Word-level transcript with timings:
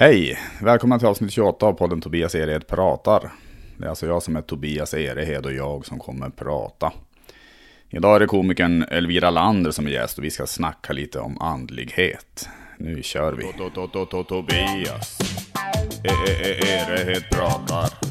Hej! 0.00 0.38
Välkomna 0.62 0.98
till 0.98 1.08
avsnitt 1.08 1.32
28 1.32 1.66
av 1.66 1.72
podden 1.72 2.00
Tobias 2.00 2.34
Erehed 2.34 2.66
pratar. 2.66 3.32
Det 3.76 3.84
är 3.84 3.88
alltså 3.88 4.06
jag 4.06 4.22
som 4.22 4.36
är 4.36 4.42
Tobias 4.42 4.94
Erehed 4.94 5.46
och 5.46 5.52
jag 5.52 5.86
som 5.86 5.98
kommer 5.98 6.30
prata. 6.30 6.92
Idag 7.90 8.16
är 8.16 8.20
det 8.20 8.26
komikern 8.26 8.82
Elvira 8.82 9.30
Lander 9.30 9.70
som 9.70 9.86
är 9.86 9.90
gäst 9.90 10.18
och 10.18 10.24
vi 10.24 10.30
ska 10.30 10.46
snacka 10.46 10.92
lite 10.92 11.20
om 11.20 11.38
andlighet. 11.38 12.48
Nu 12.78 13.02
kör 13.02 13.32
vi! 13.32 13.44
Tobias 14.24 15.18
e, 16.04 16.10
e, 16.28 16.50
e, 16.50 16.68
Erehed 16.68 17.30
pratar. 17.30 18.07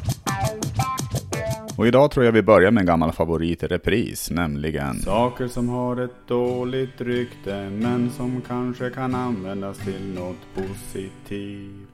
Och 1.78 1.88
idag 1.88 2.12
tror 2.12 2.26
jag 2.26 2.32
vi 2.32 2.42
börjar 2.42 2.72
med 2.72 2.82
en 2.82 2.88
gammal 2.88 3.12
favorit 3.12 3.64
i 3.64 3.68
repris, 3.68 4.32
nämligen 4.32 5.00
Saker 5.00 5.48
som 5.48 5.70
har 5.70 5.98
ett 5.98 6.28
dåligt 6.28 7.02
rykte 7.02 7.70
men 7.70 8.12
som 8.12 8.42
kanske 8.48 8.90
kan 8.90 9.16
användas 9.16 9.78
till 9.78 10.14
något 10.16 10.38
positivt. 10.56 11.88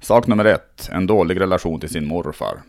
Sak 0.00 0.26
nummer 0.26 0.44
ett, 0.44 0.88
en 0.92 1.06
dålig 1.06 1.40
relation 1.40 1.80
till 1.80 1.88
sin 1.88 2.06
morfar. 2.06 2.62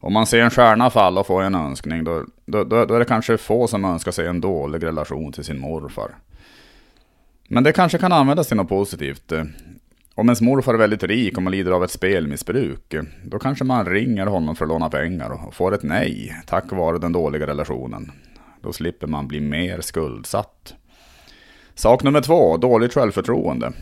Om 0.00 0.12
man 0.12 0.26
ser 0.26 0.40
en 0.40 0.50
stjärna 0.50 0.90
falla 0.90 1.20
och 1.20 1.26
får 1.26 1.42
en 1.42 1.54
önskning, 1.54 2.04
då, 2.04 2.24
då, 2.46 2.64
då, 2.64 2.94
är 2.94 2.98
det 2.98 3.04
kanske 3.04 3.38
få 3.38 3.66
som 3.66 3.84
önskar 3.84 4.12
sig 4.12 4.26
en 4.26 4.40
dålig 4.40 4.82
relation 4.82 5.32
till 5.32 5.44
sin 5.44 5.60
morfar. 5.60 6.10
Men 7.48 7.64
det 7.64 7.72
kanske 7.72 7.98
kan 7.98 8.12
användas 8.12 8.48
till 8.48 8.56
något 8.56 8.68
positivt. 8.68 9.32
Om 10.18 10.28
ens 10.28 10.40
morfar 10.40 10.74
är 10.74 10.78
väldigt 10.78 11.02
rik 11.02 11.36
och 11.36 11.42
man 11.42 11.50
lider 11.50 11.70
av 11.70 11.84
ett 11.84 11.90
spelmissbruk, 11.90 12.94
då 13.24 13.38
kanske 13.38 13.64
man 13.64 13.86
ringer 13.86 14.26
honom 14.26 14.56
för 14.56 14.64
att 14.64 14.68
låna 14.68 14.90
pengar 14.90 15.30
och 15.30 15.54
får 15.54 15.74
ett 15.74 15.82
nej 15.82 16.42
tack 16.46 16.72
vare 16.72 16.98
den 16.98 17.12
dåliga 17.12 17.46
relationen. 17.46 18.12
Då 18.62 18.72
slipper 18.72 19.06
man 19.06 19.28
bli 19.28 19.40
mer 19.40 19.80
skuldsatt. 19.80 20.74
Sak 21.74 22.02
nummer 22.02 22.20
två, 22.20 22.56
dåligt 22.56 22.94
självförtroende. 22.94 23.72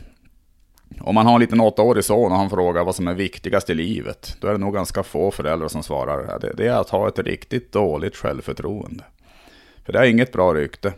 Om 1.01 1.15
man 1.15 1.27
har 1.27 1.34
en 1.34 1.41
liten 1.41 1.61
åttaårig 1.61 2.05
son 2.05 2.33
och 2.33 2.39
han 2.39 2.51
frågar 2.51 2.84
vad 2.84 2.95
som 2.95 3.09
är 3.09 3.14
viktigast 3.14 3.70
i 3.70 3.75
livet, 3.75 4.37
då 4.41 4.48
är 4.48 4.53
det 4.53 4.59
nog 4.59 4.75
ganska 4.75 5.03
få 5.03 5.30
föräldrar 5.30 5.69
som 5.69 5.83
svarar 5.83 6.39
det, 6.39 6.53
det 6.56 6.66
är 6.66 6.81
att 6.81 6.91
ha 6.91 7.09
ett 7.09 7.19
riktigt 7.19 7.72
dåligt 7.72 8.16
självförtroende. 8.16 9.05
För 9.84 9.92
det 9.92 9.98
är 9.98 10.05
inget 10.05 10.33
bra 10.33 10.55
rykte. 10.55 10.92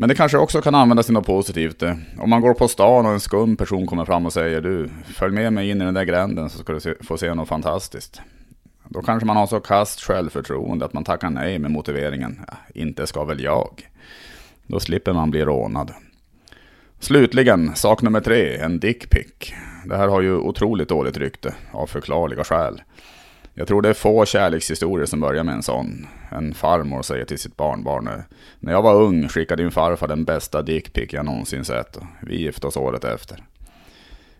Men 0.00 0.08
det 0.08 0.14
kanske 0.14 0.38
också 0.38 0.60
kan 0.60 0.74
användas 0.74 1.06
till 1.06 1.12
något 1.12 1.26
positivt. 1.26 1.82
Eh, 1.82 1.94
om 2.18 2.30
man 2.30 2.40
går 2.40 2.54
på 2.54 2.68
stan 2.68 3.06
och 3.06 3.12
en 3.12 3.20
skum 3.20 3.56
person 3.56 3.86
kommer 3.86 4.04
fram 4.04 4.26
och 4.26 4.32
säger 4.32 4.60
du, 4.60 4.90
följ 5.14 5.34
med 5.34 5.52
mig 5.52 5.70
in 5.70 5.82
i 5.82 5.84
den 5.84 5.94
där 5.94 6.04
gränden 6.04 6.50
så 6.50 6.58
ska 6.58 6.72
du 6.72 6.94
få 7.00 7.18
se 7.18 7.34
något 7.34 7.48
fantastiskt. 7.48 8.20
Då 8.88 9.02
kanske 9.02 9.26
man 9.26 9.36
har 9.36 9.46
så 9.46 9.60
kast 9.60 10.00
självförtroende 10.00 10.84
att 10.84 10.92
man 10.92 11.04
tackar 11.04 11.30
nej 11.30 11.58
med 11.58 11.70
motiveringen, 11.70 12.40
ja, 12.46 12.54
inte 12.74 13.06
ska 13.06 13.24
väl 13.24 13.40
jag. 13.40 13.90
Då 14.66 14.80
slipper 14.80 15.12
man 15.12 15.30
bli 15.30 15.44
rånad. 15.44 15.92
Slutligen, 17.00 17.74
sak 17.74 18.02
nummer 18.02 18.20
tre, 18.20 18.56
en 18.56 18.78
dickpic. 18.78 19.52
Det 19.84 19.96
här 19.96 20.08
har 20.08 20.20
ju 20.20 20.36
otroligt 20.36 20.88
dåligt 20.88 21.16
rykte, 21.16 21.54
av 21.72 21.86
förklarliga 21.86 22.44
skäl. 22.44 22.82
Jag 23.58 23.68
tror 23.68 23.82
det 23.82 23.88
är 23.88 23.94
få 23.94 24.24
kärlekshistorier 24.24 25.06
som 25.06 25.20
börjar 25.20 25.44
med 25.44 25.54
en 25.54 25.62
sån. 25.62 26.06
En 26.30 26.54
farmor 26.54 27.02
säger 27.02 27.24
till 27.24 27.38
sitt 27.38 27.56
barnbarn. 27.56 28.22
När 28.60 28.72
jag 28.72 28.82
var 28.82 28.94
ung 28.94 29.28
skickade 29.28 29.62
din 29.62 29.70
farfar 29.70 30.08
den 30.08 30.24
bästa 30.24 30.62
dickpic 30.62 31.12
jag 31.12 31.24
någonsin 31.24 31.64
sett. 31.64 31.96
och 31.96 32.04
Vi 32.20 32.42
gifte 32.42 32.66
oss 32.66 32.76
året 32.76 33.04
efter. 33.04 33.44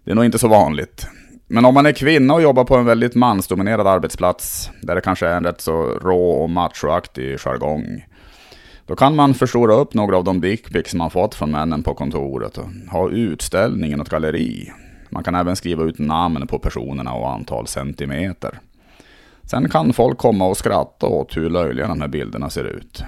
Det 0.04 0.10
är 0.10 0.14
nog 0.14 0.24
inte 0.24 0.38
så 0.38 0.48
vanligt. 0.48 1.06
Men 1.46 1.64
om 1.64 1.74
man 1.74 1.86
är 1.86 1.92
kvinna 1.92 2.34
och 2.34 2.42
jobbar 2.42 2.64
på 2.64 2.76
en 2.76 2.84
väldigt 2.84 3.14
mansdominerad 3.14 3.86
arbetsplats, 3.86 4.70
där 4.82 4.94
det 4.94 5.00
kanske 5.00 5.26
är 5.26 5.36
en 5.36 5.44
rätt 5.44 5.60
så 5.60 5.82
rå 5.82 6.30
och 6.30 6.50
machoaktig 6.50 7.40
jargong, 7.40 8.06
då 8.86 8.96
kan 8.96 9.16
man 9.16 9.34
förstora 9.34 9.74
upp 9.74 9.94
några 9.94 10.16
av 10.16 10.24
de 10.24 10.40
dickpics 10.40 10.94
man 10.94 11.10
fått 11.10 11.34
från 11.34 11.50
männen 11.50 11.82
på 11.82 11.94
kontoret 11.94 12.58
och 12.58 12.68
ha 12.90 13.10
utställning 13.10 13.92
i 13.92 13.96
något 13.96 14.08
galleri. 14.08 14.72
Man 15.10 15.24
kan 15.24 15.34
även 15.34 15.56
skriva 15.56 15.84
ut 15.84 15.98
namn 15.98 16.46
på 16.46 16.58
personerna 16.58 17.12
och 17.12 17.30
antal 17.30 17.66
centimeter. 17.66 18.60
Sen 19.50 19.68
kan 19.68 19.92
folk 19.92 20.18
komma 20.18 20.46
och 20.46 20.56
skratta 20.56 21.06
åt 21.06 21.36
hur 21.36 21.50
löjliga 21.50 21.88
de 21.88 22.00
här 22.00 22.08
bilderna 22.08 22.50
ser 22.50 22.64
ut. 22.64 23.04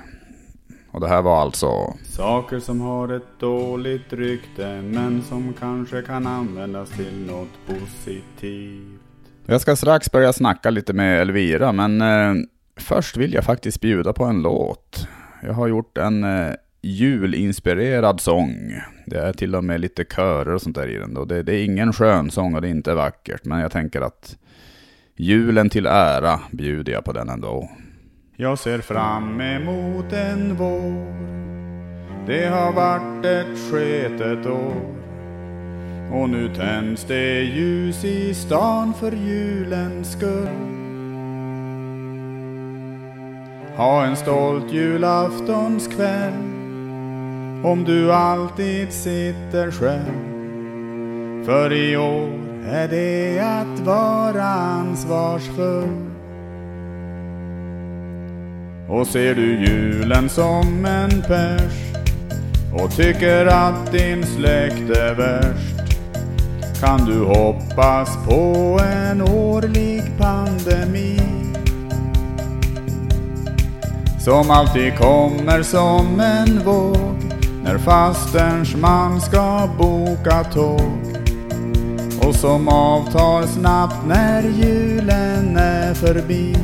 Och 0.91 1.01
det 1.01 1.09
här 1.09 1.23
var 1.23 1.41
alltså... 1.41 1.95
Saker 2.05 2.59
som 2.61 2.81
har 2.81 3.09
ett 3.09 3.41
dåligt 3.41 4.13
rykte 4.13 4.83
men 4.83 5.23
som 5.23 5.55
kanske 5.59 6.03
kan 6.03 6.27
användas 6.27 6.91
till 6.91 7.27
något 7.27 7.49
positivt. 7.67 9.01
Jag 9.47 9.61
ska 9.61 9.77
strax 9.77 10.13
börja 10.13 10.33
snacka 10.33 10.71
lite 10.71 10.93
med 10.93 11.21
Elvira, 11.21 11.73
men 11.73 12.01
eh, 12.01 12.45
först 12.77 13.17
vill 13.17 13.35
jag 13.35 13.45
faktiskt 13.45 13.81
bjuda 13.81 14.13
på 14.13 14.25
en 14.25 14.43
låt. 14.43 15.09
Jag 15.43 15.53
har 15.53 15.69
gjort 15.69 15.99
en 15.99 16.25
eh, 16.25 16.55
julinspirerad 16.83 18.21
sång. 18.21 18.75
Det 19.07 19.19
är 19.19 19.33
till 19.33 19.55
och 19.55 19.65
med 19.65 19.81
lite 19.81 20.05
körer 20.05 20.55
och 20.55 20.63
sånt 20.63 20.77
där 20.77 20.89
i 20.89 20.97
den. 20.97 21.15
Då. 21.15 21.25
Det, 21.25 21.43
det 21.43 21.55
är 21.55 21.65
ingen 21.65 21.93
skön 21.93 22.31
sång 22.31 22.55
och 22.55 22.63
det 22.63 22.69
är 22.69 22.71
inte 22.71 22.95
vackert, 22.95 23.45
men 23.45 23.61
jag 23.61 23.73
tänker 23.73 24.01
att 24.01 24.37
Julen 25.23 25.71
till 25.71 25.87
ära 25.87 26.41
bjuder 26.51 26.93
jag 26.93 27.05
på 27.05 27.13
den 27.13 27.29
ändå. 27.29 27.71
Jag 28.37 28.59
ser 28.59 28.79
fram 28.79 29.41
emot 29.41 30.13
en 30.13 30.57
vår. 30.57 31.07
Det 32.27 32.47
har 32.47 32.73
varit 32.73 33.25
ett 33.25 33.59
sketet 33.71 34.47
år. 34.47 34.97
Och 36.13 36.29
nu 36.29 36.55
tänds 36.55 37.05
det 37.05 37.41
ljus 37.41 38.05
i 38.05 38.35
stan 38.35 38.95
för 38.95 39.13
julens 39.13 40.13
skull. 40.13 40.49
Ha 43.77 44.05
en 44.05 44.17
stolt 44.17 44.73
julaftonskväll. 44.73 46.33
Om 47.65 47.85
du 47.87 48.13
alltid 48.13 48.93
sitter 48.93 49.71
själv. 49.71 50.15
För 51.45 51.73
i 51.73 51.97
år 51.97 52.50
är 52.69 52.89
det 52.89 53.41
att 53.41 53.81
vara 53.81 54.45
ansvarsfull. 54.45 56.11
Och 58.89 59.07
ser 59.07 59.35
du 59.35 59.67
julen 59.67 60.29
som 60.29 60.85
en 60.85 61.23
pers? 61.23 61.73
Och 62.75 62.97
tycker 62.97 63.47
att 63.47 63.93
din 63.93 64.27
släkt 64.27 64.97
är 64.97 65.15
värst? 65.15 65.81
Kan 66.81 67.05
du 67.05 67.25
hoppas 67.25 68.19
på 68.29 68.81
en 68.83 69.23
årlig 69.23 70.03
pandemi? 70.19 71.21
Som 74.21 74.51
alltid 74.51 74.99
kommer 74.99 75.63
som 75.63 76.21
en 76.21 76.65
våg 76.65 77.21
när 77.65 77.79
fasterns 77.79 78.77
man 78.77 79.21
ska 79.21 79.69
boka 79.79 80.45
tåg 80.45 81.10
och 82.27 82.35
som 82.35 82.69
avtar 82.69 83.47
snabbt 83.47 84.07
när 84.07 84.43
julen 84.43 85.57
är 85.57 85.95
förbi. 85.95 86.57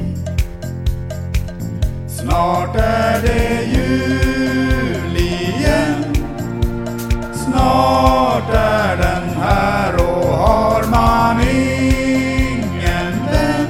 Snart 2.08 2.76
är 2.76 3.22
det 3.22 3.64
jul 3.64 5.16
igen. 5.16 6.14
Snart 7.32 8.54
är 8.54 8.96
den 8.96 9.42
här 9.42 9.94
och 9.94 10.26
har 10.26 10.90
man 10.90 11.40
ingen 11.40 13.12
vän, 13.32 13.66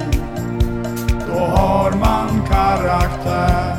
då 1.28 1.38
har 1.38 1.90
man 1.90 2.46
karaktär. 2.48 3.76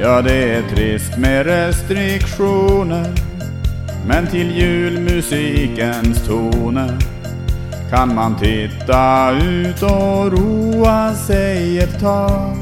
Ja, 0.00 0.22
det 0.22 0.54
är 0.54 0.62
trist 0.62 1.16
med 1.18 1.46
restriktioner 1.46 3.19
men 4.06 4.26
till 4.26 4.50
julmusikens 4.50 6.26
toner 6.26 6.98
kan 7.90 8.14
man 8.14 8.36
titta 8.36 9.30
ut 9.30 9.82
och 9.82 10.32
roa 10.32 11.14
sig 11.14 11.78
ett 11.78 12.00
tag. 12.00 12.56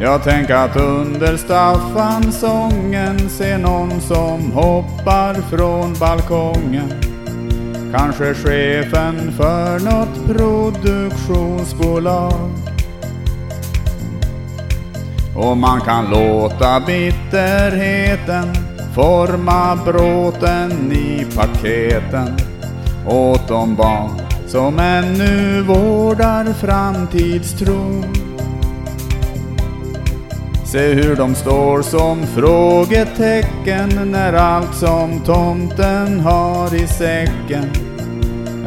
Jag 0.00 0.24
tänker 0.24 0.54
att 0.54 0.76
under 0.76 1.36
Staffansången 1.36 3.28
Se 3.28 3.58
någon 3.58 4.00
som 4.00 4.52
hoppar 4.52 5.34
från 5.34 5.94
balkongen. 6.00 6.92
Kanske 7.92 8.34
chefen 8.34 9.32
för 9.32 9.78
något 9.78 10.26
produktionsbolag. 10.26 12.50
Och 15.36 15.56
man 15.56 15.80
kan 15.80 16.10
låta 16.10 16.80
bitterheten 16.80 18.65
forma 18.96 19.76
bråten 19.84 20.92
i 20.92 21.26
paketen 21.36 22.36
åt 23.06 23.48
de 23.48 23.76
barn 23.76 24.10
som 24.46 24.78
ännu 24.78 25.62
vårdar 25.62 26.52
framtidstron. 26.52 28.04
Se 30.64 30.94
hur 30.94 31.16
de 31.16 31.34
står 31.34 31.82
som 31.82 32.26
frågetecken 32.26 34.12
när 34.12 34.32
allt 34.32 34.74
som 34.74 35.20
tomten 35.20 36.20
har 36.20 36.74
i 36.74 36.86
säcken 36.86 37.70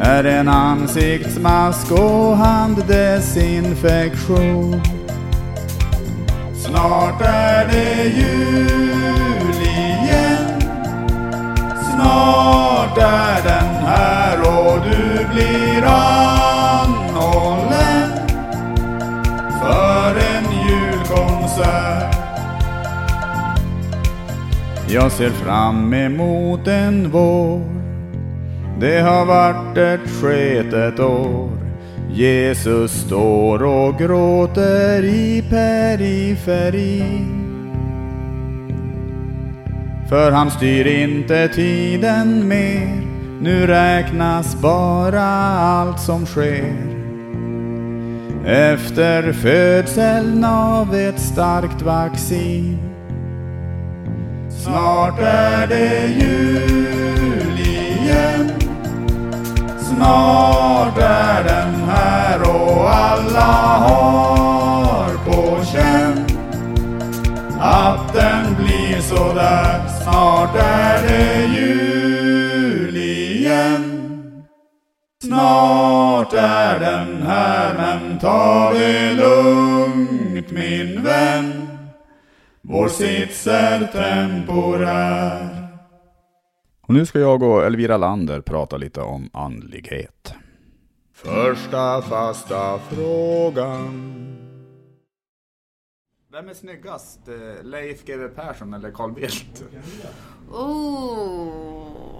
är 0.00 0.24
en 0.24 0.48
ansiktsmask 0.48 1.92
och 1.92 2.36
handdesinfektion. 2.36 4.80
Snart 6.54 7.20
är 7.20 7.68
det 7.72 7.89
blir 15.40 15.84
anhållen 16.76 17.30
för 19.62 20.14
en 20.14 20.44
julkonsert. 20.68 22.16
Jag 24.88 25.12
ser 25.12 25.30
fram 25.30 25.94
emot 25.94 26.68
en 26.68 27.10
vår. 27.10 27.60
Det 28.80 29.00
har 29.00 29.24
varit 29.24 29.76
ett 29.76 30.10
sketet 30.10 31.00
år. 31.00 31.50
Jesus 32.12 32.92
står 32.92 33.62
och 33.62 33.98
gråter 33.98 35.04
i 35.04 35.44
periferin. 35.50 37.36
För 40.08 40.32
han 40.32 40.50
styr 40.50 40.86
inte 40.86 41.48
tiden 41.48 42.48
mer. 42.48 43.09
Nu 43.42 43.66
räknas 43.66 44.56
bara 44.56 45.22
allt 45.58 46.00
som 46.00 46.26
sker. 46.26 46.74
Efter 48.46 49.32
födseln 49.32 50.44
av 50.44 50.94
ett 50.94 51.20
starkt 51.20 51.82
vaccin. 51.82 52.78
Snart 54.64 55.18
är 55.20 55.66
det 55.66 56.06
jul 56.06 57.58
igen. 57.58 58.50
Snart 59.78 60.98
är 60.98 61.44
den 61.44 61.74
här 61.88 62.40
och 62.40 62.94
alla 62.94 63.52
har 63.78 65.10
på 65.24 65.64
känn 65.64 66.26
att 67.60 68.12
den 68.12 68.54
blir 68.64 69.00
så 69.00 69.32
där. 69.34 69.88
Snart 70.02 70.56
är 70.56 71.08
det 71.08 71.46
jul 71.46 71.69
igen. 73.60 74.44
Snart 75.24 76.32
är 76.32 76.80
den 76.80 77.22
här 77.22 77.74
men 77.76 78.18
ta 78.18 78.72
det 78.72 79.14
lugnt 79.14 80.50
min 80.50 81.02
vän. 81.02 81.68
Vår 82.62 82.88
sits 82.88 83.46
är 83.46 83.86
temporär. 83.86 85.66
Och 86.86 86.94
nu 86.94 87.06
ska 87.06 87.18
jag 87.20 87.42
och 87.42 87.64
Elvira 87.64 87.96
Lander 87.96 88.40
prata 88.40 88.76
lite 88.76 89.00
om 89.00 89.30
andlighet. 89.32 90.34
Första 91.14 92.02
fasta 92.02 92.78
frågan. 92.78 94.16
Vem 96.32 96.48
är 96.48 96.54
snyggast? 96.54 97.28
eh, 97.28 97.64
Leif 97.64 98.04
GW 98.04 98.28
Persson 98.28 98.74
eller 98.74 98.90
Carl 98.90 99.12
Bildt? 99.12 99.64
Oh, 100.52 102.19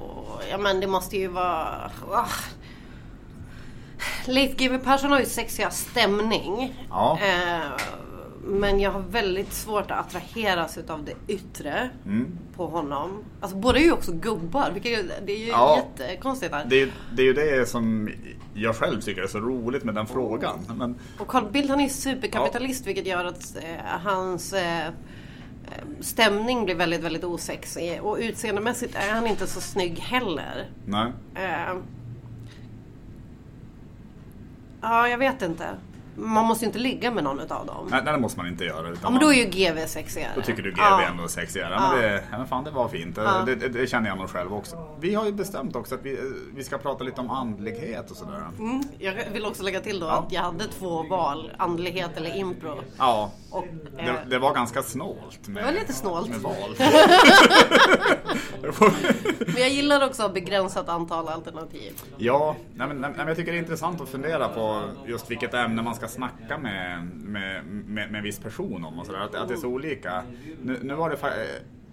ja 0.50 0.58
men 0.58 0.80
det 0.80 0.86
måste 0.86 1.16
ju 1.16 1.26
vara... 1.28 1.90
Ah. 2.10 2.26
Leif 4.26 4.56
GW 4.56 4.78
Persson 4.78 5.10
har 5.10 5.20
ju 5.20 5.26
sexiga 5.26 5.70
stämning. 5.70 6.74
Ja. 6.90 7.18
Eh, 7.22 7.66
men 8.44 8.80
jag 8.80 8.90
har 8.90 9.00
väldigt 9.00 9.52
svårt 9.52 9.90
att 9.90 10.06
attraheras 10.06 10.78
utav 10.78 11.04
det 11.04 11.32
yttre 11.32 11.90
Mm. 12.06 12.38
på 12.56 12.66
honom. 12.66 13.24
Alltså 13.40 13.56
båda 13.56 13.78
är 13.78 13.82
ju 13.82 13.92
också 13.92 14.12
gubbar, 14.12 14.70
vilket 14.74 14.92
ju, 14.92 15.10
det 15.26 15.32
är 15.32 15.38
ju 15.38 15.46
Ja. 15.46 15.78
jättekonstigt. 15.98 16.52
Här. 16.54 16.64
Det, 16.64 16.88
det 17.12 17.22
är 17.22 17.26
ju 17.26 17.32
det 17.32 17.68
som 17.68 18.10
jag 18.54 18.76
själv 18.76 19.00
tycker 19.00 19.22
är 19.22 19.26
så 19.26 19.38
roligt 19.38 19.84
med 19.84 19.94
den 19.94 20.06
frågan. 20.06 20.58
Men, 20.78 20.94
Och 21.18 21.28
Carl 21.28 21.50
Bildt 21.50 21.70
han 21.70 21.80
är 21.80 21.88
superkapitalist 21.88 22.86
vilket 22.86 23.06
gör 23.06 23.24
att 23.24 23.56
eh, 23.56 23.62
hans 24.04 24.52
eh, 24.52 24.88
stämning 26.00 26.64
blir 26.64 26.74
väldigt, 26.74 27.00
väldigt 27.00 27.24
osexig. 27.24 28.00
Och 28.02 28.16
utseendemässigt 28.20 28.94
är 28.94 29.12
han 29.14 29.26
inte 29.26 29.46
så 29.46 29.60
snygg 29.60 29.98
heller. 29.98 30.70
nej. 30.86 31.12
Eh, 31.34 31.74
ja, 34.82 35.08
jag 35.08 35.18
vet 35.18 35.42
inte. 35.42 35.68
Man 36.16 36.44
måste 36.44 36.64
ju 36.64 36.66
inte 36.66 36.78
ligga 36.78 37.10
med 37.10 37.24
någon 37.24 37.40
utav 37.40 37.66
dem. 37.66 37.88
nej, 37.90 38.02
det 38.04 38.18
måste 38.18 38.38
man 38.38 38.48
inte 38.48 38.64
göra. 38.64 38.96
Ja, 39.02 39.10
men 39.10 39.20
då 39.20 39.32
är 39.32 39.36
ju 39.36 39.44
GV 39.44 39.86
sexigare. 39.86 40.30
då 40.36 40.42
tycker 40.42 40.62
du 40.62 40.70
GW 40.70 40.80
Ja. 40.82 41.02
ändå 41.02 41.22
är 41.24 41.28
sexigare. 41.28 41.74
Ja. 41.74 41.90
Men, 41.92 42.00
det, 42.02 42.24
ja, 42.30 42.38
men 42.38 42.46
fan, 42.46 42.64
det 42.64 42.70
var 42.70 42.88
fint. 42.88 43.16
Ja. 43.16 43.42
Det, 43.46 43.54
det, 43.54 43.68
det 43.68 43.86
känner 43.86 44.08
jag 44.08 44.18
nog 44.18 44.28
själv 44.30 44.54
också. 44.54 44.96
Vi 45.00 45.14
har 45.14 45.26
ju 45.26 45.32
bestämt 45.32 45.76
också 45.76 45.94
att 45.94 46.02
vi, 46.02 46.18
vi 46.54 46.64
ska 46.64 46.78
prata 46.78 47.04
lite 47.04 47.20
om 47.20 47.30
andlighet 47.30 48.10
och 48.10 48.16
sådär. 48.16 48.42
Mm, 48.58 48.82
jag 48.98 49.14
vill 49.32 49.46
också 49.46 49.62
lägga 49.62 49.80
till 49.80 50.00
då 50.00 50.06
Ja. 50.06 50.12
att 50.12 50.32
jag 50.32 50.42
hade 50.42 50.64
två 50.66 51.02
val. 51.02 51.52
Andlighet 51.58 52.16
eller 52.16 52.36
impro. 52.36 52.78
Ja, 52.98 53.30
Och, 53.50 53.66
eh, 53.98 54.04
det, 54.04 54.24
det 54.30 54.38
var 54.38 54.54
ganska 54.54 54.82
snålt. 54.82 55.48
Med, 55.48 55.62
Det 55.62 55.66
var 55.66 55.72
lite 55.72 55.92
snålt. 55.92 56.28
Med 56.28 56.40
val. 56.40 56.76
Men 59.46 59.56
jag 59.56 59.68
gillar 59.68 60.06
också 60.06 60.28
begränsat 60.28 60.88
antal 60.88 61.28
alternativ. 61.28 61.92
Ja, 62.16 62.56
nej 62.74 62.88
men, 62.88 63.00
nej, 63.00 63.10
men 63.16 63.28
jag 63.28 63.36
tycker 63.36 63.52
det 63.52 63.58
är 63.58 63.62
intressant 63.62 64.00
att 64.00 64.08
fundera 64.08 64.48
på 64.48 64.82
just 65.06 65.30
vilket 65.30 65.54
ämne 65.54 65.82
man 65.82 65.94
ska 65.94 66.08
snacka 66.08 66.58
med, 66.58 67.04
med, 67.06 67.64
med, 67.64 68.10
med 68.10 68.14
en 68.14 68.22
viss 68.22 68.38
person 68.38 68.84
om 68.84 68.98
och 68.98 69.06
sådär. 69.06 69.20
Att, 69.20 69.34
att 69.34 69.48
det 69.48 69.54
är 69.54 69.58
så 69.58 69.68
olika. 69.68 70.22
Nu, 70.62 70.78
nu 70.82 70.94
var 70.94 71.10
det 71.10 71.16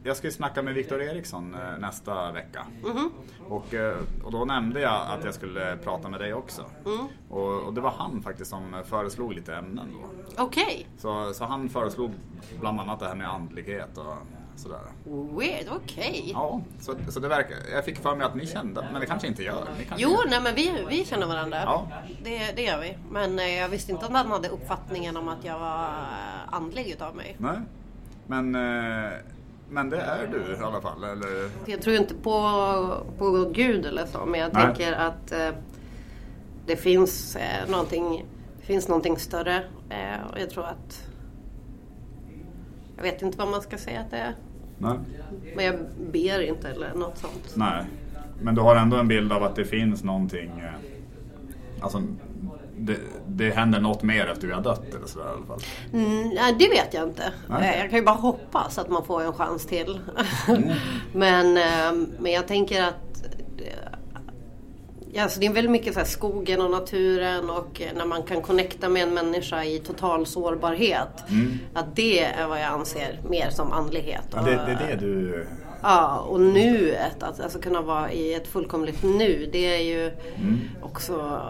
jag 0.08 0.18
ska 0.18 0.28
ju 0.28 0.34
snacka 0.34 0.62
med 0.62 0.74
Viktor 0.74 1.02
Eriksson 1.02 1.54
eh, 1.56 1.80
nästa 1.80 2.32
vecka. 2.32 2.66
Och, 3.50 3.74
eh, 3.74 3.98
och 4.24 4.32
då 4.32 4.46
nämnde 4.46 4.82
jag 4.82 5.08
att 5.08 5.24
jag 5.26 5.34
skulle 5.34 5.78
prata 5.78 6.10
med 6.10 6.20
dig 6.20 6.34
också. 6.34 6.66
Och, 7.30 7.62
och 7.62 7.74
det 7.74 7.82
var 7.82 7.92
han 7.98 8.22
faktiskt 8.22 8.50
som 8.50 8.84
föreslog 8.86 9.34
lite 9.34 9.56
ämnen 9.56 9.94
då. 9.94 10.10
Okej. 10.44 10.88
Så, 10.98 11.34
så 11.34 11.46
han 11.46 11.70
föreslog 11.70 12.12
bland 12.60 12.80
annat 12.80 13.00
det 13.00 13.08
här 13.08 13.16
med 13.16 13.30
andlighet 13.30 13.98
och 13.98 14.16
sådär. 14.56 14.80
Weird, 15.40 15.68
okej. 15.72 16.32
Ja, 16.34 16.62
så, 16.80 16.96
så 17.10 17.20
det 17.20 17.28
verkar, 17.28 17.58
jag 17.74 17.86
fick 17.86 17.98
för 17.98 18.16
mig 18.16 18.26
att 18.28 18.36
ni 18.36 18.48
kände, 18.48 18.88
men 18.92 19.02
det 19.02 19.08
kanske 19.08 19.28
inte 19.28 19.44
gör. 19.44 19.66
Kanske 19.66 19.96
Jo, 19.98 20.10
gör. 20.10 20.30
nej 20.30 20.42
men 20.44 20.56
vi, 20.56 20.86
vi 20.90 21.06
känner 21.06 21.28
varandra. 21.28 21.58
Ja. 21.66 21.88
Det, 22.24 22.52
det 22.56 22.62
gör 22.62 22.82
vi. 22.82 22.98
Men 23.12 23.40
eh, 23.40 23.56
jag 23.56 23.70
visste 23.70 23.92
inte 23.92 24.06
att 24.06 24.12
han 24.12 24.32
hade 24.32 24.50
uppfattningen 24.50 25.18
om 25.18 25.28
att 25.28 25.44
jag 25.44 25.60
var 25.60 25.90
andlig 26.52 26.88
utav 26.88 27.16
mig. 27.16 27.36
Nej, 27.40 27.60
men, 28.28 28.56
men 29.70 29.90
det 29.90 30.02
är 30.02 30.28
du 30.28 30.54
i 30.54 30.64
alla 30.64 30.82
fall, 30.82 31.04
eller? 31.04 31.50
Jag 31.66 31.82
tror 31.82 31.96
inte 31.96 32.14
på, 32.16 32.32
på 33.18 33.52
Gud 33.54 33.86
eller 33.86 34.06
så, 34.06 34.26
men 34.26 34.40
jag 34.40 34.54
Nej. 34.54 34.66
tänker 34.66 34.94
att 34.94 35.32
eh, 35.32 35.50
det 36.66 36.76
finns, 36.76 37.36
eh, 37.36 37.70
någonting, 37.70 38.26
finns 38.62 38.88
någonting 38.88 39.18
större. 39.18 39.64
Eh, 39.90 40.32
och 40.32 40.40
jag 40.40 40.50
tror 40.50 40.66
att... 40.66 41.08
Jag 42.96 43.04
vet 43.04 43.22
inte 43.22 43.38
vad 43.38 43.48
man 43.48 43.62
ska 43.62 43.78
säga 43.78 44.00
att 44.00 44.12
det 44.12 44.18
är. 44.18 44.36
Nej. 44.78 44.98
Men 45.56 45.66
jag 45.66 45.76
ber 46.12 46.42
inte 46.42 46.70
eller 46.70 46.94
något 46.94 47.18
sånt. 47.18 47.54
Nej, 47.56 47.86
men 48.42 48.56
du 48.56 48.62
har 48.62 48.76
ändå 48.76 48.98
en 48.98 49.08
bild 49.08 49.32
av 49.32 49.44
att 49.44 49.56
det 49.56 49.66
finns 49.66 50.04
någonting, 50.04 50.60
eh, 50.60 50.72
alltså 51.82 52.04
det, 52.78 52.98
det 53.28 53.50
händer 53.50 53.80
något 53.80 54.04
mer 54.04 54.26
efter 54.28 54.48
vi 54.48 54.54
har 54.54 54.62
dött 54.62 54.94
eller 54.96 55.08
sådär 55.08 55.26
i 55.26 55.30
alla 55.38 55.46
fall. 55.46 55.60
Mm, 55.94 56.30
nej, 56.30 56.56
det 56.60 56.70
vet 56.70 56.94
jag 56.94 57.04
inte. 57.04 57.34
Nej. 57.50 57.74
Eh, 57.76 57.80
Jag 57.82 57.90
kan 57.90 58.00
ju 58.00 58.06
bara 58.06 58.16
hoppas 58.16 58.78
att 58.78 58.90
man 58.90 59.06
får 59.06 59.22
en 59.22 59.34
chans 59.34 59.66
till. 59.66 60.00
Mm. 60.48 60.64
men, 61.14 61.58
eh, 61.58 62.08
men 62.20 62.32
jag 62.32 62.48
tänker 62.48 62.84
att 62.84 63.24
eh, 63.58 63.74
ja, 65.14 65.24
alltså 65.24 65.40
det 65.40 65.46
är 65.46 65.54
väldigt 65.54 65.72
mycket 65.72 65.94
så 65.94 66.00
här 66.00 66.08
skogen 66.08 66.62
och 66.62 66.72
naturen 66.72 67.50
och 67.50 67.82
eh, 67.82 67.98
när 67.98 68.06
man 68.06 68.24
kan 68.24 68.42
connecta 68.42 68.90
med 68.90 69.04
en 69.04 69.14
människa 69.14 69.64
i 69.64 69.80
total 69.80 70.26
sårbarhet. 70.26 71.24
Att 71.74 71.96
det 71.96 72.20
är 72.24 72.48
vad 72.48 72.60
jag 72.60 72.66
anser 72.66 73.20
mer 73.30 73.50
som 73.50 73.72
andlighet. 73.72 74.34
Mm. 74.34 74.46
Ja, 74.46 74.52
det, 74.52 74.66
det 74.66 74.84
är 74.84 74.98
det 74.98 75.06
du... 75.06 75.48
Ja, 75.82 76.20
och 76.20 76.40
nuet, 76.42 77.24
att 77.24 77.40
alltså 77.40 77.60
kunna 77.60 77.82
vara 77.82 78.12
i 78.12 78.34
ett 78.34 78.48
fullkomligt 78.48 79.04
nu, 79.04 79.50
det 79.52 79.76
är 79.76 79.84
ju 79.84 80.12
också 80.82 81.42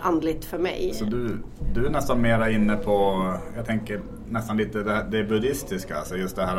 andligt 0.00 0.44
för 0.44 0.58
mig. 0.58 0.94
Så 0.94 1.04
du, 1.04 1.42
du 1.74 1.86
är 1.86 1.90
nästan 1.90 2.20
mera 2.20 2.50
inne 2.50 2.76
på, 2.76 3.26
jag 3.56 3.66
tänker 3.66 4.00
nästan 4.28 4.56
lite 4.56 4.78
det, 4.82 5.06
det 5.10 5.24
buddhistiska, 5.24 5.96
alltså 5.96 6.16
just 6.16 6.36
det 6.36 6.46
här 6.46 6.56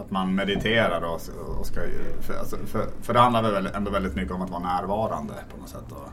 att 0.00 0.10
man 0.10 0.34
mediterar 0.34 1.02
och, 1.02 1.20
och 1.58 1.66
ska 1.66 1.80
för, 2.20 2.34
alltså, 2.34 2.56
för, 2.56 2.86
för 3.02 3.14
det 3.14 3.20
handlar 3.20 3.42
väl 3.42 3.68
ändå 3.74 3.90
väldigt 3.90 4.16
mycket 4.16 4.32
om 4.32 4.42
att 4.42 4.50
vara 4.50 4.62
närvarande 4.62 5.34
på 5.54 5.60
något 5.60 5.68
sätt. 5.68 5.92
Och, 5.92 6.08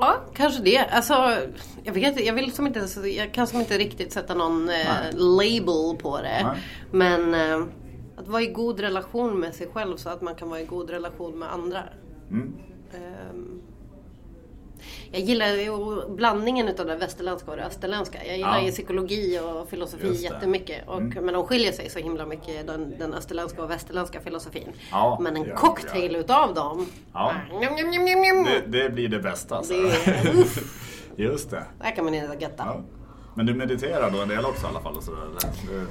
Ja, 0.00 0.16
kanske 0.34 0.62
det. 0.62 0.78
Alltså, 0.78 1.36
jag, 1.82 1.92
vet, 1.92 2.26
jag, 2.26 2.34
vill 2.34 2.52
som 2.52 2.66
inte, 2.66 3.08
jag 3.08 3.34
kan 3.34 3.46
som 3.46 3.60
inte 3.60 3.78
riktigt 3.78 4.12
sätta 4.12 4.34
någon 4.34 4.68
eh, 4.68 5.12
label 5.12 5.96
på 6.02 6.18
det. 6.22 6.44
Nej. 6.44 6.62
Men 6.90 7.34
eh, 7.34 7.66
att 8.16 8.28
vara 8.28 8.42
i 8.42 8.46
god 8.46 8.80
relation 8.80 9.40
med 9.40 9.54
sig 9.54 9.68
själv 9.72 9.96
så 9.96 10.08
att 10.08 10.22
man 10.22 10.34
kan 10.34 10.48
vara 10.48 10.60
i 10.60 10.64
god 10.64 10.90
relation 10.90 11.38
med 11.38 11.52
andra. 11.52 11.82
mm. 12.30 12.54
Ehm, 12.92 13.62
jag 15.12 15.20
gillar 15.20 15.46
ju 15.46 15.70
blandningen 16.08 16.68
utav 16.68 16.86
det 16.86 16.96
västerländska 16.96 17.50
och 17.50 17.56
det 17.56 17.64
österländska. 17.64 18.18
Jag 18.26 18.36
gillar 18.36 18.58
Ja. 18.58 18.64
ju 18.64 18.70
psykologi 18.70 19.40
och 19.40 19.70
filosofi 19.70 20.12
jättemycket. 20.14 20.88
Och, 20.88 20.98
Mm. 21.00 21.24
Men 21.24 21.34
de 21.34 21.46
skiljer 21.46 21.72
sig 21.72 21.90
så 21.90 21.98
himla 21.98 22.26
mycket, 22.26 22.66
den, 22.66 22.94
den 22.98 23.14
österländska 23.14 23.62
och 23.62 23.70
västerländska 23.70 24.20
filosofin. 24.20 24.72
Ja, 24.90 25.18
men 25.20 25.36
en 25.36 25.42
de, 25.44 25.50
cocktail 25.50 26.16
utav 26.16 26.54
dem. 26.54 26.86
Ja. 27.12 27.32
ah, 27.52 27.58
njam, 27.58 27.74
njam, 27.74 27.90
njam, 28.04 28.20
njam. 28.20 28.44
Det, 28.44 28.78
det 28.82 28.90
blir 28.90 29.08
det 29.08 29.18
bästa. 29.18 29.56
Alltså. 29.56 29.72
Det- 29.74 30.44
Just 31.22 31.50
det. 31.50 31.64
Där 31.82 31.90
kan 31.96 32.04
man 32.04 32.14
inte 32.14 32.36
götta. 32.44 32.62
Ja. 32.66 32.80
Men 33.34 33.46
du 33.46 33.54
mediterar 33.54 34.10
då 34.10 34.20
en 34.22 34.28
del 34.28 34.44
också 34.44 34.66
i 34.66 34.68
alla 34.70 34.80
fall? 34.80 34.96
Och 34.96 35.02
så, 35.02 35.12
eller? 35.12 35.84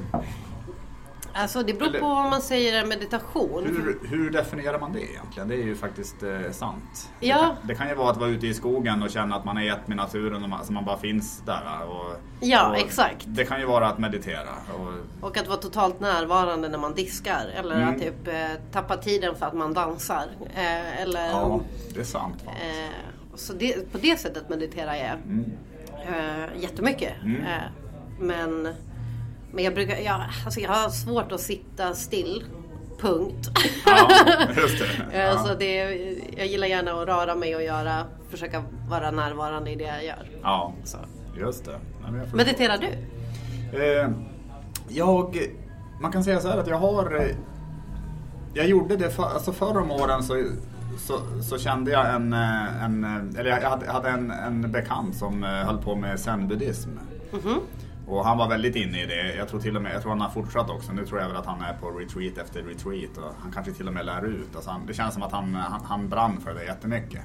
Alltså 1.38 1.64
det 1.64 1.74
beror 1.74 2.00
på 2.00 2.08
vad 2.08 2.30
man 2.30 2.42
säger 2.42 2.86
meditation. 2.86 3.64
Hur, 3.66 4.08
hur 4.10 4.30
definierar 4.30 4.80
man 4.80 4.94
det 4.94 5.02
egentligen? 5.12 5.48
Det 5.48 5.56
är 5.56 5.64
ju 5.64 5.76
faktiskt 5.76 6.24
eh, 6.24 6.52
sant. 6.52 7.10
Det, 7.20 7.28
Ja. 7.28 7.38
kan, 7.38 7.56
det 7.68 7.76
kan 7.76 7.90
ju 7.90 7.96
vara 7.96 8.12
att 8.12 8.18
vara 8.18 8.30
ute 8.30 8.48
i 8.48 8.54
skogen 8.54 9.04
och 9.04 9.10
känna 9.10 9.36
att 9.36 9.46
man 9.46 9.58
är 9.58 9.72
ett 9.72 9.88
med 9.88 9.98
naturen 9.98 10.44
och 10.44 10.50
man, 10.50 10.60
alltså 10.60 10.74
man 10.74 10.86
bara 10.86 10.98
finns 10.98 11.42
där. 11.46 11.64
Och, 11.90 12.16
Ja, 12.40 12.70
och 12.70 12.78
exakt. 12.78 13.24
Det 13.28 13.46
kan 13.46 13.60
ju 13.60 13.66
vara 13.66 13.88
att 13.88 14.00
meditera. 14.00 14.50
Och, 14.80 15.28
Och 15.30 15.38
att 15.38 15.48
vara 15.48 15.58
totalt 15.58 16.00
närvarande 16.00 16.70
när 16.70 16.78
man 16.78 16.94
diskar. 16.94 17.46
Eller 17.56 17.76
Mm. 17.76 17.90
att 17.96 18.02
typ 18.02 18.28
eh, 18.28 18.34
tappa 18.72 18.98
tiden 18.98 19.36
för 19.36 19.46
att 19.46 19.54
man 19.54 19.74
dansar. 19.74 20.26
Eh, 20.56 21.02
eller, 21.02 21.28
ja, 21.28 21.60
det 21.94 22.00
är 22.00 22.04
sant. 22.04 22.44
Eh, 22.48 22.90
så 23.36 23.54
det, 23.54 23.92
på 23.92 23.98
det 23.98 24.20
sättet 24.20 24.50
mediterar 24.50 24.96
jag 24.96 25.14
Mm. 25.26 25.46
eh, 26.08 26.62
jättemycket. 26.62 27.14
Eh, 27.26 27.64
men, 28.20 28.74
men 29.58 29.64
jag 29.66 29.74
brukar, 29.74 29.98
jag, 29.98 30.22
alltså 30.46 30.60
jag 30.60 30.70
har 30.70 30.90
svårt 30.90 31.32
att 31.32 31.42
sitta 31.42 31.94
still. 31.94 32.44
Punkt. 33.02 33.50
Ja, 33.86 34.10
just 34.58 34.80
det. 34.80 35.18
Ja. 35.18 35.38
Så 35.38 35.54
det, 35.54 35.76
jag 36.38 36.48
gillar 36.48 36.68
gärna 36.68 36.92
att 36.92 37.08
röra 37.08 37.36
mig 37.36 37.56
och 37.56 37.64
göra, 37.64 38.04
försöka 38.30 38.64
vara 38.90 39.12
närvarande 39.12 39.72
i 39.72 39.76
det 39.76 39.84
jag 39.84 40.06
gör. 40.06 40.30
Ja, 40.44 40.74
Så. 40.84 40.98
just 41.40 41.66
det. 41.66 41.80
Ja, 42.06 42.12
men. 42.12 42.30
Mediterar 42.34 42.78
du? 42.78 42.88
Eh, 43.84 44.10
jag, 44.90 45.38
man 46.02 46.12
kan 46.12 46.24
säga 46.24 46.40
så 46.40 46.48
här 46.48 46.58
att 46.58 46.68
jag 46.68 46.78
har... 46.78 47.16
eh, 47.16 47.36
Jag 48.54 48.68
gjorde 48.68 48.96
det 48.98 49.10
för, 49.10 49.24
alltså 49.24 49.52
förr 49.54 49.78
om 49.78 49.92
åren 49.92 50.24
så, 50.24 50.44
så, 50.98 51.20
så 51.42 51.58
kände 51.58 51.92
jag 51.92 52.16
en, 52.16 52.34
eh, 52.34 52.84
en 52.84 53.04
eller 53.40 53.50
jag 53.50 53.70
hade, 53.94 54.10
en, 54.10 54.32
en 54.32 54.72
bekant 54.72 55.16
som 55.16 55.44
höll 55.44 55.78
på 55.78 55.96
med 55.96 56.20
zen-buddhism. 56.20 56.90
Och 58.08 58.26
han 58.26 58.38
var 58.38 58.50
väldigt 58.50 58.76
inne 58.76 59.04
i 59.04 59.06
det. 59.06 59.36
Jag 59.36 59.48
tror 59.48 59.60
till 59.60 59.76
och 59.76 59.82
med, 59.82 59.96
jag 59.96 60.02
tror 60.02 60.12
han 60.12 60.22
har 60.22 60.30
fortsatt 60.30 60.70
också. 60.70 60.94
Nu 60.94 61.06
tror 61.06 61.20
jag 61.20 61.28
väl 61.28 61.38
att 61.38 61.46
han 61.46 61.62
är 61.62 61.74
på 61.74 61.90
retreat 61.90 62.38
efter 62.38 62.64
retreat 62.64 63.18
och 63.18 63.34
han 63.42 63.52
kanske 63.52 63.72
till 63.72 63.88
och 63.88 63.94
med 63.94 64.06
lär 64.06 64.26
ut. 64.26 64.56
Alltså 64.56 64.72
han, 64.72 64.86
det 64.86 64.94
känns 64.94 65.14
som 65.14 65.24
att 65.24 65.32
han, 65.32 65.56
han, 65.56 65.82
han 65.86 66.10
brann 66.10 66.42
för 66.42 66.54
det 66.54 66.64
jättemycket. 66.64 67.22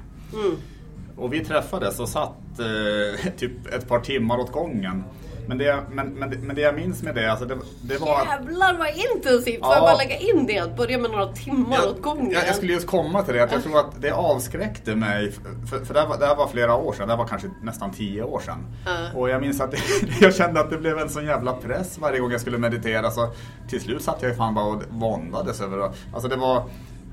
Och 1.16 1.32
vi 1.32 1.44
träffades 1.44 2.00
och 2.00 2.08
satt 2.08 2.58
eh, 2.58 3.32
typ 3.36 3.74
ett 3.74 3.88
par 3.88 4.00
timmar 4.00 4.38
åt 4.38 4.52
gången. 4.52 5.04
Men 5.46 5.58
det, 5.58 5.82
men, 5.90 6.06
men, 6.08 6.30
det- 6.30 6.38
men 6.38 6.56
det 6.56 6.62
jag 6.62 6.74
minns 6.74 7.02
med 7.02 7.14
det, 7.14 7.30
alltså 7.30 7.46
det, 7.46 7.56
det 7.82 7.98
var 8.00 8.24
Jävlar 8.24 8.78
vad 8.78 8.88
intensivt! 8.88 9.58
Får 9.64 9.68
Ja. 9.68 9.74
jag 9.74 9.82
bara 9.82 9.96
lägga 9.96 10.16
in 10.16 10.46
det? 10.46 10.58
Att 10.58 10.76
börja 10.76 10.98
med 10.98 11.10
några 11.10 11.26
timmar 11.32 11.76
jag, 11.76 11.88
åt 11.90 12.02
gången. 12.02 12.30
jag, 12.30 12.46
jag 12.46 12.54
skulle 12.54 12.72
just 12.72 12.86
komma 12.86 13.22
till 13.22 13.34
det, 13.34 13.42
att 13.44 13.52
jag 13.52 13.62
tror 13.62 13.78
att 13.78 14.02
det 14.02 14.10
avskräckte 14.10 14.94
mig. 14.96 15.32
För, 15.70 15.84
för 15.84 15.94
det, 15.94 16.00
här 16.00 16.06
var, 16.08 16.18
det 16.18 16.26
här 16.26 16.36
var 16.36 16.46
flera 16.48 16.74
år 16.76 16.92
sedan, 16.92 17.06
det 17.08 17.12
här 17.12 17.18
var 17.18 17.26
kanske 17.28 17.48
nästan 17.62 17.90
tio 17.92 18.22
år 18.22 18.40
sedan. 18.40 18.66
Ja. 18.86 19.18
Och 19.20 19.28
jag 19.30 19.40
minns 19.40 19.60
att 19.60 19.74
jag 20.20 20.34
kände 20.34 20.60
att 20.60 20.70
det 20.70 20.78
blev 20.78 20.98
en 20.98 21.08
sån 21.08 21.24
jävla 21.24 21.52
press 21.52 21.98
varje 21.98 22.18
gång 22.18 22.30
jag 22.32 22.40
skulle 22.40 22.58
meditera. 22.58 23.10
Så 23.10 23.28
till 23.68 23.80
slut 23.80 24.02
satt 24.02 24.16
jag 24.22 24.30
ju 24.30 24.36
fan 24.36 24.54
bara 24.54 24.64
och 24.64 24.82
våndades 24.90 25.60
över 25.60 25.76
det. 25.78 25.90
Alltså 26.12 26.28
det 26.28 26.36
var, 26.36 26.62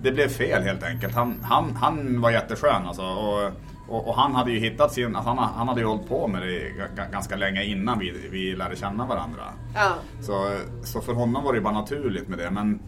det 0.02 0.12
blev 0.12 0.28
fel 0.30 0.64
helt 0.64 0.84
enkelt. 0.84 1.16
Han, 1.16 1.40
han, 1.44 1.76
han 1.82 2.22
var 2.22 2.32
jätteskön 2.32 2.88
alltså. 2.88 3.02
Och, 3.04 3.52
och, 3.90 4.08
och 4.08 4.16
han 4.16 4.36
hade 4.36 4.52
ju 4.52 4.60
hittat 4.60 4.94
sin, 4.94 5.16
alltså 5.16 5.30
han, 5.32 5.50
han 5.56 5.68
hade 5.68 5.82
ju 5.82 5.88
hållit 5.88 6.08
på 6.10 6.28
med 6.28 6.42
det 6.42 6.60
ga- 6.98 7.12
ganska 7.12 7.36
länge 7.36 7.64
innan 7.64 8.00
vi, 8.00 8.14
vi 8.32 8.56
lärde 8.56 8.76
känna 8.76 9.06
varandra. 9.06 9.44
Ja. 9.76 9.94
Så, 10.22 10.52
så 10.84 11.02
för 11.02 11.14
honom 11.14 11.44
var 11.44 11.54
det 11.54 11.58
ju 11.58 11.64
bara 11.64 11.74
naturligt 11.74 12.28
med 12.28 12.40
det. 12.40 12.52
Men, 12.52 12.80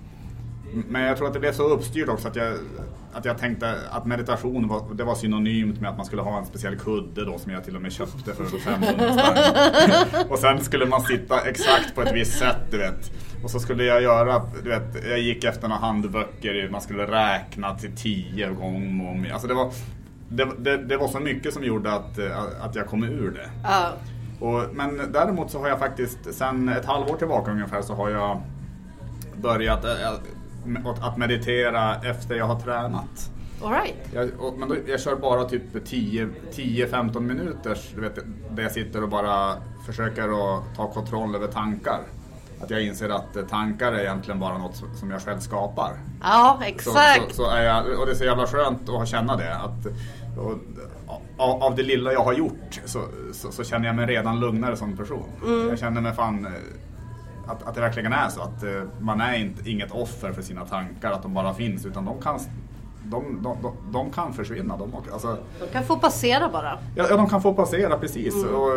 men 0.73 1.01
jag 1.01 1.17
tror 1.17 1.27
att 1.27 1.33
det 1.33 1.39
blev 1.39 1.53
så 1.53 1.63
uppstyrt 1.63 2.09
också 2.09 2.27
att 2.27 2.35
jag, 2.35 2.53
att 3.13 3.25
jag 3.25 3.37
tänkte 3.37 3.75
att 3.91 4.05
meditation 4.05 4.67
var, 4.67 4.93
det 4.93 5.03
var 5.03 5.15
synonymt 5.15 5.81
med 5.81 5.89
att 5.89 5.97
man 5.97 6.05
skulle 6.05 6.21
ha 6.21 6.37
en 6.37 6.45
speciell 6.45 6.75
kudde 6.75 7.25
då 7.25 7.37
som 7.37 7.51
jag 7.51 7.63
till 7.63 7.75
och 7.75 7.81
med 7.81 7.91
köpte 7.91 8.33
för 8.33 8.45
500 8.59 9.13
spänn. 9.13 10.25
Och 10.29 10.39
sen 10.39 10.63
skulle 10.63 10.85
man 10.85 11.01
sitta 11.01 11.41
exakt 11.41 11.95
på 11.95 12.01
ett 12.01 12.15
visst 12.15 12.39
sätt 12.39 12.57
du 12.71 12.77
vet. 12.77 13.11
Och 13.43 13.51
så 13.51 13.59
skulle 13.59 13.83
jag 13.83 14.01
göra, 14.01 14.41
du 14.63 14.69
vet, 14.69 15.05
jag 15.09 15.19
gick 15.19 15.43
efter 15.43 15.67
några 15.67 15.81
handböcker, 15.81 16.69
man 16.71 16.81
skulle 16.81 17.03
räkna 17.05 17.75
till 17.75 17.95
tio 17.95 18.49
gånger 18.49 19.11
om. 19.11 19.27
Alltså 19.33 19.47
det 19.47 19.53
var, 19.53 19.71
det, 20.31 20.47
det, 20.57 20.77
det 20.77 20.97
var 20.97 21.07
så 21.07 21.19
mycket 21.19 21.53
som 21.53 21.63
gjorde 21.63 21.93
att, 21.93 22.19
att 22.61 22.75
jag 22.75 22.87
kom 22.87 23.03
ur 23.03 23.31
det. 23.31 23.49
Ja. 23.63 23.89
Och, 24.39 24.63
men 24.75 25.01
däremot 25.11 25.51
så 25.51 25.59
har 25.59 25.67
jag 25.67 25.79
faktiskt 25.79 26.17
sen 26.33 26.69
ett 26.69 26.85
halvår 26.85 27.15
tillbaka 27.17 27.51
ungefär 27.51 27.81
så 27.81 27.93
har 27.95 28.09
jag 28.09 28.41
börjat 29.35 29.85
äh, 29.85 29.91
med- 30.65 30.85
att 31.01 31.17
meditera 31.17 31.95
efter 31.95 32.35
jag 32.35 32.45
har 32.45 32.59
tränat. 32.59 33.29
All 33.63 33.71
right. 33.71 33.95
Jag, 34.13 34.29
och, 34.39 34.57
men 34.59 34.69
då, 34.69 34.75
jag 34.87 34.99
kör 35.01 35.15
bara 35.15 35.43
typ 35.43 35.85
10 35.85 36.29
10-15 36.55 37.19
minuters, 37.19 37.91
du 37.95 38.01
vet, 38.01 38.15
där 38.51 38.63
jag 38.63 38.71
sitter 38.71 39.03
och 39.03 39.09
bara 39.09 39.53
försöker 39.85 40.23
att 40.23 40.75
ta 40.75 40.91
kontroll 40.91 41.35
över 41.35 41.47
tankar. 41.47 41.99
Att 42.63 42.69
jag 42.69 42.81
inser 42.83 43.09
att 43.09 43.35
eh, 43.35 43.43
tankar 43.45 43.91
är 43.91 43.99
egentligen 43.99 44.39
bara 44.39 44.57
något 44.57 44.75
som- 44.99 45.11
jag 45.11 45.21
själv 45.21 45.39
skapar. 45.39 45.91
Ja, 46.23 46.57
Så, 46.59 46.65
exakt. 46.67 47.29
så, 47.29 47.43
så 47.43 47.49
är 47.49 47.63
jag, 47.63 47.99
och 47.99 48.05
det 48.05 48.11
är 48.11 48.15
så 48.15 48.23
jävla 48.25 48.47
skönt 48.47 48.89
att 48.89 49.07
känna 49.07 49.35
det. 49.35 49.55
Att, 49.55 49.85
och, 50.37 51.63
av, 51.63 51.75
det 51.75 51.83
lilla 51.83 52.13
jag 52.13 52.23
har 52.23 52.33
gjort 52.33 52.79
så, 52.85 53.01
så, 53.31 53.51
så 53.51 53.63
känner 53.63 53.87
jag 53.87 53.95
mig 53.95 54.05
redan 54.05 54.39
lugnare 54.39 54.75
som 54.75 54.97
person. 54.97 55.29
Mm. 55.45 55.69
Jag 55.69 55.79
känner 55.79 56.01
mig 56.01 56.13
fan 56.13 56.45
eh, 56.45 56.51
att, 57.47 57.63
att 57.63 57.75
det 57.75 57.81
verkligen 57.81 58.13
är 58.13 58.29
så. 58.29 58.41
Att 58.41 58.63
eh, 58.63 58.83
man 58.99 59.21
är 59.21 59.35
inte, 59.35 59.69
inget 59.69 59.91
offer 59.91 60.31
för 60.31 60.41
sina 60.41 60.65
tankar, 60.65 61.11
att 61.11 61.23
de 61.23 61.33
bara 61.33 61.53
finns. 61.53 61.85
Utan 61.85 62.05
de 62.05 62.21
kan, 62.21 62.39
de, 63.03 63.43
de, 63.43 63.57
de, 63.61 63.75
de 63.91 64.11
kan 64.11 64.33
försvinna. 64.33 64.77
De, 64.77 64.91
alltså, 65.13 65.37
De 65.59 65.67
kan 65.67 65.83
få 65.83 65.97
passera 65.97 66.49
bara. 66.49 66.77
Ja, 66.95 67.05
ja, 67.09 67.17
de 67.17 67.29
kan 67.29 67.41
få 67.41 67.53
passera 67.53 67.97
precis. 67.97 68.45
Och, 68.45 68.71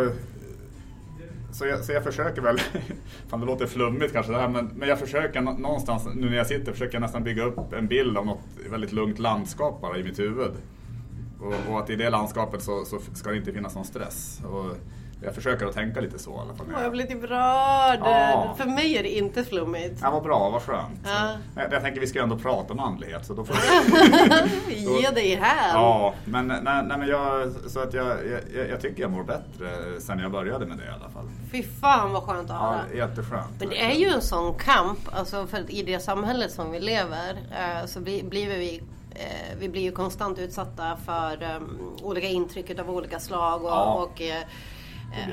så, 1.53 1.67
jag, 1.67 1.85
så 1.85 1.93
jag 1.93 2.05
försöker 2.05 2.43
väl, 2.43 2.59
fan 3.29 3.41
det 3.41 3.47
låter 3.47 3.67
flummigt 3.67 4.13
kanske 4.13 4.33
det 4.33 4.39
här, 4.39 4.49
men, 4.49 4.71
men 4.77 4.89
jag 4.89 4.99
försöker 4.99 5.41
nå- 5.41 5.53
någonstans, 5.59 6.09
nu 6.15 6.31
när 6.31 6.37
jag 6.37 6.47
sitter, 6.47 6.73
försöker 6.73 6.95
jag 6.95 7.01
nästan 7.01 7.25
bygga 7.25 7.45
upp 7.45 7.73
en 7.73 7.87
bild 7.87 8.19
av 8.19 8.27
något 8.27 8.41
väldigt 8.71 8.93
lugnt 8.93 9.19
landskap 9.19 9.81
bara 9.81 9.99
i 9.99 10.05
mitt 10.05 10.19
huvud. 10.19 10.53
Och, 11.41 11.73
och 11.73 11.81
att 11.81 11.91
i 11.91 11.97
det 11.97 12.11
landskapet 12.11 12.63
så, 12.63 12.85
så 12.85 12.99
ska 13.15 13.31
det 13.31 13.37
inte 13.37 13.53
finnas 13.53 13.75
någon 13.75 13.85
stress. 13.85 14.41
Och 14.45 14.77
jag 15.25 15.35
försöker 15.35 15.67
att 15.67 15.75
tänka 15.75 16.01
lite 16.01 16.19
så 16.19 16.31
i 16.31 16.39
alla 16.39 16.55
fall. 16.55 16.67
Åh, 16.77 16.83
jag 16.83 16.93
blir 16.93 17.05
typ 17.05 17.23
rörd. 17.25 18.01
Ja. 18.01 18.55
För 18.59 18.65
mig 18.65 18.97
är 18.99 19.03
det 19.03 19.17
inte 19.17 19.45
flummigt. 19.45 19.99
Ja, 20.03 20.11
vad 20.11 20.23
bra, 20.23 20.51
vad 20.51 20.63
skönt. 20.63 21.01
Ja. 21.05 21.31
Jag, 21.57 21.73
jag 21.73 21.83
tänker 21.83 22.01
vi 22.01 22.07
ska 22.07 22.23
ändå 22.23 22.39
prata 22.39 22.73
om 22.73 22.81
andlighet 22.81 23.27
så 23.27 23.35
då 23.35 23.45
får 23.45 23.57
Ge 24.69 25.11
dig 25.11 25.35
här. 25.35 25.73
Ja, 25.75 26.15
men, 26.25 26.47
nej, 26.47 26.61
nej, 26.63 26.99
men 26.99 27.09
jag, 27.09 27.53
så 27.67 27.81
att 27.81 27.95
jag, 27.95 28.07
jag, 28.55 28.69
jag 28.71 28.81
tycker 28.81 29.03
jag 29.03 29.11
mår 29.11 29.25
bättre 29.25 30.01
sen 30.01 30.19
jag 30.19 30.31
började 30.33 30.67
med 30.67 30.79
det 30.79 30.85
i 30.85 30.89
alla 30.89 31.09
fall. 31.11 31.29
Fy 31.53 31.63
fan 31.63 32.13
vad 32.13 32.23
skönt 32.23 32.51
att 32.51 32.61
höra. 32.61 32.81
Ja, 32.91 32.97
jätteskönt. 32.97 33.51
Men 33.59 33.69
det 33.69 33.83
är 33.83 33.95
ju 33.95 34.09
en 34.09 34.23
sån 34.23 34.55
kamp, 34.55 34.99
alltså 35.13 35.47
för 35.47 35.71
i 35.71 35.83
det 35.83 36.01
samhället 36.01 36.53
som 36.53 36.73
vi 36.73 36.81
lever 36.81 37.31
eh, 37.51 37.87
så 37.87 38.01
blir 38.01 38.49
vi 38.49 38.83
eh, 39.15 39.57
vi 39.59 39.69
blir 39.69 39.83
ju 39.83 39.93
konstant 39.93 40.39
utsatta 40.39 40.97
för 40.97 41.43
eh, 41.43 41.61
olika 42.03 42.29
intryck 42.29 42.79
av 42.81 42.91
olika 42.91 43.21
slag 43.21 43.63
och, 43.65 43.71
Ja. 43.71 43.95
och 43.95 44.21
eh, 44.23 44.41
eh, 44.41 45.29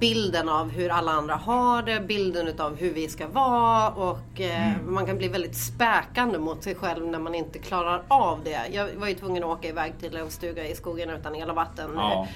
bilden 0.00 0.48
av 0.48 0.70
hur 0.70 0.90
alla 0.90 1.12
andra 1.12 1.34
har 1.34 1.82
det, 1.82 2.00
bilden 2.00 2.48
utav 2.48 2.76
hur 2.76 2.92
vi 2.94 3.08
ska 3.08 3.28
vara 3.28 3.88
och 3.90 4.40
eh, 4.40 4.66
Mm. 4.72 4.94
man 4.94 5.06
kan 5.06 5.18
bli 5.18 5.28
väldigt 5.28 5.56
späkande 5.56 6.38
mot 6.38 6.62
sig 6.62 6.74
själv 6.74 7.06
när 7.06 7.18
man 7.18 7.34
inte 7.34 7.58
klarar 7.58 8.02
av 8.08 8.40
det. 8.44 8.60
Jag 8.72 8.88
var 8.94 9.08
ju 9.08 9.14
tvungen 9.14 9.44
att 9.44 9.48
åka 9.58 9.68
iväg 9.68 9.92
till 10.00 10.16
en 10.16 10.30
stuga 10.30 10.66
i 10.66 10.74
skogen 10.74 11.10
utan 11.10 11.34
el 11.34 11.50
och 11.50 11.56
vatten. 11.56 11.90
Ja. 11.94 12.26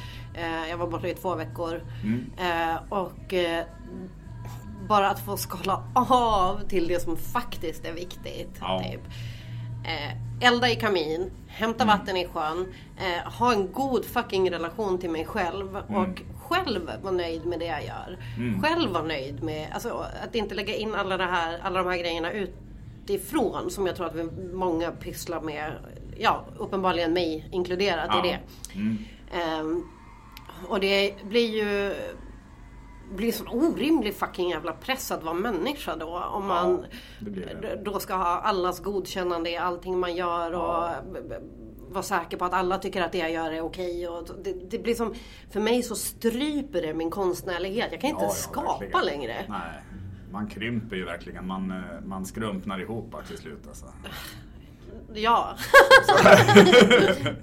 Jag 0.69 0.77
var 0.77 0.87
borta 0.87 1.09
i 1.09 1.15
två 1.15 1.35
veckor. 1.35 1.83
Mm. 2.03 2.31
Och 2.89 3.35
bara 4.89 5.11
att 5.11 5.21
få 5.25 5.37
skala 5.37 5.83
av 5.95 6.61
till 6.69 6.89
det 6.89 7.01
som 7.03 7.17
faktiskt 7.17 7.85
är 7.85 7.93
viktigt. 7.93 8.51
Ja. 8.61 8.83
Typ. 8.85 9.01
Eh, 10.41 10.47
elda 10.49 10.71
i 10.71 10.77
kamin, 10.77 11.31
hämta 11.49 11.85
Mm. 11.85 11.99
vatten 11.99 12.17
i 12.17 12.27
sjön, 12.27 12.75
eh, 12.97 13.33
ha 13.33 13.53
en 13.53 13.73
god 13.73 14.05
fucking 14.05 14.51
relation 14.51 14.99
till 14.99 15.11
mig 15.11 15.25
själv 15.25 15.77
och 15.77 16.23
själv 16.49 16.91
vara 17.03 17.13
nöjd 17.15 17.47
med 17.47 17.59
det 17.59 17.65
jag 17.67 17.85
gör. 17.85 18.19
Mm. 18.37 18.63
Själv 18.63 18.91
vara 18.91 19.03
nöjd 19.05 19.43
med, 19.43 19.69
alltså 19.75 20.05
att 20.25 20.35
inte 20.35 20.55
lägga 20.55 20.75
in 20.75 20.95
alla, 20.95 21.17
det 21.17 21.25
här, 21.25 21.59
alla 21.63 21.83
de 21.83 21.89
här 21.91 21.99
grejerna 21.99 22.31
utifrån 22.33 23.71
som 23.71 23.87
jag 23.87 23.97
tror 23.97 24.07
att 24.07 24.15
vi 24.15 24.25
många 24.53 24.91
pysslar 24.91 25.41
med. 25.41 25.73
Ja, 26.19 26.45
uppenbarligen 26.59 27.13
mig 27.13 27.49
inkluderat 27.53 28.07
Ja. 28.09 28.27
i 28.27 28.29
det. 28.29 28.39
Mm. 28.79 28.99
Ehm, 29.33 29.85
och 30.69 30.81
det 30.81 31.15
blir 31.29 31.51
ju 31.57 31.95
blir 33.17 33.33
sån 33.33 33.49
orimlig 33.49 34.15
fucking 34.15 34.51
jävla 34.51 34.73
press 34.73 35.11
att 35.11 35.23
vara 35.23 35.35
människa 35.35 35.97
då. 35.97 36.19
Om 36.19 36.47
man 36.47 36.85
då 37.85 37.99
ska 37.99 38.15
ha 38.15 38.25
allas 38.41 38.81
godkännande 38.81 39.51
i 39.51 39.57
allting 39.57 39.99
man 39.99 40.17
gör 40.17 40.53
och 40.53 40.91
b- 41.13 41.35
vara 41.91 42.03
säker 42.03 42.37
på 42.37 42.45
att 42.45 42.53
alla 42.53 42.79
tycker 42.79 43.03
att 43.03 43.13
det 43.13 43.19
jag 43.19 43.31
gör 43.33 43.53
är 43.53 43.61
okej. 43.61 44.09
Och 44.09 44.29
det, 44.45 44.53
det 44.71 44.79
blir 44.79 44.95
som, 44.95 45.15
för 45.51 45.61
mig 45.61 45.83
så 45.83 45.95
stryper 45.95 46.83
det 46.83 46.95
min 46.95 47.11
konstnärlighet. 47.11 47.89
Jag 47.93 48.01
kan 48.01 48.11
inte 48.11 48.23
Ja, 48.23 48.29
ja, 48.29 48.35
skapa 48.35 48.79
verkligen. 48.79 49.05
längre. 49.07 49.45
Nej, 49.49 49.83
man 50.33 50.47
krymper 50.47 50.97
ju 50.97 51.05
verkligen. 51.05 51.47
Man, 51.47 51.71
eh, 51.71 51.77
man 52.07 52.27
skrumpnar 52.27 52.79
ihop 52.81 53.15
till 53.29 53.39
slut 53.39 53.69
alltså. 53.69 53.87
Ja. 55.15 55.55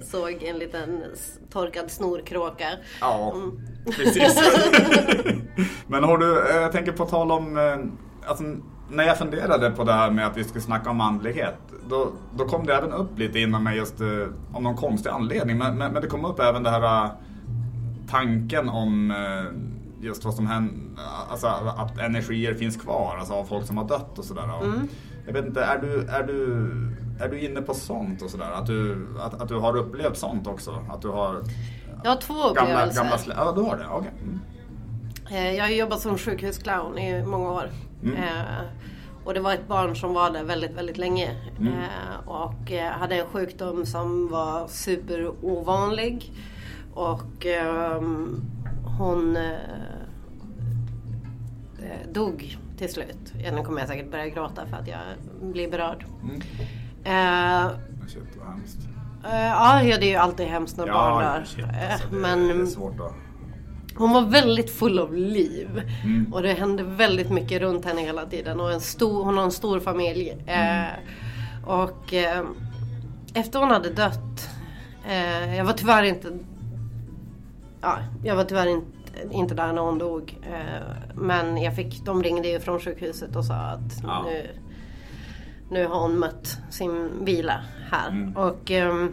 Såg 0.02 0.42
en 0.42 0.58
liten 0.58 1.04
torkad 1.52 1.90
snorkråka. 1.90 2.64
Ja, 3.00 3.32
Mm. 3.34 3.60
precis. 3.96 4.42
Men 5.86 6.04
har 6.04 6.18
du, 6.18 6.50
eh, 6.50 6.56
jag 6.56 6.72
tänker 6.72 6.92
på 6.92 7.04
tal 7.04 7.30
om, 7.32 7.56
eh, 7.58 7.78
alltså, 8.28 8.44
när 8.90 9.04
jag 9.04 9.18
funderade 9.18 9.70
på 9.70 9.84
det 9.84 9.92
här 9.92 10.10
med 10.10 10.26
att 10.26 10.36
vi 10.36 10.44
skulle 10.44 10.60
snacka 10.60 10.90
om 10.90 11.00
andlighet, 11.00 11.58
då, 11.88 12.12
då 12.36 12.44
kom 12.44 12.66
det 12.66 12.74
även 12.74 12.92
upp 12.92 13.18
lite 13.18 13.38
inom 13.38 13.64
mig 13.64 13.76
just 13.76 14.00
eh, 14.00 14.06
om 14.52 14.62
någon 14.62 14.76
konstig 14.76 15.10
anledning. 15.10 15.58
Men, 15.58 15.78
men, 15.78 15.92
men, 15.92 16.02
det 16.02 16.08
kom 16.08 16.24
upp 16.24 16.40
även 16.40 16.62
det 16.62 16.70
här 16.70 17.04
eh, 17.04 17.10
tanken 18.10 18.68
om 18.68 19.10
eh, 19.10 20.06
just 20.06 20.24
vad 20.24 20.34
som 20.34 20.46
händer, 20.46 20.74
alltså 21.30 21.46
att 21.76 21.98
energier 21.98 22.54
finns 22.54 22.76
kvar, 22.76 23.16
alltså 23.18 23.34
av 23.34 23.44
folk 23.44 23.66
som 23.66 23.76
har 23.76 23.88
dött 23.88 24.18
och 24.18 24.24
sådär. 24.24 24.62
Mm. 24.64 24.88
Jag 25.26 25.32
vet 25.32 25.46
inte, 25.46 25.62
är 25.64 25.78
du, 25.78 26.00
är 26.00 26.22
du, 26.22 26.70
är 27.20 27.28
du 27.28 27.40
inne 27.40 27.62
på 27.62 27.74
sånt 27.74 28.22
och 28.22 28.30
sådär? 28.30 28.50
Att 28.50 28.66
du, 28.66 29.08
att, 29.20 29.42
att 29.42 29.48
du 29.48 29.54
har 29.54 29.76
upplevt 29.76 30.16
sånt 30.16 30.46
också? 30.46 30.84
Att 30.90 31.02
du 31.02 31.08
har... 31.08 31.42
Jag 32.04 32.10
har 32.10 32.20
två 32.20 32.42
upplevelser. 32.42 33.02
Gamla, 33.02 33.18
ja, 33.28 33.52
du 33.52 33.62
har 33.62 33.76
det? 33.76 33.86
Okej. 33.86 33.98
Okay. 33.98 34.22
Mm. 34.22 34.40
Eh, 35.30 35.54
jag 35.54 35.64
har 35.64 35.70
jobbat 35.70 36.00
som 36.00 36.18
sjukhusclown 36.18 36.98
i 36.98 37.22
många 37.22 37.50
år. 37.50 37.70
Mm. 38.02 38.16
Eh, 38.16 38.64
och 39.24 39.34
det 39.34 39.40
var 39.40 39.52
ett 39.52 39.68
barn 39.68 39.96
som 39.96 40.14
var 40.14 40.30
där 40.30 40.44
väldigt, 40.44 40.70
väldigt 40.70 40.98
länge. 40.98 41.36
Mm. 41.58 41.72
Eh, 41.72 42.28
och 42.28 42.70
hade 42.98 43.14
en 43.14 43.26
sjukdom 43.26 43.86
som 43.86 44.28
var 44.28 44.68
superovanlig. 44.68 46.32
Och 46.94 47.46
ehm, 47.46 48.42
hon 48.98 49.38
dog 52.12 52.58
till 52.78 52.92
slut. 52.92 53.32
Nu 53.52 53.62
kommer 53.62 53.80
jag 53.80 53.88
säkert 53.88 54.10
börja 54.10 54.28
gråta 54.28 54.66
för 54.66 54.76
att 54.76 54.88
jag 54.88 55.00
blir 55.42 55.70
berörd. 55.70 56.04
Mm. 56.22 56.40
Shit, 58.08 58.22
vad 58.38 58.48
hemskt. 58.48 58.78
Uh, 59.24 59.90
ja, 59.90 59.98
det 59.98 60.06
är 60.06 60.10
ju 60.10 60.14
alltid 60.14 60.46
hemskt 60.46 60.76
när 60.76 60.86
ja, 60.86 60.92
barn 60.92 61.24
dör. 61.24 61.44
Shit, 61.44 61.64
alltså, 61.92 62.08
det, 62.08 62.16
men, 62.16 62.48
det 62.48 62.54
är 62.54 62.66
svårt 62.66 63.00
att 63.00 63.12
hon 63.98 64.12
var 64.12 64.22
väldigt 64.22 64.70
full 64.70 64.98
av 64.98 65.14
liv. 65.14 65.82
Mm. 66.04 66.32
Och 66.32 66.42
det 66.42 66.52
hände 66.52 66.82
väldigt 66.82 67.30
mycket 67.30 67.60
runt 67.60 67.84
henne 67.84 68.00
hela 68.00 68.26
tiden. 68.26 68.60
Och 68.60 68.72
en 68.72 68.80
stor, 68.80 69.24
hon 69.24 69.36
har 69.36 69.44
en 69.44 69.52
stor 69.52 69.80
familj. 69.80 70.36
Mm. 70.46 70.84
Eh, 70.84 70.92
och 71.64 72.14
eh, 72.14 72.44
efter 73.34 73.58
hon 73.58 73.70
hade 73.70 73.90
dött. 73.90 74.48
Eh, 75.08 75.56
jag 75.56 75.64
var 75.64 75.72
tyvärr 75.72 76.02
inte... 76.02 76.38
Ja, 77.80 77.98
jag 78.24 78.36
var 78.36 78.44
tyvärr 78.44 78.66
inte, 78.66 78.90
inte 79.30 79.54
där 79.54 79.72
när 79.72 79.82
hon 79.82 79.98
dog. 79.98 80.38
Eh, 80.42 81.14
men 81.14 81.62
jag 81.62 81.76
fick, 81.76 82.04
de 82.04 82.22
ringde 82.22 82.48
ju 82.48 82.60
från 82.60 82.80
sjukhuset 82.80 83.36
och 83.36 83.44
sa 83.44 83.54
att 83.54 84.02
ja. 84.02 84.24
nu, 84.26 84.46
nu 85.70 85.86
har 85.86 86.00
hon 86.00 86.18
mött 86.18 86.58
sin 86.70 87.24
vila 87.24 87.60
här. 87.90 88.10
Mm. 88.10 88.36
Och 88.36 88.70
ehm, 88.70 89.12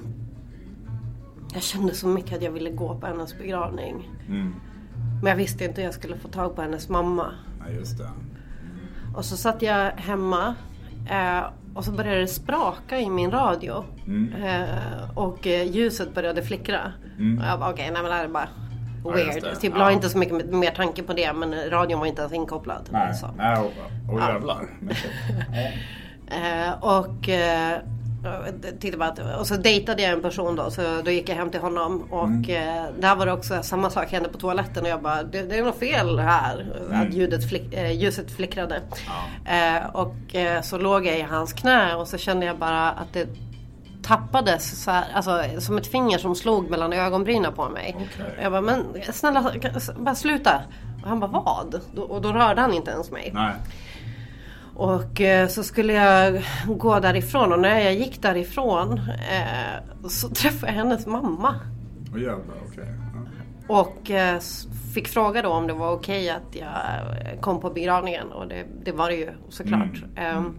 jag 1.54 1.64
kände 1.64 1.94
så 1.94 2.08
mycket 2.08 2.34
att 2.38 2.44
jag 2.44 2.52
ville 2.52 2.70
gå 2.70 2.96
på 2.96 3.08
hennes 3.08 3.38
begravning. 3.38 4.10
Mm. 4.28 4.56
Men 5.22 5.30
jag 5.30 5.38
visste 5.38 5.66
inte 5.66 5.82
hur 5.82 5.88
jag 5.88 5.94
skulle 5.94 6.18
få 6.18 6.28
tag 6.28 6.56
på 6.56 6.62
hennes 6.62 6.90
mamma. 6.90 7.32
Ja, 7.60 7.72
just 7.72 7.98
det. 7.98 8.04
Mm. 8.04 9.16
Och 9.16 9.26
så 9.26 9.38
satt 9.38 9.62
jag 9.62 9.92
hemma 9.92 10.56
eh, 11.10 11.44
och 11.76 11.86
så 11.86 11.92
började 11.92 12.20
det 12.20 12.28
spraka 12.28 13.00
i 13.00 13.10
min 13.10 13.32
radio. 13.32 13.86
Mm. 14.08 14.34
Eh, 14.44 15.18
och 15.18 15.48
eh, 15.48 15.72
ljuset 15.72 16.14
började 16.14 16.44
flickra. 16.44 16.94
Mm. 17.18 17.38
Och 17.38 17.46
jag 17.46 17.60
bara 17.60 17.70
okej, 17.70 17.84
okay, 17.84 17.94
nej 17.94 18.02
men 18.02 18.12
det 18.12 18.18
här 18.18 18.24
är 18.24 18.30
bara 18.30 18.50
weird. 19.04 19.44
Ja, 19.44 19.56
typ 19.56 19.74
ja. 19.74 19.80
la 19.80 19.92
inte 19.92 20.10
så 20.10 20.18
mycket 20.18 20.54
mer 20.54 20.72
tanke 20.72 21.04
på 21.04 21.14
det 21.14 21.34
men 21.34 21.70
radion 21.70 22.00
var 22.00 22.08
inte 22.08 22.22
ens 22.22 22.34
inkopplad. 22.34 22.90
Nej, 22.92 23.14
nej 23.38 23.58
och, 23.60 24.14
och 24.14 24.20
jävlar. 24.20 24.62
eh, 25.54 25.80
och 26.82 27.30
eh, 27.30 27.80
och 29.40 29.48
så 29.48 29.56
dejtade 29.56 30.02
jag 30.02 30.12
en 30.12 30.22
person 30.22 30.56
då, 30.56 30.72
så 30.72 31.02
då 31.06 31.12
gick 31.12 31.30
jag 31.30 31.36
hem 31.36 31.50
till 31.50 31.60
honom. 31.60 32.08
Och 32.12 32.28
mm. 32.28 32.50
eh, 32.50 32.84
där 33.00 33.16
var 33.16 33.26
det 33.26 33.32
också 33.32 33.64
samma 33.64 33.90
sak 33.90 34.12
hände 34.12 34.30
på 34.30 34.38
toaletten 34.38 34.84
och 34.84 34.90
jag 34.90 35.02
bara, 35.02 35.24
det, 35.24 35.42
det 35.42 35.58
är 35.58 35.64
något 35.64 35.80
fel 35.80 36.20
här. 36.20 36.62
Mm. 36.88 37.02
Att 37.02 37.14
ljudet 37.14 37.50
flick, 37.50 37.74
eh, 37.74 37.92
ljuset 37.92 38.32
flickrade. 38.32 38.82
Ja. 39.46 39.52
Eh, 39.54 39.86
och 39.96 40.36
eh, 40.36 40.62
så 40.62 40.78
låg 40.78 41.06
jag 41.06 41.20
i 41.20 41.22
hans 41.22 41.54
knä 41.54 41.96
och 41.96 42.08
så 42.08 42.18
kände 42.18 42.46
jag 42.46 42.58
bara 42.58 42.92
att 42.92 43.14
det 43.14 43.28
tappades 44.04 44.84
så 44.84 44.92
här, 44.92 45.06
alltså, 45.14 45.44
som 45.60 45.78
ett 45.78 45.88
finger 45.88 46.18
som 46.18 46.36
slog 46.36 46.70
mellan 46.70 46.94
ögonbrynen 46.94 47.54
på 47.54 47.70
mig. 47.70 47.96
Okay. 47.96 48.44
Jag 48.44 48.52
bara, 48.52 48.62
men 48.62 48.84
snälla 49.14 49.52
bara 49.98 50.16
sluta. 50.16 50.62
Och 51.04 51.10
han 51.10 51.20
bara, 51.20 51.32
vad? 51.32 51.82
Och 51.98 52.22
då 52.22 52.34
rörde 52.34 52.62
han 52.62 52.74
inte 52.74 52.92
ens 52.92 53.12
mig. 53.12 53.32
Nej. 53.34 53.54
Och 54.76 55.22
eh, 55.22 55.48
så 55.48 55.64
skulle 55.64 55.94
jag 55.94 56.44
gå 56.68 57.00
därifrån 57.00 57.54
och 57.54 57.60
när 57.60 57.80
jag 57.80 57.94
gick 57.94 58.22
därifrån 58.22 59.00
eh, 59.08 60.08
så 60.10 60.30
träffade 60.30 60.72
jag 60.72 60.78
hennes 60.78 61.08
mamma. 61.08 61.56
Oh, 62.14 62.22
jävlar, 62.22 62.56
okay. 62.72 62.86
Ja. 63.68 63.82
Och 63.82 64.12
eh, 64.12 64.40
fick 64.94 65.08
fråga 65.08 65.42
då 65.42 65.50
om 65.50 65.68
det 65.68 65.74
var 65.74 65.92
okej 65.92 66.24
okay 66.24 66.30
att 66.30 66.56
jag 66.56 67.42
kom 67.42 67.60
på 67.60 67.70
begravningen 67.70 68.32
och 68.32 68.48
det, 68.48 68.66
det 68.84 68.92
var 68.92 69.10
det 69.10 69.16
ju 69.16 69.30
såklart. 69.50 70.04
Mm. 70.16 70.38
Mm. 70.38 70.56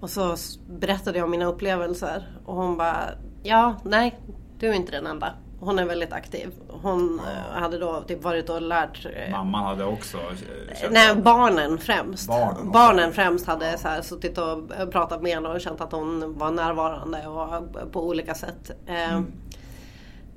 och 0.00 0.10
så 0.10 0.36
berättade 0.80 1.18
jag 1.18 1.24
om 1.24 1.30
mina 1.30 1.44
upplevelser 1.44 2.28
och 2.44 2.56
hon 2.56 2.76
bara 2.76 3.04
Ja, 3.42 3.76
nej, 3.84 4.18
du 4.58 4.68
är 4.68 4.72
inte 4.72 4.92
den 4.92 5.06
enda. 5.06 5.34
Hon 5.60 5.78
är 5.78 5.84
väldigt 5.84 6.12
aktiv. 6.12 6.52
Hon 6.68 7.20
ja. 7.24 7.60
hade 7.60 7.78
då 7.78 8.00
typ 8.00 8.22
varit 8.22 8.50
och 8.50 8.62
lärt... 8.62 9.06
Eh, 9.06 9.30
Mamman 9.30 9.64
hade 9.64 9.84
också? 9.84 10.18
Nej, 10.90 11.16
barnen 11.16 11.78
främst. 11.78 12.28
Barnen, 12.28 12.72
barnen 12.72 13.12
främst 13.12 13.46
hade 13.46 13.78
så 13.78 13.88
här, 13.88 14.02
suttit 14.02 14.38
och 14.38 14.68
pratat 14.92 15.22
med 15.22 15.32
henne 15.32 15.48
och 15.48 15.60
känt 15.60 15.80
att 15.80 15.92
hon 15.92 16.38
var 16.38 16.50
närvarande 16.50 17.26
och 17.26 17.92
på 17.92 18.06
olika 18.06 18.34
sätt. 18.34 18.70
Eh, 18.86 19.12
mm. 19.12 19.32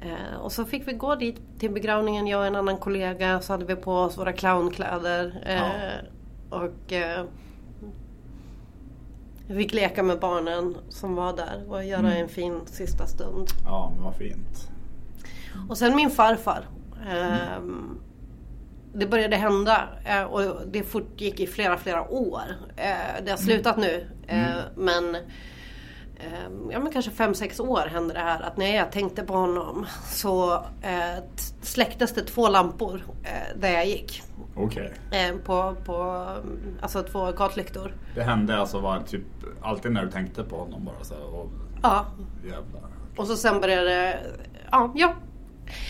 Eh, 0.01 0.41
och 0.41 0.51
så 0.51 0.65
fick 0.65 0.87
vi 0.87 0.93
gå 0.93 1.15
dit 1.15 1.41
till 1.59 1.71
begravningen, 1.71 2.27
jag 2.27 2.39
och 2.39 2.45
en 2.45 2.55
annan 2.55 2.77
kollega. 2.77 3.41
Så 3.41 3.53
hade 3.53 3.65
vi 3.65 3.75
på 3.75 3.93
oss 3.93 4.17
våra 4.17 4.33
clownkläder. 4.33 5.43
Eh, 5.45 5.55
ja. 5.55 5.69
Och 6.49 6.93
eh, 6.93 7.25
vi 9.47 9.55
fick 9.55 9.73
leka 9.73 10.03
med 10.03 10.19
barnen 10.19 10.77
som 10.89 11.15
var 11.15 11.35
där 11.35 11.63
och 11.69 11.83
göra 11.85 11.99
mm. 11.99 12.23
en 12.23 12.29
fin 12.29 12.61
sista 12.65 13.07
stund. 13.07 13.47
Ja, 13.65 13.91
men 13.95 14.03
vad 14.03 14.15
fint. 14.15 14.71
Och 15.69 15.77
sen 15.77 15.95
min 15.95 16.09
farfar. 16.09 16.67
Eh, 17.09 17.61
det 18.93 19.05
började 19.05 19.35
hända 19.35 19.89
eh, 20.05 20.23
och 20.23 20.67
det 20.67 20.83
fortgick 20.83 21.39
i 21.39 21.47
flera, 21.47 21.77
flera 21.77 22.09
år. 22.09 22.43
Eh, 22.75 23.23
det 23.25 23.31
har 23.31 23.37
slutat 23.37 23.77
nu. 23.77 24.07
Eh, 24.27 24.51
mm. 24.51 24.63
Men 24.75 25.15
ehm, 25.15 26.71
ja, 26.71 26.79
men 26.79 26.91
kanske 26.91 27.11
fem 27.11 27.33
sex 27.33 27.59
år 27.59 27.87
hände 27.91 28.13
det 28.13 28.19
här 28.19 28.41
att 28.41 28.57
när 28.57 28.75
jag 28.75 28.91
tänkte 28.91 29.23
på 29.23 29.33
honom 29.33 29.85
så 30.05 30.53
eh, 30.81 31.23
släcktes 31.61 32.13
det 32.13 32.21
två 32.21 32.49
lampor 32.49 33.03
eh, 33.23 33.59
där 33.59 33.71
jag 33.71 33.85
gick. 33.85 34.23
Okej. 34.55 34.93
Okay. 35.07 35.29
Eh, 35.29 35.35
på, 35.35 35.75
på, 35.85 36.27
alltså 36.81 37.03
två 37.03 37.31
gatlyktor. 37.31 37.95
Det 38.15 38.23
hände 38.23 38.57
alltså 38.57 38.79
var 38.79 38.99
typ 38.99 39.25
alltid 39.61 39.91
när 39.91 40.05
du 40.05 40.11
tänkte 40.11 40.43
på 40.43 40.57
honom 40.57 40.85
bara 40.85 41.03
så 41.03 41.15
och, 41.15 41.49
Ja. 41.83 42.05
Jävlar. 42.43 42.81
Och 43.17 43.27
så 43.27 43.35
sen 43.35 43.61
började, 43.61 44.19
ja, 44.71 44.91
ja 44.95 45.13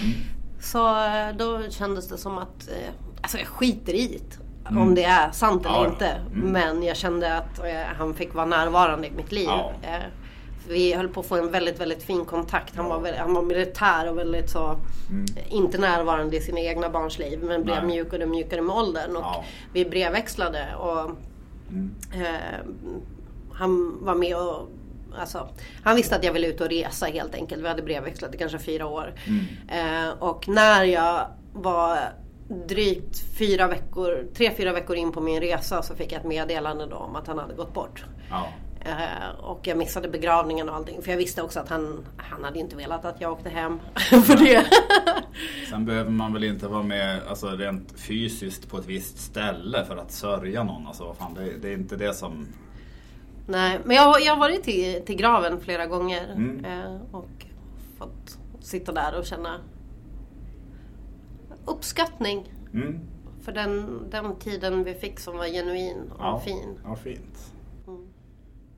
Mm. 0.02 0.14
Så 0.60 1.06
eh, 1.06 1.36
då 1.38 1.70
kändes 1.70 2.08
det 2.10 2.18
som 2.18 2.38
att, 2.38 2.70
eh, 2.70 2.94
alltså 3.22 3.38
jag 3.38 3.48
skiter 3.48 3.94
i 3.94 4.08
det. 4.08 4.38
Mm. 4.70 4.84
Om 4.84 4.96
det 4.96 5.04
är 5.04 5.32
sant 5.32 5.66
eller 5.66 5.76
ja, 5.76 5.90
inte. 5.90 6.08
Mm. 6.08 6.52
Men 6.52 6.84
jag 6.84 6.98
kände 6.98 7.38
att 7.38 7.60
eh, 7.60 7.96
han 7.98 8.14
fick 8.14 8.34
vara 8.34 8.46
närvarande 8.46 9.08
i 9.08 9.12
mitt 9.12 9.32
liv. 9.32 9.48
Ja. 9.48 9.72
Vi 10.68 10.94
höll 10.94 11.08
på 11.08 11.20
att 11.20 11.26
få 11.26 11.36
en 11.36 11.52
väldigt, 11.52 11.80
väldigt 11.80 12.04
fin 12.04 12.26
kontakt. 12.26 12.76
Han 12.76 12.86
var, 12.86 13.14
han 13.18 13.34
var 13.34 13.42
militär 13.42 14.10
och 14.10 14.18
väldigt 14.18 14.50
så, 14.50 14.80
mm. 15.10 15.26
inte 15.50 15.78
närvarande 15.78 16.38
i 16.38 16.42
sina 16.42 16.60
egna 16.60 16.90
barns 16.90 17.20
liv. 17.20 17.40
Men 17.44 17.64
blev 17.64 17.78
Nej. 17.78 17.86
mjukare 17.86 18.24
och 18.24 18.30
mjukare 18.30 18.62
med 18.62 18.76
åldern. 18.76 19.16
Och 19.16 19.24
ja. 19.24 19.44
vi 19.74 19.86
brevväxlade. 19.86 20.76
Och, 20.80 21.12
mm. 21.70 21.96
eh, 22.14 22.60
han 23.54 23.98
var 24.06 24.16
med 24.16 24.38
och 24.38 24.70
Alltså, 25.20 25.50
han 25.84 25.96
visste 25.96 26.16
att 26.16 26.24
jag 26.24 26.34
ville 26.34 26.48
ut 26.48 26.62
och 26.62 26.70
resa 26.70 27.06
helt 27.06 27.36
enkelt. 27.36 27.64
Vi 27.64 27.68
hade 27.68 27.82
brevväxlat 27.82 28.36
i 28.36 28.38
kanske 28.38 28.60
fyra 28.60 28.88
år. 28.88 29.14
Mm. 29.28 30.08
Eh, 30.08 30.14
och 30.20 30.48
när 30.48 30.84
jag 30.84 31.28
var 31.54 32.00
drygt 32.68 33.24
fyra 33.38 33.68
veckor, 33.68 34.26
tre, 34.34 34.52
fyra 34.58 34.74
veckor 34.74 34.96
in 34.96 35.12
på 35.12 35.22
min 35.22 35.42
resa 35.42 35.82
så 35.82 35.96
fick 35.96 36.12
jag 36.12 36.20
ett 36.20 36.28
meddelande 36.28 36.86
då 36.86 36.96
om 36.96 37.16
att 37.16 37.28
han 37.28 37.40
hade 37.40 37.54
gått 37.54 37.74
bort. 37.74 38.06
Ja. 38.30 38.48
Eh, 38.86 39.40
och 39.40 39.68
jag 39.68 39.78
missade 39.78 40.10
begravningen 40.10 40.70
och 40.70 40.76
allting. 40.76 41.02
För 41.02 41.12
jag 41.12 41.18
visste 41.18 41.42
också 41.42 41.60
att 41.60 41.70
han, 41.70 42.06
han 42.18 42.44
hade 42.44 42.60
inte 42.60 42.76
velat 42.76 43.06
att 43.06 43.22
jag 43.22 43.32
åkte 43.32 43.50
hem 43.50 43.80
för 44.10 44.46
det. 44.46 44.66
Sen 45.70 45.86
behöver 45.86 46.12
man 46.12 46.34
väl 46.34 46.44
inte 46.44 46.68
vara 46.68 46.84
med 46.84 47.20
alltså, 47.30 47.48
rent 47.48 48.00
fysiskt 48.00 48.70
på 48.70 48.78
ett 48.78 48.86
visst 48.86 49.18
ställe 49.18 49.86
för 49.86 49.98
att 49.98 50.12
sörja 50.12 50.64
någon. 50.64 50.88
Alltså, 50.88 51.14
fan, 51.14 51.34
det, 51.34 51.58
det 51.62 51.70
är 51.70 51.74
inte 51.74 51.96
det 51.96 52.14
som 52.14 52.48
Nej, 53.46 53.80
men 53.86 53.96
jag, 53.96 54.22
jag 54.22 54.34
har 54.34 54.40
varit 54.40 54.64
till, 54.64 55.02
till 55.06 55.16
graven 55.16 55.60
flera 55.60 55.88
gånger 55.88 56.32
mm. 56.32 56.66
eh, 56.66 57.02
och 57.12 57.46
fått 57.98 58.40
sitta 58.60 58.92
där 58.92 59.18
och 59.20 59.26
känna 59.26 59.62
uppskattning. 61.66 62.54
Mm. 62.74 63.00
För 63.42 63.52
den, 63.52 64.04
den 64.10 64.36
tiden 64.36 64.84
vi 64.84 64.94
fick 64.94 65.20
som 65.20 65.38
var 65.38 65.46
genuin 65.46 66.12
och 66.12 66.20
ja, 66.20 66.40
fin. 66.40 66.80
Ja, 66.84 66.96
fint. 66.96 67.54
Mm. 67.88 68.08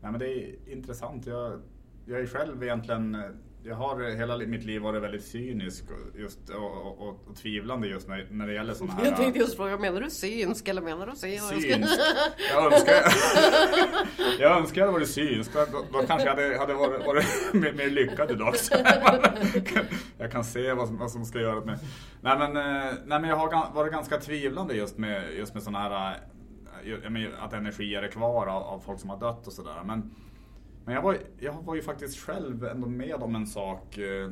Nej, 0.02 0.12
men 0.12 0.19
det 0.19 0.28
är 0.28 0.56
intressant. 0.71 1.26
Jag, 1.26 1.62
jag 2.06 2.19
är 2.19 2.26
själv 2.26 2.63
egentligen 2.63 3.17
jag 3.65 3.76
har 3.76 4.15
hela 4.15 4.38
mitt 4.38 4.63
liv 4.63 4.82
varit 4.82 5.04
väldigt 5.04 5.23
cynisk 5.23 5.84
och, 5.89 6.19
just, 6.19 6.49
och, 6.49 7.02
och, 7.02 7.28
och, 7.28 7.36
tvivlande 7.36 7.88
just 7.88 8.08
när, 8.08 8.28
när 8.32 8.47
det 8.47 8.54
gäller 8.54 8.73
sådana 8.73 8.93
här... 8.93 9.06
Jag 9.06 9.17
tänkte 9.17 9.39
just 9.39 9.56
fråga, 9.56 9.78
menar 9.78 10.02
du 10.02 10.10
synsk 10.10 10.67
eller 10.67 10.82
menar 10.82 11.08
du 11.08 11.15
synsk? 11.15 11.62
Synsk? 11.62 11.99
Jag 12.49 12.73
önskar 12.73 12.93
jag, 14.39 14.58
önskar 14.58 14.82
jag 14.82 14.88
hade 14.88 14.99
varit 14.99 15.10
synsk. 15.10 15.54
Då, 15.54 15.65
då 15.91 16.08
kanske 16.08 16.28
jag 16.28 16.36
hade, 16.36 16.58
hade 16.58 16.73
varit, 16.73 17.06
varit 17.06 17.26
mer, 17.54 17.73
mer 17.73 17.89
lyckad 17.89 18.32
idag. 18.32 18.54
jag 20.17 20.32
kan 20.32 20.43
se 20.43 20.73
vad 20.73 20.88
som, 20.88 20.97
vad 20.97 21.12
som 21.12 21.26
ska 21.26 21.39
göras 21.39 21.65
med... 21.65 21.80
Nej 22.21 22.38
men, 22.38 22.58
eh, 22.58 22.93
nej 23.06 23.19
men 23.19 23.23
jag 23.23 23.36
har 23.36 23.73
varit 23.73 23.91
ganska 23.91 24.17
tvivlande 24.17 24.73
just 24.73 24.97
med, 24.97 25.34
just 25.38 25.54
med 25.54 25.63
sådana 25.63 25.80
här... 25.80 26.17
Eh, 26.86 27.43
att 27.43 27.54
energier 27.54 28.04
är 28.04 28.08
kvar 28.08 28.47
av, 28.47 28.63
av 28.63 28.80
folk 28.80 28.99
som 28.99 29.10
har 29.10 29.19
dött 29.19 29.47
och 29.47 29.54
sådär. 29.54 29.84
Men, 29.86 30.12
men 30.86 30.96
jag 30.96 31.02
var, 31.02 31.17
jag 31.39 31.54
var 31.54 31.76
ju 31.76 31.82
faktiskt 31.82 32.19
själv 32.19 32.65
ändå 32.65 32.88
med 32.88 33.15
om 33.15 33.36
en 33.36 33.48
sak. 33.48 33.98
Eh, 33.98 34.30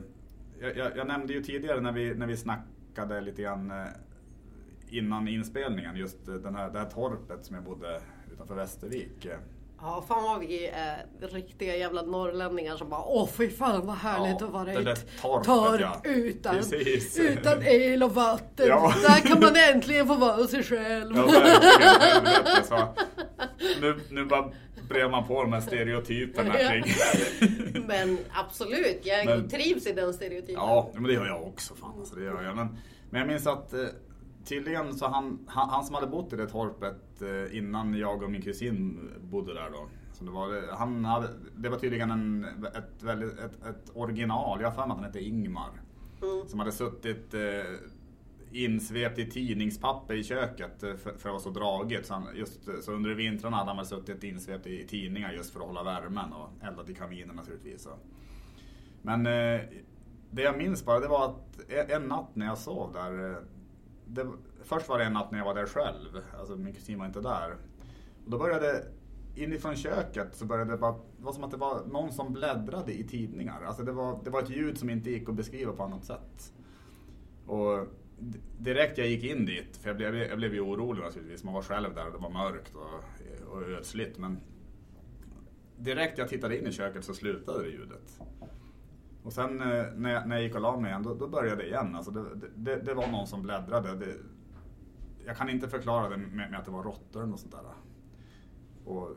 jag, 0.59 0.77
jag, 0.77 0.97
jag, 0.97 1.07
nämnde 1.07 1.33
ju 1.33 1.43
tidigare 1.43 1.81
när 1.81 1.91
vi, 1.91 2.13
när 2.15 2.27
vi 2.27 2.37
snackade 2.37 3.21
lite 3.21 3.41
grann 3.41 3.71
eh, 3.71 3.85
innan 4.89 5.27
inspelningen, 5.27 5.95
just 5.95 6.25
den 6.25 6.55
här, 6.55 6.69
det 6.69 6.79
här 6.79 6.89
torpet 6.89 7.45
som 7.45 7.55
jag 7.55 7.65
bodde 7.65 8.01
utanför 8.33 8.55
Västervik. 8.55 9.27
Ja, 9.81 10.03
fan 10.07 10.23
vad 10.23 10.39
vi 10.39 10.67
är 10.67 11.05
riktiga 11.19 11.75
jävla 11.75 12.01
norrlänningar 12.01 12.77
som 12.77 12.89
bara 12.89 13.03
Åh 13.05 13.27
fy 13.27 13.49
fan 13.49 13.85
vad 13.85 13.95
härligt 13.95 14.41
ja, 14.41 14.47
att 14.47 14.53
vara 14.53 14.73
i 14.73 14.89
ett 14.89 15.21
torp 15.21 15.45
ja. 15.79 16.01
utan, 16.03 16.55
utan 17.17 17.63
el 17.63 18.03
och 18.03 18.15
vatten. 18.15 18.67
Ja. 18.67 18.93
Där 19.01 19.27
kan 19.27 19.39
man 19.39 19.55
äntligen 19.55 20.07
få 20.07 20.15
vara 20.15 20.47
sig 20.47 20.63
själv. 20.63 21.17
Ja, 21.17 21.25
verkligen. 21.25 22.87
Nu, 23.81 23.99
nu 24.09 24.25
bara 24.25 24.51
brer 24.93 25.09
man 25.09 25.27
på 25.27 25.41
de 25.41 25.53
här 25.53 25.61
stereotyperna 25.61 26.53
kring. 26.53 26.83
men 27.87 28.17
absolut, 28.31 28.99
jag 29.03 29.25
men, 29.25 29.49
trivs 29.49 29.87
i 29.87 29.91
den 29.93 30.13
stereotypen. 30.13 30.55
Ja, 30.55 30.91
men 30.93 31.03
det 31.03 31.13
gör 31.13 31.25
jag 31.25 31.43
också. 31.43 31.75
Fan, 31.75 31.99
alltså, 31.99 32.15
det 32.15 32.23
gör 32.23 32.43
jag. 32.43 32.55
Men, 32.55 32.67
men 33.09 33.19
jag 33.19 33.27
minns 33.27 33.47
att 33.47 33.73
eh, 33.73 33.85
tydligen 34.45 34.93
så 34.93 35.07
han, 35.07 35.39
han, 35.47 35.69
han, 35.69 35.83
som 35.83 35.95
hade 35.95 36.07
bott 36.07 36.33
i 36.33 36.35
det 36.35 36.47
torpet 36.47 37.21
eh, 37.21 37.57
innan 37.57 37.93
jag 37.93 38.23
och 38.23 38.31
min 38.31 38.41
kusin 38.41 39.09
bodde 39.21 39.53
där 39.53 39.69
då. 39.69 39.87
Så 40.13 40.23
det, 40.23 40.31
var, 40.31 40.77
han 40.77 41.05
hade, 41.05 41.27
det 41.55 41.69
var 41.69 41.77
tydligen 41.77 42.11
en, 42.11 42.43
ett, 42.75 43.03
väldigt, 43.03 43.39
ett, 43.39 43.65
ett 43.65 43.91
original, 43.93 44.61
jag 44.61 44.67
har 44.67 44.75
för 44.75 44.81
mig 44.81 44.91
att 44.91 44.97
han 44.97 45.05
hette 45.05 45.19
Ingmar. 45.19 45.71
Mm. 46.21 46.47
Som 46.47 46.59
hade 46.59 46.71
suttit 46.71 47.33
eh, 47.33 47.41
insvept 48.51 49.19
i 49.19 49.31
tidningspapper 49.31 50.13
i 50.13 50.23
köket 50.23 50.83
eh, 50.83 50.95
för, 50.95 50.97
för 50.97 51.09
att 51.11 51.25
vara 51.25 51.39
så 51.39 51.49
dragigt. 51.49 52.05
Så, 52.05 52.13
han, 52.13 52.27
just, 52.35 52.83
så 52.83 52.91
under 52.91 53.09
vintrarna 53.15 53.57
hade 53.57 53.69
han 53.69 53.77
väl 53.77 53.85
suttit 53.85 54.23
insvept 54.23 54.67
i 54.67 54.87
tidningar 54.87 55.33
just 55.33 55.53
för 55.53 55.59
att 55.59 55.65
hålla 55.65 55.83
värmen 55.83 56.33
och 56.33 56.67
eldat 56.67 56.89
i 56.89 56.93
kaminen 56.93 57.35
naturligtvis. 57.35 57.83
Så. 57.83 57.89
Men 59.01 59.25
eh, 59.25 59.61
det 60.31 60.41
jag 60.41 60.57
minns 60.57 60.85
bara 60.85 60.99
det 60.99 61.07
var 61.07 61.25
att 61.25 61.59
e-, 61.69 61.93
en 61.93 62.03
natt 62.03 62.35
när 62.35 62.45
jag 62.45 62.57
sov 62.57 62.93
där. 62.93 63.29
Eh, 63.29 63.37
det, 64.05 64.27
först 64.63 64.89
var 64.89 64.97
det 64.97 65.05
en 65.05 65.13
natt 65.13 65.31
när 65.31 65.37
jag 65.37 65.45
var 65.45 65.55
där 65.55 65.65
själv. 65.65 66.21
Alltså 66.39 66.55
min 66.55 66.73
kusin 66.73 66.99
var 66.99 67.05
inte 67.05 67.21
där. 67.21 67.55
Och 68.25 68.31
då 68.31 68.37
började 68.37 68.85
inifrån 69.35 69.75
köket 69.75 70.35
så 70.35 70.45
började 70.45 70.71
det 70.71 70.77
bara, 70.77 70.91
det 70.91 71.23
var 71.23 71.33
som 71.33 71.43
att 71.43 71.51
det 71.51 71.57
var 71.57 71.85
någon 71.85 72.11
som 72.11 72.33
bläddrade 72.33 72.93
i 72.93 73.03
tidningar. 73.03 73.61
Alltså 73.63 73.83
det 73.83 73.91
var, 73.91 74.19
det 74.23 74.29
var 74.29 74.41
ett 74.41 74.49
ljud 74.49 74.77
som 74.77 74.89
inte 74.89 75.11
gick 75.11 75.29
att 75.29 75.35
beskriva 75.35 75.73
på 75.73 75.83
annat 75.83 76.05
sätt. 76.05 76.53
Och 77.45 77.87
direkt 78.57 78.97
jag 78.97 79.07
gick 79.07 79.23
in 79.23 79.45
dit, 79.45 79.77
för 79.77 79.89
jag 79.89 79.97
blev, 79.97 80.15
jag 80.15 80.37
blev 80.37 80.53
ju 80.53 80.59
orolig 80.59 81.01
naturligtvis, 81.01 81.43
man 81.43 81.53
var 81.53 81.61
själv 81.61 81.95
där 81.95 82.05
och 82.05 82.11
det 82.11 82.17
var 82.17 82.29
mörkt 82.29 82.75
och, 82.75 83.53
och 83.53 83.61
ödsligt. 83.61 84.17
Men 84.17 84.39
direkt 85.77 86.17
jag 86.17 86.29
tittade 86.29 86.59
in 86.59 86.67
i 86.67 86.71
köket 86.71 87.05
så 87.05 87.13
slutade 87.13 87.63
det 87.63 87.69
ljudet. 87.69 88.21
Och 89.23 89.33
sen 89.33 89.61
eh, 89.61 89.85
när 89.95 90.13
jag, 90.13 90.27
när 90.27 90.35
jag 90.35 90.43
gick 90.43 90.55
och 90.55 90.61
la 90.61 90.79
mig 90.79 90.89
igen, 90.89 91.03
då, 91.03 91.13
då 91.13 91.27
började 91.27 91.55
det 91.55 91.67
igen. 91.67 91.95
Alltså 91.95 92.11
det, 92.11 92.25
det, 92.55 92.75
det 92.75 92.93
var 92.93 93.07
någon 93.07 93.27
som 93.27 93.41
bläddrade. 93.41 93.95
Det, 93.95 94.15
jag 95.25 95.37
kan 95.37 95.49
inte 95.49 95.69
förklara 95.69 96.09
det 96.09 96.17
med, 96.17 96.51
med 96.51 96.59
att 96.59 96.65
det 96.65 96.71
var 96.71 96.83
råttor 96.83 97.25
något 97.25 97.39
sånt 97.39 97.51
där. 97.51 97.61
Och, 98.85 99.09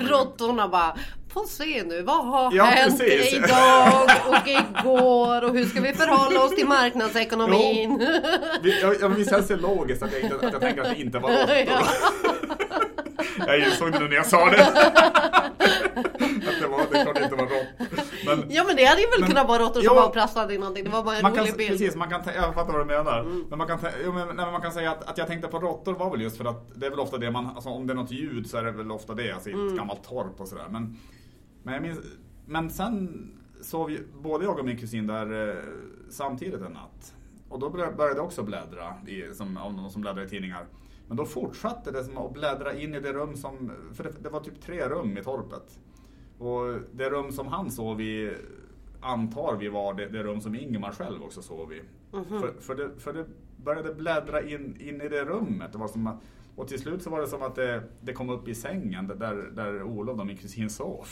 Råttorna 0.10 0.68
bara, 0.68 0.96
få 1.36 1.46
se 1.46 1.82
nu, 1.82 2.02
vad 2.02 2.26
har 2.26 2.52
ja, 2.54 2.64
hänt 2.64 2.98
precis. 2.98 3.34
idag 3.34 4.10
och 4.28 4.48
igår 4.48 5.44
och 5.44 5.52
hur 5.52 5.64
ska 5.64 5.80
vi 5.80 5.92
förhålla 5.92 6.44
oss 6.44 6.54
till 6.54 6.66
marknadsekonomin? 6.66 8.06
Jo, 8.62 8.72
jag, 8.82 9.00
jag, 9.00 9.08
visst 9.08 9.30
känns 9.30 9.48
det 9.48 9.56
logiskt 9.56 10.02
att 10.02 10.10
jag, 10.12 10.44
att 10.44 10.52
jag 10.52 10.60
tänker 10.60 10.82
att 10.82 10.90
det 10.90 11.00
inte 11.00 11.18
var 11.18 11.30
råttor. 11.40 11.56
Ja. 11.66 11.82
jag 13.46 13.58
insåg 13.58 13.92
det 13.92 13.98
nu 13.98 14.08
när 14.08 14.16
jag 14.16 14.26
sa 14.26 14.50
det. 14.50 14.66
att 14.66 14.80
det 16.60 16.66
var, 16.66 16.78
det 16.92 17.02
klart 17.02 17.20
inte 17.20 17.36
var 17.36 17.44
råttor. 17.44 17.66
Men, 18.26 18.44
ja 18.48 18.64
men 18.64 18.76
det 18.76 18.84
hade 18.84 19.00
ju 19.00 19.06
väl 19.06 19.20
men, 19.20 19.28
kunnat 19.28 19.48
vara 19.48 19.62
råttor 19.62 19.82
som 19.82 19.96
var 19.96 20.08
prasslade 20.08 20.54
i 20.54 20.58
någonting. 20.58 20.84
Det 20.84 20.90
var 20.90 21.02
bara 21.02 21.16
en 21.16 21.22
man 21.22 21.32
rolig 21.32 21.48
kan, 21.48 21.56
bild. 21.56 21.70
Precis, 21.70 21.96
man 21.96 22.10
kan, 22.10 22.20
jag 22.34 22.54
fattar 22.54 22.72
vad 22.72 22.80
du 22.80 22.84
menar. 22.84 23.20
Mm. 23.20 23.44
Men, 23.48 23.58
man 23.58 23.66
kan, 23.66 23.78
jo, 24.04 24.12
men, 24.12 24.36
nej, 24.36 24.46
man 24.52 24.60
kan 24.60 24.72
säga 24.72 24.90
att, 24.90 25.08
att 25.08 25.18
jag 25.18 25.26
tänkte 25.26 25.48
på 25.48 25.58
råttor 25.58 25.94
var 25.94 26.10
väl 26.10 26.20
just 26.20 26.36
för 26.36 26.44
att 26.44 26.70
det 26.74 26.86
är 26.86 26.90
väl 26.90 27.00
ofta 27.00 27.18
det 27.18 27.30
man, 27.30 27.46
alltså, 27.46 27.68
om 27.68 27.86
det 27.86 27.92
är 27.92 27.94
något 27.94 28.10
ljud 28.10 28.50
så 28.50 28.56
är 28.56 28.64
det 28.64 28.70
väl 28.70 28.90
ofta 28.92 29.14
det, 29.14 29.32
alltså 29.32 29.48
i 29.48 29.52
ett 29.52 29.58
mm. 29.58 29.76
gammalt 29.76 30.04
torp 30.04 30.40
och 30.40 30.48
sådär. 30.48 30.66
Men, 30.70 30.96
men, 31.66 31.74
jag 31.74 31.82
minns, 31.82 31.98
men 32.46 32.70
sen 32.70 33.28
sov 33.60 33.90
ju, 33.90 34.06
både 34.22 34.44
jag 34.44 34.58
och 34.58 34.64
min 34.64 34.76
kusin 34.76 35.06
där 35.06 35.48
eh, 35.48 35.62
samtidigt 36.08 36.60
en 36.60 36.72
natt. 36.72 37.14
Och 37.48 37.60
då 37.60 37.70
började 37.70 38.14
det 38.14 38.20
också 38.20 38.42
bläddra, 38.42 38.94
i, 39.06 39.34
som, 39.34 39.56
av 39.56 39.74
någon 39.74 39.90
som 39.90 40.02
bläddrar 40.02 40.24
i 40.24 40.28
tidningar. 40.28 40.66
Men 41.08 41.16
då 41.16 41.24
fortsatte 41.24 41.90
det 41.90 42.04
som 42.04 42.18
att 42.18 42.32
bläddra 42.32 42.74
in 42.74 42.94
i 42.94 43.00
det 43.00 43.12
rum 43.12 43.36
som, 43.36 43.72
för 43.94 44.04
det, 44.04 44.12
det 44.22 44.28
var 44.28 44.40
typ 44.40 44.60
tre 44.60 44.88
rum 44.88 45.18
i 45.18 45.22
torpet. 45.22 45.80
Och 46.38 46.80
det 46.92 47.10
rum 47.10 47.32
som 47.32 47.46
han 47.46 47.70
sov 47.70 48.00
i 48.00 48.36
antar 49.00 49.56
vi 49.56 49.68
var 49.68 49.94
det, 49.94 50.08
det 50.08 50.22
rum 50.22 50.40
som 50.40 50.54
Ingemar 50.54 50.92
själv 50.92 51.22
också 51.22 51.42
sov 51.42 51.72
i. 51.72 51.82
Mm 52.12 52.24
-hmm. 52.24 52.40
för, 52.40 52.52
för, 52.60 52.74
det, 52.74 52.90
för 52.98 53.12
det 53.12 53.26
började 53.56 53.94
bläddra 53.94 54.42
in, 54.42 54.80
in 54.80 55.00
i 55.00 55.08
det 55.08 55.24
rummet. 55.24 55.72
Det 55.72 55.78
var 55.78 55.88
som 55.88 56.06
att, 56.06 56.22
och 56.56 56.68
till 56.68 56.78
slut 56.78 57.02
så 57.02 57.10
var 57.10 57.20
det 57.20 57.26
som 57.26 57.42
att 57.42 57.54
det, 57.54 57.82
det 58.00 58.12
kom 58.12 58.30
upp 58.30 58.48
i 58.48 58.54
sängen 58.54 59.06
där, 59.06 59.50
där 59.52 59.82
Olof 59.82 60.26
min 60.26 60.36
kusin 60.36 60.70
sov. 60.70 61.06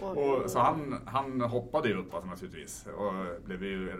och, 0.00 0.50
så 0.50 0.58
han, 0.58 1.00
han 1.06 1.40
hoppade 1.40 1.88
ju 1.88 1.94
upp 1.94 2.14
alltså, 2.14 2.30
naturligtvis 2.30 2.86
och 2.96 3.44
blev 3.44 3.64
ju 3.64 3.92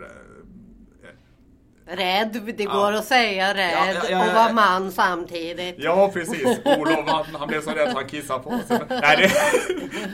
Rädd, 1.85 2.41
det 2.57 2.65
går 2.65 2.91
ja. 2.91 2.99
att 2.99 3.05
säga 3.05 3.53
rädd 3.53 3.97
ja, 4.03 4.09
ja, 4.09 4.27
och 4.27 4.33
vara 4.33 4.53
man 4.53 4.91
samtidigt. 4.91 5.75
Ja 5.77 6.09
precis, 6.13 6.59
Olof 6.65 6.99
han, 7.07 7.25
han 7.33 7.47
blev 7.47 7.61
så 7.61 7.71
rädd 7.71 7.87
att 7.87 7.93
han 7.93 8.07
kissade 8.07 8.43
på 8.43 8.59
sig. 8.67 8.79
Nej 8.89 9.17
det, 9.17 9.31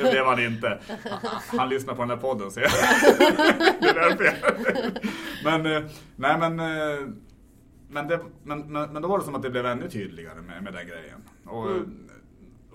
det 0.03 0.11
blev 0.11 0.25
han 0.25 0.43
inte. 0.43 0.79
Han, 1.09 1.59
han 1.59 1.69
lyssnar 1.69 1.93
på 1.93 2.01
den 2.01 2.09
här 2.09 2.17
podden 2.17 2.51
så 2.51 2.59
jag, 2.59 2.71
det 3.79 3.89
är 3.89 3.93
därför 3.93 4.23
jag. 4.23 4.35
Men, 5.43 5.75
eh, 5.75 5.83
nej 6.15 6.37
men, 6.37 6.59
eh, 6.59 7.07
men, 7.89 8.07
det, 8.07 8.19
men, 8.43 8.59
men, 8.59 8.93
men 8.93 9.01
då 9.01 9.07
var 9.07 9.19
det 9.19 9.25
som 9.25 9.35
att 9.35 9.41
det 9.41 9.49
blev 9.49 9.65
ännu 9.65 9.89
tydligare 9.89 10.41
med, 10.41 10.63
med 10.63 10.73
den 10.73 10.87
grejen. 10.87 11.23
Och, 11.45 11.67
mm 11.71 12.07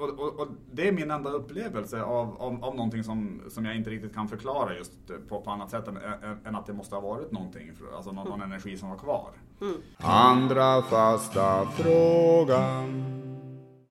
och, 0.02 0.08
och, 0.08 0.40
och, 0.40 0.48
det 0.72 0.88
är 0.88 0.92
min 0.92 1.10
enda 1.10 1.30
upplevelse 1.30 2.02
av, 2.02 2.42
av, 2.42 2.64
av 2.64 2.76
någonting 2.76 3.04
som, 3.04 3.40
som 3.48 3.64
jag 3.64 3.76
inte 3.76 3.90
riktigt 3.90 4.14
kan 4.14 4.28
förklara 4.28 4.76
just 4.76 4.92
på, 5.28 5.40
på 5.40 5.50
annat 5.50 5.70
sätt 5.70 5.88
än, 5.88 5.98
än 6.44 6.54
att 6.54 6.66
det 6.66 6.72
måste 6.72 6.94
ha 6.94 7.02
varit 7.02 7.32
någonting, 7.32 7.72
alltså 7.96 8.12
någon, 8.12 8.28
någon 8.28 8.42
energi 8.42 8.76
som 8.76 8.90
var 8.90 8.96
kvar. 8.96 9.30
Mm. 9.60 9.74
Andra 9.98 10.82
fasta 10.82 11.66
frågan. 11.66 13.18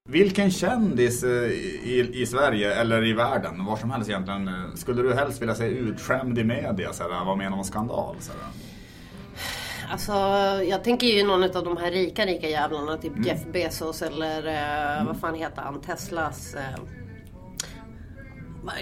Vilken 0.09 0.51
kändis 0.51 1.23
eh, 1.23 1.51
i, 1.51 2.11
i 2.13 2.25
Sverige 2.25 2.75
eller 2.75 3.05
i 3.05 3.13
världen, 3.13 3.65
var 3.65 3.77
som 3.77 3.91
helst 3.91 4.09
egentligen, 4.09 4.47
eh, 4.47 4.73
skulle 4.75 5.01
du 5.01 5.13
helst 5.13 5.41
vilja 5.41 5.55
se 5.55 5.67
utskämd 5.67 6.37
i 6.37 6.43
media? 6.43 6.91
Var 7.25 7.35
med 7.35 7.53
om 7.53 7.63
skandal? 7.63 8.15
Sådär? 8.19 8.70
Alltså, 9.91 10.13
jag 10.63 10.83
tänker 10.83 11.07
ju 11.07 11.23
någon 11.23 11.43
av 11.43 11.63
de 11.63 11.77
här 11.77 11.91
rika, 11.91 12.25
rika 12.25 12.49
jävlarna. 12.49 12.97
Typ 12.97 13.13
mm. 13.13 13.23
Jeff 13.23 13.45
Bezos 13.53 14.01
eller 14.01 14.47
eh, 14.47 14.91
mm. 14.93 15.05
vad 15.05 15.19
fan 15.19 15.35
heter 15.35 15.61
han? 15.61 15.81
Teslas... 15.81 16.55
Eh, 16.55 16.61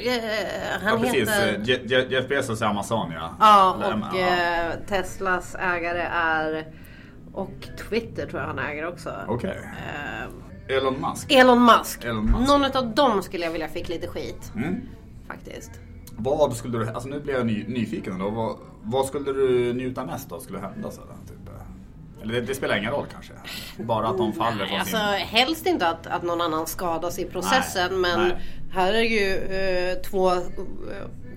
eh 0.08 0.82
han 0.82 0.94
ja, 0.94 1.00
precis. 1.00 1.30
Heter... 1.30 2.12
Jeff 2.12 2.28
Bezos 2.28 2.62
är 2.62 2.66
Amazon 2.66 3.12
ja. 3.12 3.36
Ja, 3.40 3.76
och 4.12 4.20
eh, 4.20 4.72
Teslas 4.88 5.56
ägare 5.56 6.02
är... 6.14 6.68
Och 7.34 7.68
Twitter 7.90 8.28
tror 8.28 8.42
jag 8.42 8.48
han 8.48 8.60
äger 8.60 8.88
också. 8.88 9.14
Okej. 9.28 9.50
Okay. 9.50 10.78
Elon 10.78 11.02
Musk. 11.02 11.32
Elon 11.32 11.66
Musk. 11.66 12.04
Elon 12.04 12.26
Musk. 12.26 12.48
Någon 12.48 12.66
av 12.66 12.96
dem 12.96 13.24
skulle 13.24 13.46
jag 13.46 13.52
vilja 13.52 13.68
fick 13.68 13.90
lite 13.90 14.08
skit. 14.08 14.52
Mm. 14.56 14.82
Faktiskt. 15.28 15.72
Vad 16.20 16.56
skulle 16.56 16.78
du, 16.78 16.90
alltså 16.90 17.10
nu 17.10 17.20
blir 17.20 17.34
jag 17.34 17.46
ny, 17.46 17.66
nyfiken 17.68 18.20
då. 18.20 18.30
Vad, 18.30 18.58
vad 18.84 19.06
skulle 19.06 19.34
du 19.34 19.74
njuta 19.74 20.06
mest 20.06 20.32
av 20.32 20.40
skulle 20.40 20.60
hända? 20.60 20.92
Så 20.92 21.02
där, 21.02 21.34
typ? 21.34 21.40
Eller 22.22 22.34
det, 22.34 22.42
det, 22.42 22.56
spelar 22.56 22.78
ingen 22.78 22.92
roll 22.92 23.06
kanske? 23.12 23.34
Bara 23.78 24.08
att 24.08 24.18
de 24.18 24.34
faller 24.34 24.66
från 24.66 24.80
alltså, 24.80 24.98
sin... 24.98 25.28
Helst 25.28 25.66
inte 25.66 25.88
att, 25.88 26.08
att 26.08 26.24
någon 26.24 26.42
annan 26.42 26.68
skadas 26.68 27.20
i 27.20 27.26
processen 27.26 28.02
nej, 28.02 28.02
men 28.02 28.28
nej. 28.28 28.38
här 28.72 28.94
är 28.94 29.02
ju 29.02 29.36
eh, 29.36 30.02
två, 30.02 30.32
eh, 30.32 30.40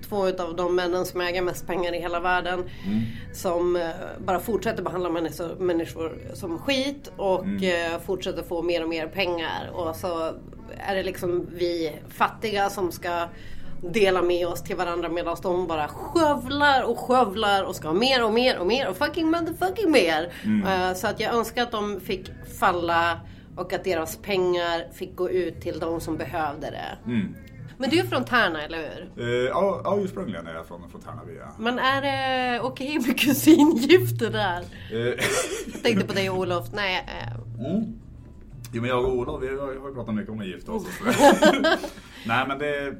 två 0.09 0.27
utav 0.27 0.55
de 0.55 0.75
männen 0.75 1.05
som 1.05 1.21
äger 1.21 1.41
mest 1.41 1.67
pengar 1.67 1.95
i 1.95 1.99
hela 1.99 2.19
världen 2.19 2.63
mm. 2.85 3.01
som 3.33 3.75
eh, 3.75 3.89
bara 4.25 4.39
fortsätter 4.39 4.83
behandla 4.83 5.09
människor, 5.09 5.55
människor 5.59 6.17
som 6.33 6.59
skit 6.59 7.11
och 7.17 7.43
mm. 7.43 7.93
eh, 7.93 7.99
fortsätter 7.99 8.43
få 8.43 8.61
mer 8.61 8.83
och 8.83 8.89
mer 8.89 9.07
pengar. 9.07 9.69
Och 9.73 9.95
så 9.95 10.33
är 10.77 10.95
det 10.95 11.03
liksom 11.03 11.47
vi 11.51 11.91
fattiga 12.09 12.69
som 12.69 12.91
ska 12.91 13.27
dela 13.91 14.21
med 14.21 14.47
oss 14.47 14.63
till 14.63 14.75
varandra 14.75 15.09
medan 15.09 15.37
de 15.41 15.67
bara 15.67 15.87
skövlar 15.87 16.83
och 16.83 16.99
skövlar 16.99 17.63
och 17.63 17.75
ska 17.75 17.87
ha 17.87 17.95
mer 17.95 18.23
och 18.25 18.33
mer 18.33 18.59
och 18.59 18.67
mer 18.67 18.89
och 18.89 18.97
fucking 18.97 19.31
motherfucking 19.31 19.91
mer. 19.91 20.31
Eh, 20.67 20.93
Så 20.93 21.07
att 21.07 21.19
jag 21.19 21.33
önskar 21.35 21.63
att 21.63 21.71
de 21.71 21.99
fick 21.99 22.31
falla 22.59 23.19
och 23.55 23.73
att 23.73 23.83
deras 23.83 24.17
pengar 24.17 24.93
fick 24.93 25.15
gå 25.15 25.29
ut 25.29 25.61
till 25.61 25.79
de 25.79 26.01
som 26.01 26.17
behövde 26.17 26.71
det. 26.71 26.97
Men 27.77 27.89
du 27.89 27.99
är 27.99 28.03
från 28.03 28.25
Tärna, 28.25 28.61
eller 28.63 28.77
hur? 28.77 29.23
Eh, 29.27 29.49
ja, 29.49 29.81
ja, 29.83 29.97
ursprungligen 29.99 30.47
är 30.47 30.53
jag 30.53 30.65
från, 30.67 30.89
från 30.89 31.01
Tärnaby. 31.01 31.31
Men 31.59 31.79
är 31.79 32.01
det 32.01 32.59
okej 32.61 32.99
med 33.07 33.19
kusingifte 33.19 34.29
där? 34.29 34.59
Eh, 34.91 34.97
Jag 35.73 35.83
tänkte 35.83 36.05
på 36.07 36.13
dig 36.13 36.29
Olof. 36.29 36.65
Nej, 36.73 37.05
eh, 37.07 37.73
Jo 38.73 38.81
men 38.81 38.89
jag 38.89 39.05
och 39.05 39.11
Olof, 39.13 39.41
vi 39.43 39.47
har 39.47 39.71
ju 39.73 39.93
pratat 39.95 40.15
mycket 40.15 40.31
om 40.31 40.39
att 40.39 40.47
gifta 40.47 40.71
oss 40.71 40.83
och. 40.85 41.07
Nej 42.27 42.45
men 42.47 42.57
det... 42.59 42.93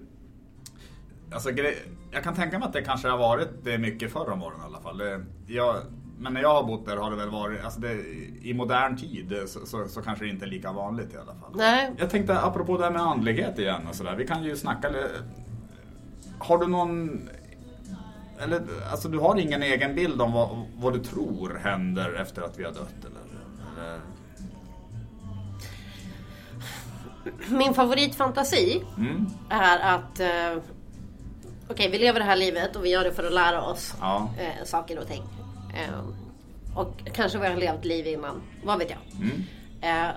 Alltså 1.33 1.49
jag 2.11 2.23
kan 2.23 2.35
tänka 2.35 2.59
mig 2.59 2.65
att 2.67 2.73
det 2.73 2.81
kanske 2.81 3.07
har 3.07 3.17
varit 3.17 3.49
det 3.63 3.77
mycket 3.77 4.11
förr 4.11 4.29
om 4.29 4.43
åren 4.43 4.57
i 4.61 4.65
alla 4.65 4.79
fall. 4.79 4.97
Det, 4.97 5.25
jag, 5.47 5.75
men 6.19 6.33
när 6.33 6.41
jag 6.41 6.53
har 6.53 6.63
bott 6.63 6.85
där 6.85 6.97
har 6.97 7.11
det 7.11 7.17
väl 7.17 7.29
varit, 7.29 7.63
alltså 7.63 7.79
det, 7.79 7.93
i 8.41 8.53
modern 8.53 8.97
tid 8.97 9.33
så, 9.47 9.65
så, 9.65 9.87
så 9.87 10.01
kanske 10.01 10.25
det 10.25 10.29
inte 10.29 10.45
är 10.45 10.49
lika 10.49 10.71
vanligt 10.71 11.13
i 11.13 11.17
alla 11.17 11.35
fall. 11.35 11.51
nej. 11.55 11.91
Jag 11.97 12.09
tänkte 12.09 12.39
apropå 12.41 12.77
det 12.77 12.83
här 12.83 12.91
med 12.91 13.01
andlighet 13.01 13.59
igen 13.59 13.81
och 13.89 13.95
sådär. 13.95 14.15
Vi 14.15 14.27
kan 14.27 14.43
ju 14.43 14.55
snacka. 14.55 14.91
Har 16.39 16.57
du 16.57 16.67
någon... 16.67 17.21
Eller 18.39 18.61
alltså 18.91 19.09
du 19.09 19.19
har 19.19 19.39
ingen 19.39 19.63
egen 19.63 19.95
bild 19.95 20.21
om 20.21 20.31
vad, 20.33 20.49
vad 20.77 20.93
du 20.93 20.99
tror 20.99 21.59
händer 21.63 22.13
efter 22.13 22.41
att 22.41 22.59
vi 22.59 22.63
har 22.63 22.71
dött 22.71 22.95
eller? 23.05 23.19
eller? 23.89 23.99
Min 27.49 27.73
favoritfantasi 27.73 28.83
Mm. 28.97 29.25
är 29.49 29.79
att 29.95 30.19
eh, 30.19 30.63
Okej, 31.73 31.89
vi 31.89 31.99
lever 31.99 32.19
det 32.19 32.25
här 32.25 32.35
livet 32.35 32.75
och 32.75 32.85
vi 32.85 32.89
gör 32.89 33.03
det 33.03 33.11
för 33.11 33.23
att 33.23 33.33
lära 33.33 33.61
oss 33.61 33.93
Ja. 33.99 34.29
eh, 34.39 34.65
saker 34.65 34.99
och 34.99 35.07
ting. 35.07 35.23
Eh, 35.75 35.99
och 36.77 36.93
kanske 37.13 37.37
vi 37.39 37.47
har 37.47 37.55
levt 37.55 37.85
liv 37.85 38.07
innan, 38.07 38.41
vad 38.63 38.79
vet 38.79 38.89
jag. 38.89 38.99
Mm. 39.21 39.43
Eh, 39.81 40.15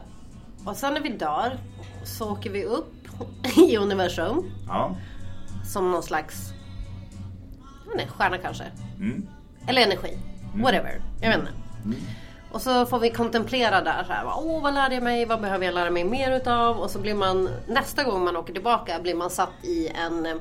och 0.68 0.76
sen 0.76 0.94
när 0.94 1.00
vi 1.00 1.08
dör 1.08 1.58
så 2.04 2.32
åker 2.32 2.50
vi 2.50 2.64
upp 2.64 2.94
i 3.58 3.76
universum 3.76 4.50
Ja. 4.68 4.96
som 5.72 5.90
någon 5.90 6.02
slags 6.02 6.52
jag 7.86 7.92
vet 7.92 8.00
inte, 8.02 8.12
stjärna 8.14 8.38
kanske. 8.38 8.64
Mm. 8.96 9.28
Eller 9.68 9.82
energi. 9.82 10.18
Whatever. 10.54 11.00
Jag 11.20 11.28
vet 11.28 11.38
inte. 11.38 11.52
Och 12.52 12.62
så 12.62 12.86
får 12.86 12.98
vi 12.98 13.10
kontemplera 13.10 13.80
där. 13.80 14.04
Så 14.06 14.12
här, 14.12 14.24
Åh, 14.36 14.62
vad 14.62 14.74
lärde 14.74 14.94
jag 14.94 15.04
mig? 15.04 15.24
Vad 15.26 15.40
behöver 15.40 15.64
jag 15.66 15.74
lära 15.74 15.90
mig 15.90 16.04
mer 16.04 16.36
utav? 16.36 16.76
Och 16.78 16.90
så 16.90 16.98
blir 16.98 17.14
man 17.14 17.48
nästa 17.68 18.04
gång 18.04 18.24
man 18.24 18.36
åker 18.36 18.52
tillbaka 18.52 19.00
blir 19.00 19.14
man 19.14 19.30
satt 19.30 19.50
i 19.64 19.88
en 19.88 20.40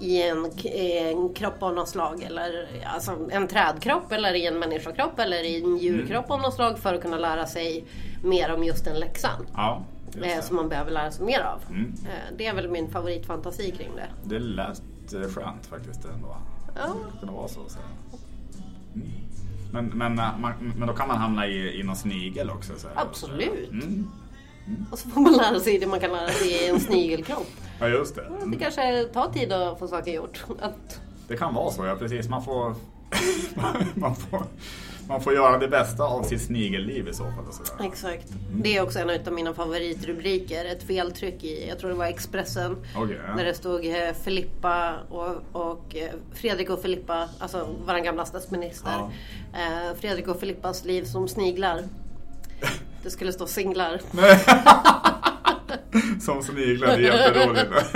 i 0.00 0.22
en, 0.22 0.50
k- 0.50 0.68
en 0.74 1.34
kropp 1.34 1.62
av 1.62 1.74
något 1.74 1.88
slag. 1.88 2.22
Eller 2.22 2.68
alltså 2.94 3.18
en 3.30 3.48
trädkropp 3.48 4.12
eller 4.12 4.34
i 4.34 4.46
en 4.46 4.58
människokropp 4.58 5.18
eller 5.18 5.42
i 5.44 5.62
en 5.62 5.76
djurkropp 5.76 6.30
av 6.30 6.40
något 6.40 6.54
slag 6.54 6.78
för 6.78 6.94
att 6.94 7.02
kunna 7.02 7.18
lära 7.18 7.46
sig 7.46 7.84
mer 8.24 8.54
om 8.54 8.64
just 8.64 8.84
den 8.84 8.96
läxan. 8.96 9.46
Ja. 9.54 9.82
Eh, 10.22 10.40
som 10.42 10.56
man 10.56 10.68
behöver 10.68 10.90
lära 10.90 11.10
sig 11.10 11.26
mer 11.26 11.40
av. 11.40 11.60
Mm. 11.70 11.94
Eh, 12.04 12.36
det 12.38 12.46
är 12.46 12.54
väl 12.54 12.68
min 12.70 12.90
favoritfantasi 12.90 13.70
kring 13.70 13.90
det. 13.96 14.06
Det 14.24 14.38
lät 14.38 14.82
eh, 15.14 15.20
skönt 15.20 15.66
faktiskt 15.66 16.04
ändå. 16.04 16.36
Ja. 16.76 16.86
Det 17.12 17.18
kunde 17.18 17.34
vara 17.34 17.48
så. 17.48 17.60
så. 17.68 17.78
Mm. 18.94 19.08
Men, 19.72 19.86
men, 19.86 20.18
eh, 20.18 20.38
man, 20.38 20.52
men 20.78 20.88
då 20.88 20.94
kan 20.94 21.08
man 21.08 21.16
hamna 21.18 21.46
i, 21.46 21.80
i 21.80 21.82
någon 21.82 21.96
snigel 21.96 22.50
också? 22.50 22.72
Så 22.78 22.88
Absolut. 22.94 23.70
Mm. 23.70 24.10
Och 24.90 24.98
så 24.98 25.08
får 25.08 25.20
man 25.20 25.32
lära 25.32 25.60
sig 25.60 25.78
det 25.78 25.86
man 25.86 26.00
kan 26.00 26.12
lära 26.12 26.28
sig 26.28 26.48
i 26.52 26.68
en 26.68 26.80
snigelkropp. 26.80 27.46
Ja 27.80 27.88
just 27.88 28.14
det. 28.14 28.24
Det 28.46 28.56
kanske 28.56 29.04
tar 29.04 29.32
tid 29.32 29.52
att 29.52 29.78
få 29.78 29.88
saker 29.88 30.12
gjort. 30.12 30.44
Att, 30.60 31.00
Det 31.28 31.36
kan 31.36 31.54
vara 31.54 31.70
så, 31.70 31.86
ja 31.86 31.96
precis. 31.96 32.28
Man 32.28 32.44
får, 32.44 32.74
man 33.94 34.16
får, 34.16 34.42
man 35.08 35.20
får 35.20 35.34
göra 35.34 35.58
det 35.58 35.68
bästa 35.68 36.04
av 36.04 36.22
sitt 36.22 36.42
snigelliv 36.42 37.08
i 37.08 37.14
så 37.14 37.24
fall. 37.24 37.44
Och 37.48 37.54
sådär. 37.54 37.84
exakt. 37.84 38.26
Det 38.54 38.76
är 38.76 38.82
också 38.82 38.98
en 38.98 39.10
av 39.26 39.32
mina 39.32 39.54
favoritrubriker. 39.54 40.64
Ett 40.64 40.82
feltryck 40.82 41.44
i, 41.44 41.68
jag 41.68 41.78
tror 41.78 41.90
det 41.90 41.96
var 41.96 42.06
Expressen. 42.06 42.76
Ja. 42.94 43.00
Där 43.36 43.44
det 43.44 43.54
stod 43.54 43.86
eh, 43.86 44.12
Filippa 44.24 44.94
och, 45.10 45.36
och 45.52 45.96
eh, 45.96 46.10
Fredrik 46.34 46.70
och 46.70 46.82
Filippa, 46.82 47.28
alltså 47.38 47.68
vår 47.86 48.04
gamla 48.04 48.24
statsminister. 48.24 48.90
Ja. 48.90 49.10
Eh, 49.58 49.96
Fredrik 50.00 50.28
och 50.28 50.40
Filippas 50.40 50.84
liv 50.84 51.04
som 51.04 51.28
sniglar. 51.28 51.84
Det 53.02 53.10
skulle 53.10 53.32
stå 53.32 53.46
singlar. 53.46 54.00
Som 56.20 56.42
sniglar, 56.42 56.86
det 56.86 56.94
är 56.94 56.98
jätteroligt. 56.98 57.72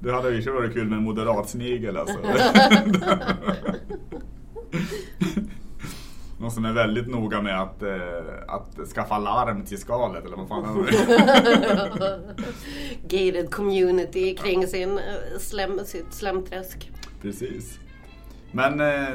Det 0.00 0.12
hade 0.12 0.30
ju 0.30 0.52
varit 0.52 0.72
kul 0.72 0.88
med 0.88 0.96
en 0.96 1.02
moderat 1.04 1.48
snigel 1.48 1.96
alltså. 1.96 2.18
Någon 6.38 6.50
som 6.50 6.64
är 6.64 6.72
väldigt 6.72 7.08
noga 7.08 7.42
med 7.42 7.60
att, 7.62 7.82
eh, 7.82 7.98
att 8.48 8.78
skaffa 8.94 9.18
larm 9.18 9.64
till 9.64 9.78
skalet 9.78 10.24
eller 10.24 10.36
vad 10.36 10.48
fan 10.48 10.64
är 10.64 10.82
det? 11.98 12.20
Gated 13.02 13.50
community 13.50 14.34
kring 14.34 14.66
sin, 14.66 14.98
eh, 14.98 15.38
slem, 15.40 15.80
sitt 15.84 16.14
slemträsk. 16.14 16.90
Precis. 17.22 17.78
Men 18.52 18.80
eh, 18.80 19.14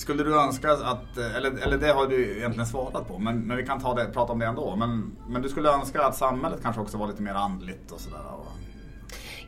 skulle 0.00 0.24
du 0.24 0.40
önska 0.40 0.72
att, 0.72 1.18
eller, 1.36 1.62
eller 1.62 1.78
det 1.78 1.92
har 1.92 2.06
du 2.06 2.36
egentligen 2.36 2.66
svarat 2.66 3.08
på, 3.08 3.18
men, 3.18 3.40
men 3.40 3.56
vi 3.56 3.66
kan 3.66 3.80
ta 3.80 3.94
det, 3.94 4.04
prata 4.04 4.32
om 4.32 4.38
det 4.38 4.46
ändå. 4.46 4.76
Men, 4.76 5.16
men 5.28 5.42
du 5.42 5.48
skulle 5.48 5.72
önska 5.72 6.02
att 6.02 6.16
samhället 6.16 6.60
kanske 6.62 6.82
också 6.82 6.98
var 6.98 7.06
lite 7.08 7.22
mer 7.22 7.34
andligt 7.34 7.90
och 7.90 8.00
sådär? 8.00 8.24
Och, 8.38 8.46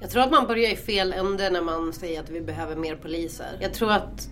Jag 0.01 0.11
tror 0.11 0.23
att 0.23 0.31
man 0.31 0.47
börjar 0.47 0.73
i 0.73 0.77
fel 0.77 1.13
ände 1.13 1.51
när 1.51 1.63
man 1.63 1.93
säger 1.93 2.21
att 2.21 2.31
vi 2.31 2.41
behöver 2.41 2.77
mer 2.77 2.97
poliser. 2.97 3.59
Jag 3.61 3.75
tror 3.75 3.93
att 3.93 4.29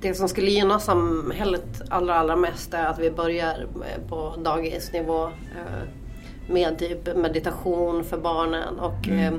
det 0.00 0.14
som 0.14 0.28
skulle 0.28 0.50
gynna 0.50 0.78
samhället 0.80 1.82
allra, 1.88 2.14
allra 2.14 2.36
mest 2.36 2.74
är 2.74 2.86
att 2.86 2.98
vi 2.98 3.10
börjar 3.10 3.60
eh, 3.60 4.08
på 4.08 4.34
dagisnivå 4.44 5.24
eh, 5.26 5.88
med 6.48 6.78
typ 6.78 7.16
meditation 7.16 8.04
för 8.04 8.18
barnen 8.18 8.78
och 8.78 9.08
eh, 9.08 9.32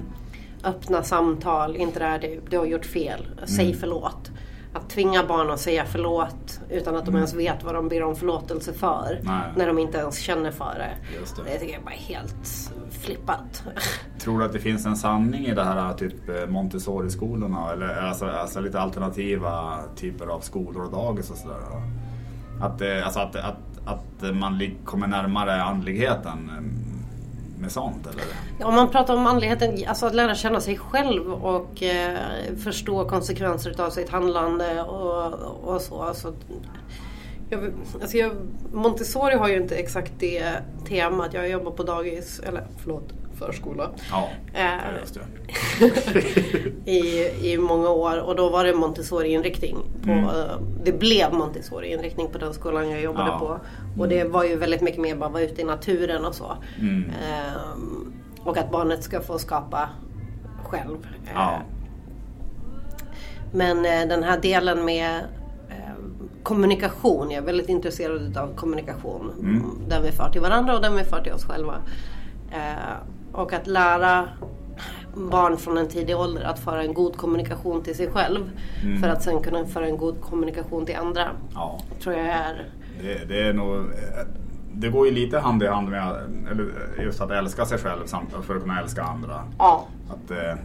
öppna 0.63 1.03
samtal. 1.03 1.75
Inte 1.75 1.99
det 1.99 2.05
här 2.05 2.19
du, 2.19 2.41
du 2.49 2.57
har 2.57 2.65
gjort 2.65 2.85
fel, 2.85 3.25
säg 3.45 3.73
förlåt. 3.73 4.31
Att 4.73 4.89
tvinga 4.89 5.23
barn 5.23 5.49
att 5.51 5.59
säga 5.59 5.85
förlåt 5.85 6.59
utan 6.69 6.95
att 6.95 7.05
de 7.05 7.15
ens 7.15 7.33
vet 7.33 7.63
vad 7.63 7.75
de 7.75 7.89
ber 7.89 8.03
om 8.03 8.15
förlåtelse 8.15 8.73
för. 8.73 9.19
Nej. 9.23 9.41
När 9.55 9.67
de 9.67 9.79
inte 9.79 9.97
ens 9.97 10.17
känner 10.19 10.51
för 10.51 10.73
det. 10.77 11.17
Just 11.19 11.35
det. 11.35 11.43
Det 11.43 11.59
tycker 11.59 11.73
jag 11.73 11.83
bara 11.83 11.93
är 11.93 11.97
helt 11.97 12.71
flippat. 12.91 13.63
Tror 14.19 14.39
du 14.39 14.45
att 14.45 14.53
det 14.53 14.59
finns 14.59 14.85
en 14.85 14.95
sanning 14.97 15.45
i 15.45 15.53
det 15.55 15.63
här 15.63 15.93
typ 15.93 16.29
eh, 16.29 16.47
Montessori-skolorna 16.47 17.71
eller 17.73 18.07
alltså, 18.07 18.25
alltså 18.25 18.59
lite 18.59 18.79
alternativa 18.79 19.79
typer 19.95 20.25
av 20.27 20.39
skolor 20.39 20.83
och 20.85 20.91
dagis 20.91 21.31
och 21.31 21.37
sådär? 21.37 21.57
Att, 22.61 22.79
det- 22.79 23.03
alltså 23.05 23.19
att, 23.19 23.35
att, 23.35 23.57
att 23.85 24.35
man 24.35 24.61
kommer 24.85 25.07
närmare 25.07 25.63
andligheten 25.63 26.49
eh, 26.57 26.80
med 27.61 27.71
sånt 27.71 28.07
eller? 28.07 28.23
Ja, 28.59 28.67
Om 28.67 28.75
man 28.75 28.89
pratar 28.89 29.15
om 29.15 29.27
andligheten, 29.27 29.83
alltså 29.87 30.05
att 30.05 30.15
lära 30.15 30.35
känna 30.35 30.61
sig 30.61 30.77
själv 30.77 31.33
och 31.33 31.83
eh, 31.83 32.17
förstå 32.63 33.05
konsekvenser 33.05 33.81
av 33.81 33.89
sitt 33.89 34.09
handlande 34.09 34.81
och, 34.81 35.33
och 35.73 35.81
så. 35.81 36.01
Alltså, 36.01 36.33
jag, 37.49 37.73
alltså 38.01 38.17
jag, 38.17 38.31
Montessori 38.73 39.35
har 39.35 39.47
ju 39.47 39.57
inte 39.57 39.75
exakt 39.75 40.13
det 40.19 40.53
temat. 40.87 41.33
Jag 41.33 41.49
jobbar 41.49 41.71
på 41.71 41.83
dagis, 41.83 42.39
eller 42.39 42.63
förlåt, 42.77 43.13
förskola. 43.45 43.89
Ja, 44.11 44.29
Eh, 44.53 44.99
just 45.01 45.13
det. 45.13 45.21
i, 46.91 47.29
i 47.53 47.57
många 47.57 47.89
år 47.89 48.19
och 48.21 48.35
då 48.35 48.49
var 48.49 48.63
det 48.63 48.73
Montessori-inriktning. 48.73 49.77
Mm. 50.03 50.23
eh, 50.23 50.31
Det 50.83 50.91
blev 50.91 51.33
Montessori-inriktning 51.33 52.27
på 52.31 52.37
den 52.37 52.53
skolan 52.53 52.89
jag 52.89 53.01
jobbade 53.01 53.27
Ja. 53.29 53.39
på. 53.39 53.59
Och 54.01 54.07
det 54.09 54.23
var 54.23 54.43
ju 54.43 54.55
väldigt 54.55 54.81
mycket 54.81 55.01
mer 55.01 55.15
bara 55.15 55.29
vara 55.29 55.43
ute 55.43 55.61
i 55.61 55.65
naturen 55.65 56.25
och 56.25 56.35
så. 56.35 56.57
Mm. 56.79 57.03
Ehm, 57.03 58.13
och 58.43 58.57
att 58.57 58.71
barnet 58.71 59.03
ska 59.03 59.21
få 59.21 59.39
skapa 59.39 59.89
själv. 60.63 60.97
Eh, 61.25 61.31
Ja. 61.35 61.61
Men 63.53 63.83
den 64.09 64.23
här 64.23 64.39
delen 64.39 64.85
med 64.85 65.21
kommunikation, 66.43 67.31
jag 67.31 67.41
är 67.41 67.45
väldigt 67.45 67.69
intresserad 67.69 68.37
av 68.37 68.55
kommunikation. 68.55 69.31
Mm. 69.39 69.63
Den 69.89 70.03
vi 70.03 70.11
för 70.11 70.29
till 70.29 70.41
varandra 70.41 70.75
och 70.75 70.81
den 70.81 70.95
vi 70.95 71.03
för 71.03 71.21
till 71.23 71.33
oss 71.33 71.45
själva. 71.45 71.75
Eh, 72.51 72.95
och 73.33 73.53
att 73.53 73.67
lära 73.67 74.29
barn 75.15 75.57
från 75.57 75.77
en 75.77 75.87
tidig 75.87 76.17
ålder 76.17 76.43
att 76.43 76.59
föra 76.59 76.83
en 76.83 76.93
god 76.93 77.17
kommunikation 77.17 77.83
till 77.83 77.95
sig 77.95 78.11
själv. 78.11 78.51
Mm. 78.83 79.01
För 79.01 79.09
att 79.09 79.23
sen 79.23 79.41
kunna 79.41 79.65
föra 79.65 79.85
en 79.85 79.97
god 79.97 80.21
kommunikation 80.21 80.85
till 80.85 80.95
andra. 80.95 81.27
Ja. 81.53 81.79
Tror 82.03 82.15
jag 82.15 82.25
är 82.27 82.65
Det, 83.01 83.25
det 83.27 83.41
är 83.41 83.53
nog... 83.53 83.85
Det 84.73 84.89
går 84.89 85.07
ju 85.07 85.13
lite 85.13 85.39
hand 85.39 85.63
i 85.63 85.67
hand 85.67 85.89
med 85.89 86.15
just 87.03 87.21
att 87.21 87.31
älska 87.31 87.65
sig 87.65 87.77
själv 87.77 88.07
för 88.41 88.55
att 88.55 88.61
kunna 88.61 88.79
älska 88.81 89.03
andra. 89.03 89.43
Ja, 89.57 89.85
Att, 90.09 90.31
eh, 90.31 90.55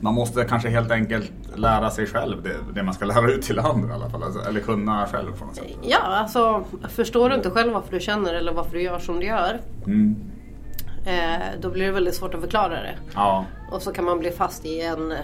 man 0.00 0.14
måste 0.14 0.44
kanske 0.44 0.68
helt 0.68 0.90
enkelt 0.90 1.32
lära 1.56 1.90
sig 1.90 2.06
själv 2.06 2.42
det, 2.42 2.54
det 2.74 2.82
man 2.82 2.94
ska 2.94 3.04
lära 3.14 3.30
ut 3.32 3.42
till 3.42 3.58
andra 3.58 3.88
i 3.88 3.92
alla 3.92 4.10
fall. 4.10 4.22
Alltså, 4.22 4.48
eller 4.48 4.60
kunna 4.60 5.06
själv 5.06 5.32
på 5.38 5.44
något 5.44 5.56
sätt. 5.56 5.66
Ja, 5.82 5.98
alltså 5.98 6.64
förstår 6.88 7.28
du 7.30 7.36
inte 7.36 7.50
själv 7.50 7.72
varför 7.72 7.92
du 7.92 8.00
känner 8.00 8.34
eller 8.34 8.52
varför 8.52 8.72
du 8.72 8.82
gör 8.82 8.98
som 8.98 9.20
du 9.20 9.26
gör. 9.26 9.60
Mm. 9.86 10.16
Eh, 11.08 11.60
då 11.60 11.70
blir 11.70 11.86
det 11.86 11.92
väldigt 11.92 12.14
svårt 12.14 12.34
att 12.34 12.40
förklara 12.40 12.68
det. 12.82 12.94
Ja, 13.14 13.44
Och 13.72 13.82
så 13.82 13.92
kan 13.92 14.04
man 14.04 14.18
bli 14.18 14.30
fast 14.30 14.64
i 14.66 14.80
en 14.80 15.12
eh, 15.12 15.18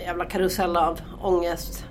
jävla 0.00 0.24
karusell 0.24 0.76
av 0.76 1.00
ångest. 1.22 1.84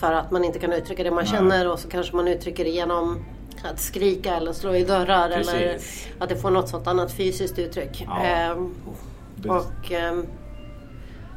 För 0.00 0.12
att 0.12 0.30
man 0.30 0.44
inte 0.44 0.58
kan 0.58 0.72
uttrycka 0.72 1.02
det 1.04 1.10
man 1.10 1.26
känner 1.26 1.68
och 1.72 1.78
så 1.78 1.88
kanske 1.88 2.16
man 2.16 2.28
uttrycker 2.28 2.64
det 2.64 2.70
genom 2.70 3.24
att 3.72 3.80
skrika 3.80 4.36
eller 4.36 4.52
slå 4.52 4.74
i 4.74 4.84
dörrar 4.84 5.30
eller 5.30 5.72
Precis. 5.72 6.08
att 6.18 6.28
det 6.28 6.36
får 6.36 6.50
något 6.50 6.68
sånt 6.68 6.86
annat 6.86 7.12
fysiskt 7.12 7.58
uttryck. 7.58 8.06
Ja. 8.06 8.56
Det- 9.36 9.48
och 9.50 9.92
ehm, 9.92 10.26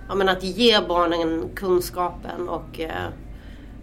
ja, 0.10 0.15
men 0.15 0.30
att 0.30 0.43
ge 0.43 0.80
barnen 0.88 1.50
kunskapen 1.56 2.50
och 2.50 2.80
eh, 2.80 3.06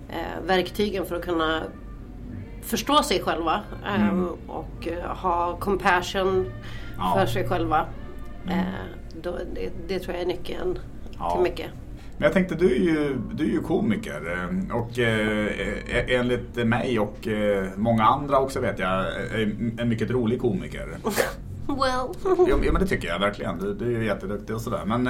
eh, 0.08 0.46
verktygen 0.46 1.06
för 1.06 1.16
att 1.16 1.22
kunna 1.24 1.62
förstå 2.64 3.02
sig 3.02 3.20
själva 3.22 3.60
ehm, 3.86 4.28
och 4.46 4.88
eh, 4.88 5.16
ha 5.16 5.56
compassion 5.56 6.28
Mm. 6.28 6.50
Ja. 6.98 7.12
Mm. 7.14 7.26
för 7.26 7.32
sig 7.32 7.48
själva. 7.48 7.86
Eh, 8.48 8.60
då, 9.22 9.38
det, 9.54 9.70
det 9.88 9.98
tror 9.98 10.14
jag 10.14 10.22
är 10.22 10.26
nyckeln 10.26 10.78
Ja. 11.18 11.30
till 11.30 11.42
mycket. 11.42 11.70
Men 12.16 12.22
jag 12.24 12.32
tänkte, 12.32 12.54
du 12.54 12.66
är 12.74 12.80
ju, 12.80 13.16
du 13.34 13.44
är 13.44 13.48
ju 13.48 13.60
komiker 13.60 14.32
eh, 14.32 14.76
och 14.76 14.98
eh, 14.98 15.48
enligt 16.20 16.54
mig 16.66 16.98
och 16.98 17.28
många 17.76 18.04
andra 18.04 18.38
också 18.38 18.60
vet 18.60 18.78
jag, 18.78 18.90
är 19.06 19.56
en 19.78 19.88
mycket 19.88 20.10
rolig 20.10 20.40
komiker. 20.40 20.88
Well. 21.66 22.36
Jo, 22.48 22.56
men 22.72 22.80
det 22.82 22.86
tycker 22.86 23.08
jag 23.08 23.18
verkligen. 23.18 23.58
Du, 23.58 23.74
du 23.74 23.84
är 23.96 24.00
ju 24.00 24.06
jätteduktig 24.06 24.54
och 24.56 24.62
sådär. 24.62 24.82
Men 24.86 25.08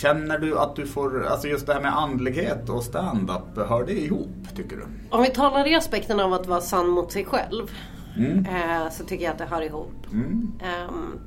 känner 0.00 0.38
du 0.38 0.58
att 0.58 0.76
du 0.76 0.86
får, 0.86 1.26
alltså 1.26 1.48
just 1.48 1.66
det 1.66 1.72
här 1.74 1.80
med 1.80 1.96
andlighet 1.98 2.68
och 2.68 2.82
stand-up, 2.82 3.68
hör 3.68 3.84
det 3.84 3.92
ihop 3.92 4.28
tycker 4.56 4.76
du? 4.76 4.82
Om 5.10 5.22
vi 5.22 5.28
talar 5.28 5.66
i 5.66 5.74
aspekten 5.74 6.20
av 6.20 6.32
att 6.32 6.46
vara 6.46 6.60
sann 6.60 6.88
mot 6.88 7.12
sig 7.12 7.24
själv 7.24 7.70
Mm. 8.18 8.46
eh, 8.46 8.90
så 8.90 9.04
tycker 9.04 9.24
jag 9.24 9.32
att 9.32 9.38
det 9.38 9.44
hör 9.44 9.62
ihop. 9.62 9.92
Ehm, 10.12 11.18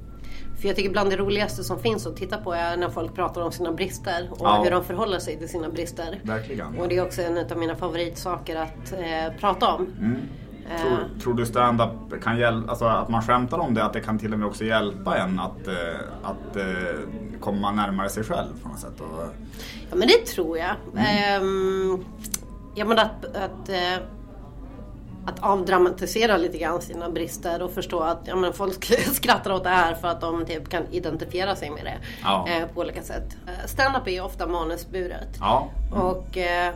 för 0.61 0.67
jag 0.67 0.75
tycker 0.75 0.89
bland 0.89 1.09
det 1.09 1.17
roligaste 1.17 1.63
som 1.63 1.79
finns 1.79 2.07
att 2.07 2.15
titta 2.15 2.37
på 2.37 2.53
är 2.53 2.77
när 2.77 2.89
folk 2.89 3.15
pratar 3.15 3.41
om 3.41 3.51
sina 3.51 3.71
brister 3.71 4.27
och 4.31 4.37
Ja. 4.41 4.61
hur 4.63 4.71
de 4.71 4.83
förhåller 4.83 5.19
sig 5.19 5.37
till 5.39 5.49
sina 5.49 5.69
brister. 5.69 6.19
Verkligen. 6.23 6.79
Och 6.79 6.87
det 6.87 6.97
är 6.97 7.05
också 7.05 7.21
en 7.21 7.37
av 7.51 7.57
mina 7.57 7.75
favoritsaker 7.75 8.55
att 8.55 8.91
eh, 8.93 9.33
prata 9.39 9.67
om. 9.73 9.87
Eh, 10.69 10.81
Tror, 10.81 11.21
tror 11.23 11.33
du 11.33 11.45
stand-up 11.45 12.23
kan 12.23 12.37
hjälpa, 12.37 12.69
alltså 12.69 12.85
att 12.85 13.09
man 13.09 13.21
skämtar 13.21 13.59
om 13.59 13.73
det, 13.73 13.83
att 13.83 13.93
det 13.93 13.99
kan 14.01 14.19
till 14.19 14.33
och 14.33 14.39
med 14.39 14.47
också 14.47 14.63
hjälpa 14.65 15.17
en 15.17 15.39
att, 15.39 15.67
att 16.23 16.57
komma 17.39 17.71
närmare 17.71 18.09
sig 18.09 18.23
själv 18.23 18.63
på 18.63 18.69
något 18.69 18.79
sätt? 18.79 18.99
Och, 19.01 19.23
Ja 19.89 19.95
men 19.95 20.07
det 20.07 20.25
tror 20.25 20.57
jag. 20.57 20.75
Ehm, 20.97 22.05
ja 22.75 22.85
men 22.85 22.99
att, 22.99 23.25
att, 23.25 23.69
eh, 23.69 24.03
att 25.29 25.39
avdramatisera 25.43 26.37
lite 26.37 26.57
grann 26.57 26.81
sina 26.81 27.09
brister 27.09 27.61
och 27.61 27.71
förstå 27.71 27.99
att 27.99 28.19
ja, 28.25 28.35
men 28.35 28.53
folk 28.53 28.85
skrattar 29.13 29.51
åt 29.51 29.63
det 29.63 29.69
här 29.69 29.95
för 29.95 30.07
att 30.07 30.21
de 30.21 30.45
typ 30.45 30.69
kan 30.69 30.83
identifiera 30.91 31.55
sig 31.55 31.69
med 31.69 31.85
det 31.85 31.97
Ja. 32.23 32.47
eh, 32.49 32.67
på 32.73 32.81
olika 32.81 33.01
sätt. 33.03 33.37
Eh, 33.47 33.65
Stand-up 33.67 34.07
är 34.07 34.11
ju 34.11 34.21
ofta 34.21 34.47
manusburet. 34.47 35.27
ja, 35.39 35.69
Och 35.91 36.37
eh, 36.37 36.73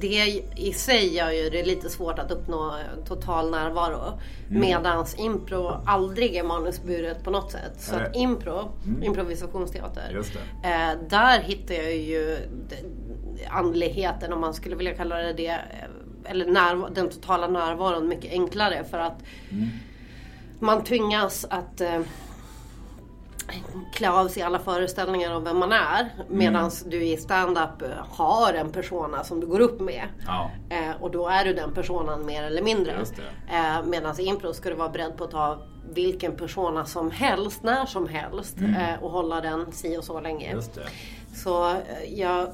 det 0.00 0.42
i 0.56 0.72
sig 0.72 1.14
gör 1.16 1.30
ju 1.30 1.50
det 1.50 1.62
lite 1.62 1.90
svårt 1.90 2.18
att 2.18 2.30
uppnå 2.30 2.68
eh, 2.68 3.04
total 3.04 3.50
närvaro. 3.50 4.18
Medans 4.48 5.18
impro 5.18 5.72
aldrig 5.86 6.36
är 6.36 6.42
manusburet 6.44 7.24
på 7.24 7.30
något 7.30 7.52
sätt. 7.52 7.72
Så 7.78 7.94
att 7.96 8.16
impro, 8.16 8.72
improvisationsteater. 9.02 10.10
Just 10.14 10.32
det. 10.62 10.68
Eh, 10.68 11.08
där 11.08 11.40
hittar 11.40 11.74
jag 11.74 11.96
ju 11.96 12.36
andligheten 13.50 14.32
om 14.32 14.40
man 14.40 14.54
skulle 14.54 14.76
vilja 14.76 14.94
kalla 14.94 15.16
det 15.16 15.32
det. 15.32 15.58
Eller 16.30 16.46
närv- 16.46 16.94
den 16.94 17.08
totala 17.10 17.46
närvaron 17.48 18.08
mycket 18.08 18.32
enklare 18.32 18.84
för 18.84 18.98
att 18.98 19.22
man 20.60 20.84
tvingas 20.84 21.44
att 21.50 21.80
eh, 21.80 22.00
klä 23.92 24.10
av 24.10 24.28
sig 24.28 24.42
alla 24.42 24.58
föreställningar 24.58 25.34
om 25.34 25.44
vem 25.44 25.58
man 25.58 25.72
är. 25.72 26.08
Medan 26.28 26.70
du 26.86 27.04
i 27.04 27.16
stand-up 27.16 27.82
eh, 27.82 27.88
har 28.08 28.52
en 28.54 28.72
persona 28.72 29.24
som 29.24 29.40
du 29.40 29.46
går 29.46 29.60
upp 29.60 29.80
med. 29.80 30.02
ja, 30.26 30.50
Eh, 30.70 31.02
och 31.02 31.10
då 31.10 31.28
är 31.28 31.44
du 31.44 31.52
den 31.54 31.74
personan 31.74 32.26
mer 32.26 32.42
eller 32.42 32.62
mindre. 32.62 32.92
Eh, 33.52 33.84
Medan 33.86 34.20
i 34.20 34.24
impro 34.24 34.52
ska 34.52 34.68
du 34.70 34.74
vara 34.76 34.88
beredd 34.88 35.16
på 35.16 35.24
att 35.24 35.30
ta 35.30 35.58
vilken 35.94 36.36
persona 36.36 36.84
som 36.84 37.10
helst, 37.10 37.62
när 37.62 37.86
som 37.86 38.08
helst. 38.08 38.56
Eh, 38.58 39.02
och 39.04 39.10
hålla 39.10 39.40
den 39.40 39.72
si 39.72 39.96
och 39.96 40.04
så 40.04 40.20
länge. 40.20 40.46
Mm. 40.50 40.62
Så 41.34 41.70
eh, 41.70 41.76
jag 42.14 42.52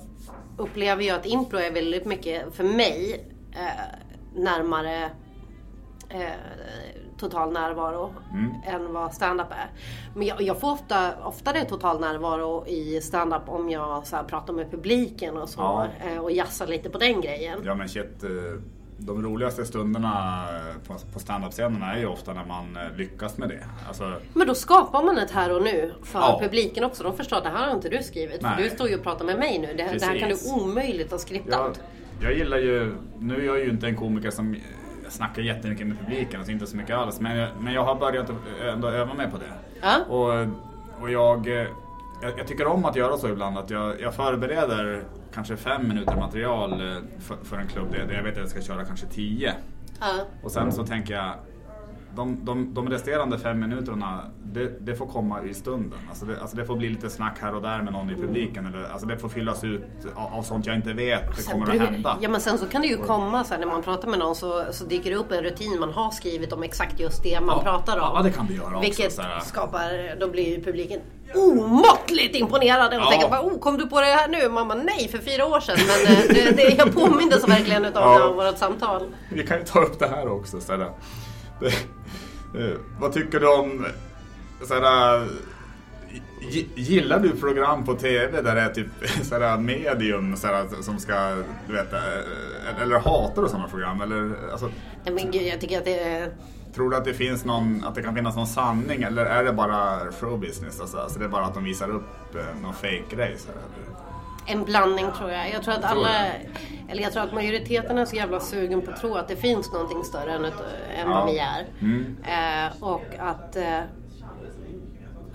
upplever 0.57 1.03
ju 1.03 1.11
att 1.11 1.27
impro 1.27 1.59
är 1.59 1.71
väldigt 1.71 2.05
mycket, 2.05 2.55
för 2.55 2.65
mig, 2.65 3.25
eh, 3.57 4.41
närmare 4.43 5.11
eh, 6.09 6.21
total 7.19 7.53
närvaro 7.53 8.15
Mm. 8.33 8.53
än 8.67 8.93
vad 8.93 9.15
stand-up 9.15 9.51
är. 9.51 9.71
Men 10.15 10.27
jag, 10.27 10.43
jag 10.43 10.61
får 10.61 10.73
ofta, 10.73 11.13
oftare 11.25 11.65
total 11.65 12.01
närvaro 12.01 12.67
i 12.67 13.01
stand-up 13.01 13.43
om 13.49 13.71
jag 13.71 14.07
så 14.07 14.17
här, 14.17 14.23
pratar 14.25 14.53
med 14.53 14.71
publiken 14.71 15.37
och 15.37 15.49
så. 15.49 15.61
Ja. 15.61 15.87
Eh, 16.11 16.19
och 16.19 16.33
jassar 16.33 16.67
lite 16.67 16.91
på 16.91 16.99
den 16.99 17.21
grejen. 17.21 17.61
Ja 17.65 17.75
men 17.75 17.89
shit, 17.89 18.23
eh, 18.25 18.31
de 18.99 19.23
roligaste 19.23 19.65
stunderna 19.65 20.45
på, 20.87 20.95
på 21.13 21.19
stand-up-scenerna 21.19 21.95
är 21.95 21.99
ju 21.99 22.07
ofta 22.07 22.33
när 22.33 22.45
man 22.45 22.77
eh, 22.77 22.97
lyckas 22.97 23.39
med 23.39 23.49
det. 23.49 23.65
Alltså, 23.89 24.13
Men 24.35 24.47
då 24.47 24.55
skapar 24.55 25.03
man 25.03 25.19
ett 25.19 25.31
här 25.31 25.57
och 25.57 25.63
nu 25.63 25.93
för 26.05 26.19
Ja. 26.19 26.39
publiken 26.43 26.85
också. 26.85 27.03
De 27.03 27.17
förstår 27.17 27.37
att 27.37 27.45
det 27.45 27.51
här 27.51 27.67
har 27.69 27.75
inte 27.75 27.89
du 27.89 28.03
skrivit. 28.03 28.41
För 28.41 28.49
Nej. 28.49 28.63
du 28.65 28.71
står 28.71 28.89
ju 28.89 28.97
och 28.97 29.03
pratar 29.03 29.25
med 29.25 29.39
mig 29.39 29.59
nu. 29.59 29.67
Det, 29.67 29.99
det 29.99 30.07
här 30.07 30.19
kan 30.19 30.29
du 30.29 30.37
omöjligt 30.63 31.11
ha 31.11 31.19
skriptat. 31.19 31.81
Jag 32.21 32.35
gillar 32.35 32.59
ju, 32.59 32.95
nu 33.19 33.41
är 33.41 33.47
jag 33.47 33.59
ju 33.59 33.71
inte 33.71 33.87
en 33.87 33.97
komiker 33.97 34.31
som 34.31 34.55
eh, 34.55 34.61
snackar 35.09 35.43
jättemycket 35.43 35.87
med 35.87 35.99
publiken, 35.99 36.37
alltså 36.41 36.53
inte 36.53 36.67
så 36.67 36.77
mycket 36.77 36.97
alls. 36.97 37.21
Men, 37.21 37.37
jag- 37.37 37.49
men 37.61 37.73
jag 37.73 37.85
har 37.85 37.95
börjat 37.95 38.31
att 38.31 38.37
ändå 38.75 38.89
öva 38.89 39.15
mig 39.15 39.31
på 39.31 39.37
det. 39.37 39.45
Ja. 39.83 39.97
Och, 40.09 40.47
och 41.03 41.11
jag, 41.11 41.47
eh, 41.49 41.67
jag, 42.23 42.39
jag 42.39 42.47
tycker 42.47 42.67
om 42.67 42.85
att 42.85 42.97
göra 42.97 43.17
så 43.17 43.29
ibland, 43.29 43.59
att 43.59 43.71
jag, 43.71 44.01
jag 44.01 44.15
förbereder 44.15 45.05
kanske 45.35 45.57
fem 45.57 45.89
minuter 45.89 46.17
material 46.17 46.73
eh, 46.73 46.97
för, 47.21 47.37
för 47.45 47.57
en 47.57 47.67
klubb 47.67 47.93
där 47.93 48.15
jag 48.15 48.23
vet 48.23 48.33
att 48.33 48.39
jag 48.39 48.49
ska 48.49 48.61
köra 48.63 48.85
kanske 48.85 49.07
tio. 49.07 49.53
Ja. 50.01 50.07
Och 50.43 50.51
sen 50.53 50.73
så 50.73 50.87
tänker 50.87 51.15
jag, 51.15 51.35
de, 52.17 52.45
de, 52.45 52.75
de 52.75 52.89
resterande 52.89 53.39
fem 53.39 53.61
minuterna, 53.61 54.21
det, 54.45 54.87
det 54.87 54.97
får 54.97 55.07
komma 55.07 55.43
i 55.43 55.55
stunden. 55.55 55.99
Alltså 56.09 56.25
det, 56.27 56.41
alltså 56.41 56.57
det 56.57 56.65
får 56.65 56.77
bli 56.77 56.89
lite 56.89 57.11
snack 57.11 57.39
här 57.41 57.55
och 57.55 57.63
där 57.63 57.83
med 57.83 57.93
någon 57.93 58.11
i 58.11 58.15
publiken. 58.15 58.67
Eller, 58.67 58.85
alltså 58.93 59.07
det 59.07 59.19
får 59.19 59.29
fyllas 59.29 59.65
ut 59.65 59.83
av, 60.15 60.35
av 60.39 60.43
sånt 60.43 60.67
jag 60.67 60.77
inte 60.77 60.93
vet 60.93 61.37
det 61.37 61.43
Sen 61.43 61.53
kommer 61.53 61.75
att 61.85 61.91
hända. 61.91 62.17
Ja 62.21 62.29
men 62.29 62.41
sen 62.41 62.59
så 62.59 62.67
kan 62.67 62.83
det 62.83 62.89
ju 62.89 62.97
komma 62.97 63.45
så 63.45 63.53
här, 63.55 63.61
när 63.61 63.67
man 63.67 63.83
pratar 63.83 64.09
med 64.09 64.19
någon 64.19 64.35
så, 64.35 64.65
så 64.71 64.85
dyker 64.85 65.11
det 65.11 65.17
upp 65.17 65.33
en 65.33 65.43
rutin 65.43 65.81
man 65.81 65.93
har 65.93 66.11
skrivit 66.11 66.53
om 66.53 66.63
exakt 66.63 67.01
just 67.01 67.23
det 67.23 67.41
man 67.41 67.57
Ja, 67.57 67.63
pratar 67.63 67.99
om. 67.99 68.11
ja, 68.15 68.23
det 68.23 68.31
kan 68.33 68.47
det 68.47 68.55
göra 68.55 68.67
också, 68.67 68.81
Vilket 68.81 69.13
så 69.13 69.23
skapar, 69.45 70.21
då 70.21 70.29
blir 70.29 70.57
ju 70.57 70.65
publiken 70.65 71.01
omåttligt 71.35 72.37
imponerade 72.37 72.97
och 72.97 73.03
Ja. 73.03 73.11
tänker 73.11 73.29
bara, 73.29 73.43
oh, 73.43 73.59
kom 73.59 73.79
du 73.79 73.87
på 73.87 74.01
det 74.01 74.07
här 74.07 74.29
nu? 74.29 74.49
Mamma 74.49 74.75
nej 74.75 75.09
för 75.09 75.19
fyra 75.19 75.47
år 75.47 75.61
sedan. 75.61 75.77
Men 75.87 76.17
eh, 76.17 76.23
det, 76.29 76.57
det, 76.57 76.75
jag 76.79 76.95
påmindes 76.95 77.49
verkligen 77.49 77.85
utav 77.85 78.03
Ja. 78.03 78.19
det 78.19 78.25
av 78.25 78.35
vårt 78.35 78.59
samtal. 78.59 79.03
Vi 79.33 79.47
kan 79.47 79.59
ju 79.59 79.65
ta 79.65 79.81
upp 79.81 79.99
det 79.99 80.07
här 80.09 80.29
också. 80.33 80.61
Såhär. 80.61 80.91
Eh, 82.59 82.77
vad 83.01 83.13
tycker 83.13 83.41
du 83.41 83.47
om 83.49 83.87
såhär, 84.63 85.27
gi- 86.41 86.69
Gillar 86.75 87.19
du 87.21 87.31
program 87.31 87.85
på 87.85 87.95
TV 87.95 88.41
där 88.43 88.55
det 88.55 88.61
är 88.61 88.69
typ 88.69 88.87
såhär, 89.23 89.59
medium 89.59 90.37
såhär, 90.37 90.83
som 90.83 90.99
ska, 90.99 91.35
du 91.67 91.73
vet, 91.73 91.93
eh, 91.93 92.83
eller 92.83 92.99
hatar 92.99 93.43
du 93.43 93.49
sådana 93.49 93.69
program? 93.69 94.01
Eller, 94.01 94.33
alltså, 94.53 94.71
Nej, 95.05 95.15
men 95.15 95.31
gud, 95.31 95.43
jag 95.43 95.61
tycker 95.61 95.79
att 95.79 95.85
det 95.85 95.99
är... 96.01 96.31
tror 96.75 96.91
du 96.91 96.97
att 96.97 97.05
det 97.05 97.15
finns 97.15 97.45
någon, 97.45 97.85
att 97.85 97.95
det 97.95 98.03
kan 98.03 98.15
finnas 98.15 98.37
någon 98.37 98.47
sanning 98.47 99.03
eller 99.03 99.27
är 99.27 99.45
det 99.45 99.53
bara 99.53 99.99
showbusiness? 100.21 100.81
Alltså, 100.81 100.99
alltså 100.99 101.19
det 101.19 101.25
är 101.25 101.29
bara 101.29 101.45
att 101.45 101.55
de 101.55 101.65
visar 101.65 101.91
upp 101.91 102.35
eh, 102.35 102.63
någon 102.63 102.75
fake-grej? 102.75 103.37
såhär, 103.39 103.59
eller? 103.59 103.97
En 104.47 104.65
blandning 104.65 105.07
tror 105.19 105.31
jag. 105.31 105.51
Jag 105.51 105.63
tror 105.63 105.75
att 105.75 105.85
alla, 105.85 106.09
eller 106.89 107.03
jag 107.03 107.13
tror 107.13 107.23
att 107.23 107.35
majoriteten 107.35 107.99
är 107.99 108.05
så 108.05 108.17
jävla 108.17 108.41
sugen 108.41 108.83
på 108.83 108.91
att 108.91 109.01
tro 109.01 109.15
att 109.15 109.29
det 109.29 109.37
finns 109.37 109.73
någonting 109.73 110.05
större 110.05 110.33
än, 110.33 110.45
ett, 110.45 110.63
än 110.97 111.11
vad 111.11 111.27
vi 111.27 111.39
är. 111.39 111.67
Mm. 111.81 112.17
Eh, 112.25 112.83
och 112.83 113.05
att 113.19 113.57
eh, 113.57 113.81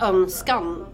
önskan 0.00 0.86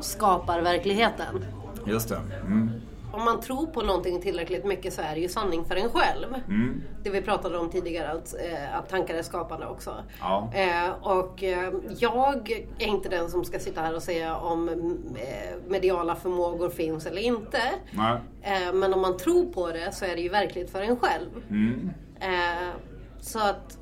skapar 0.00 0.60
verkligheten. 0.60 1.44
Just 1.86 2.08
det. 2.08 2.20
Mm. 2.46 2.70
Om 3.18 3.24
man 3.24 3.40
tror 3.40 3.66
på 3.66 3.82
någonting 3.82 4.20
tillräckligt 4.20 4.64
mycket 4.64 4.94
så 4.94 5.02
är 5.02 5.14
det 5.14 5.20
ju 5.20 5.28
sanning 5.28 5.64
för 5.64 5.76
en 5.76 5.88
själv. 5.90 6.34
Mm. 6.48 6.82
Det 7.02 7.10
vi 7.10 7.22
pratade 7.22 7.58
om 7.58 7.70
tidigare, 7.70 8.10
att, 8.10 8.34
eh, 8.34 8.76
att 8.78 8.88
tankar 8.88 9.14
är 9.14 9.22
skapande 9.22 9.66
också. 9.66 9.94
Ja. 10.20 10.50
Eh, 10.54 10.90
och 11.00 11.42
eh, 11.42 11.72
jag 11.98 12.50
är 12.78 12.86
inte 12.86 13.08
den 13.08 13.30
som 13.30 13.44
ska 13.44 13.58
sitta 13.58 13.80
här 13.80 13.94
och 13.94 14.02
säga 14.02 14.36
om 14.36 14.70
mediala 15.68 16.14
förmågor 16.14 16.70
finns 16.70 17.06
eller 17.06 17.22
inte. 17.22 17.60
Nej. 17.90 18.18
Men 18.74 18.94
om 18.94 19.00
man 19.00 19.16
tror 19.16 19.52
på 19.52 19.72
det 19.72 19.94
så 19.94 20.04
är 20.04 20.16
det 20.16 20.22
ju 20.22 20.28
verkligt 20.28 20.70
för 20.70 20.82
en 20.82 20.96
själv. 20.96 21.28
Mm. 21.50 21.90
Så 23.20 23.38
att, 23.38 23.78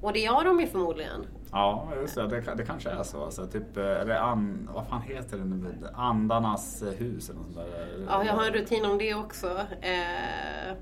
och 0.00 0.12
det 0.12 0.20
gör 0.20 0.44
de 0.44 0.60
ju 0.60 0.66
förmodligen. 0.66 1.26
Ja, 1.52 1.88
just 2.00 2.14
det. 2.14 2.28
Det, 2.28 2.54
det 2.56 2.64
kanske 2.64 2.90
är 2.90 3.02
så. 3.02 3.24
Alltså, 3.24 3.46
typ, 3.46 3.76
är 3.76 4.04
det 4.04 4.20
an, 4.20 4.68
vad 4.74 4.86
fan 4.86 5.02
heter 5.02 5.38
det 5.38 5.44
nu? 5.44 5.74
Andarnas 5.94 6.82
hus 6.98 7.30
eller 7.30 7.40
något 7.40 7.52
sånt 7.54 7.66
där. 7.66 8.04
Ja, 8.08 8.24
jag 8.24 8.32
har 8.32 8.46
en 8.46 8.52
rutin 8.52 8.84
om 8.84 8.98
det 8.98 9.14
också. 9.14 9.58
Eh, 9.80 10.76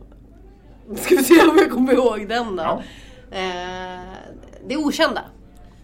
ska 0.96 1.16
vi 1.16 1.22
se 1.24 1.48
om 1.48 1.56
jag 1.58 1.70
kommer 1.70 1.92
ihåg 1.92 2.28
den 2.28 2.56
då. 2.56 2.62
Ja. 2.62 2.82
Eh, 3.30 4.00
det 4.66 4.76
okända. 4.76 5.24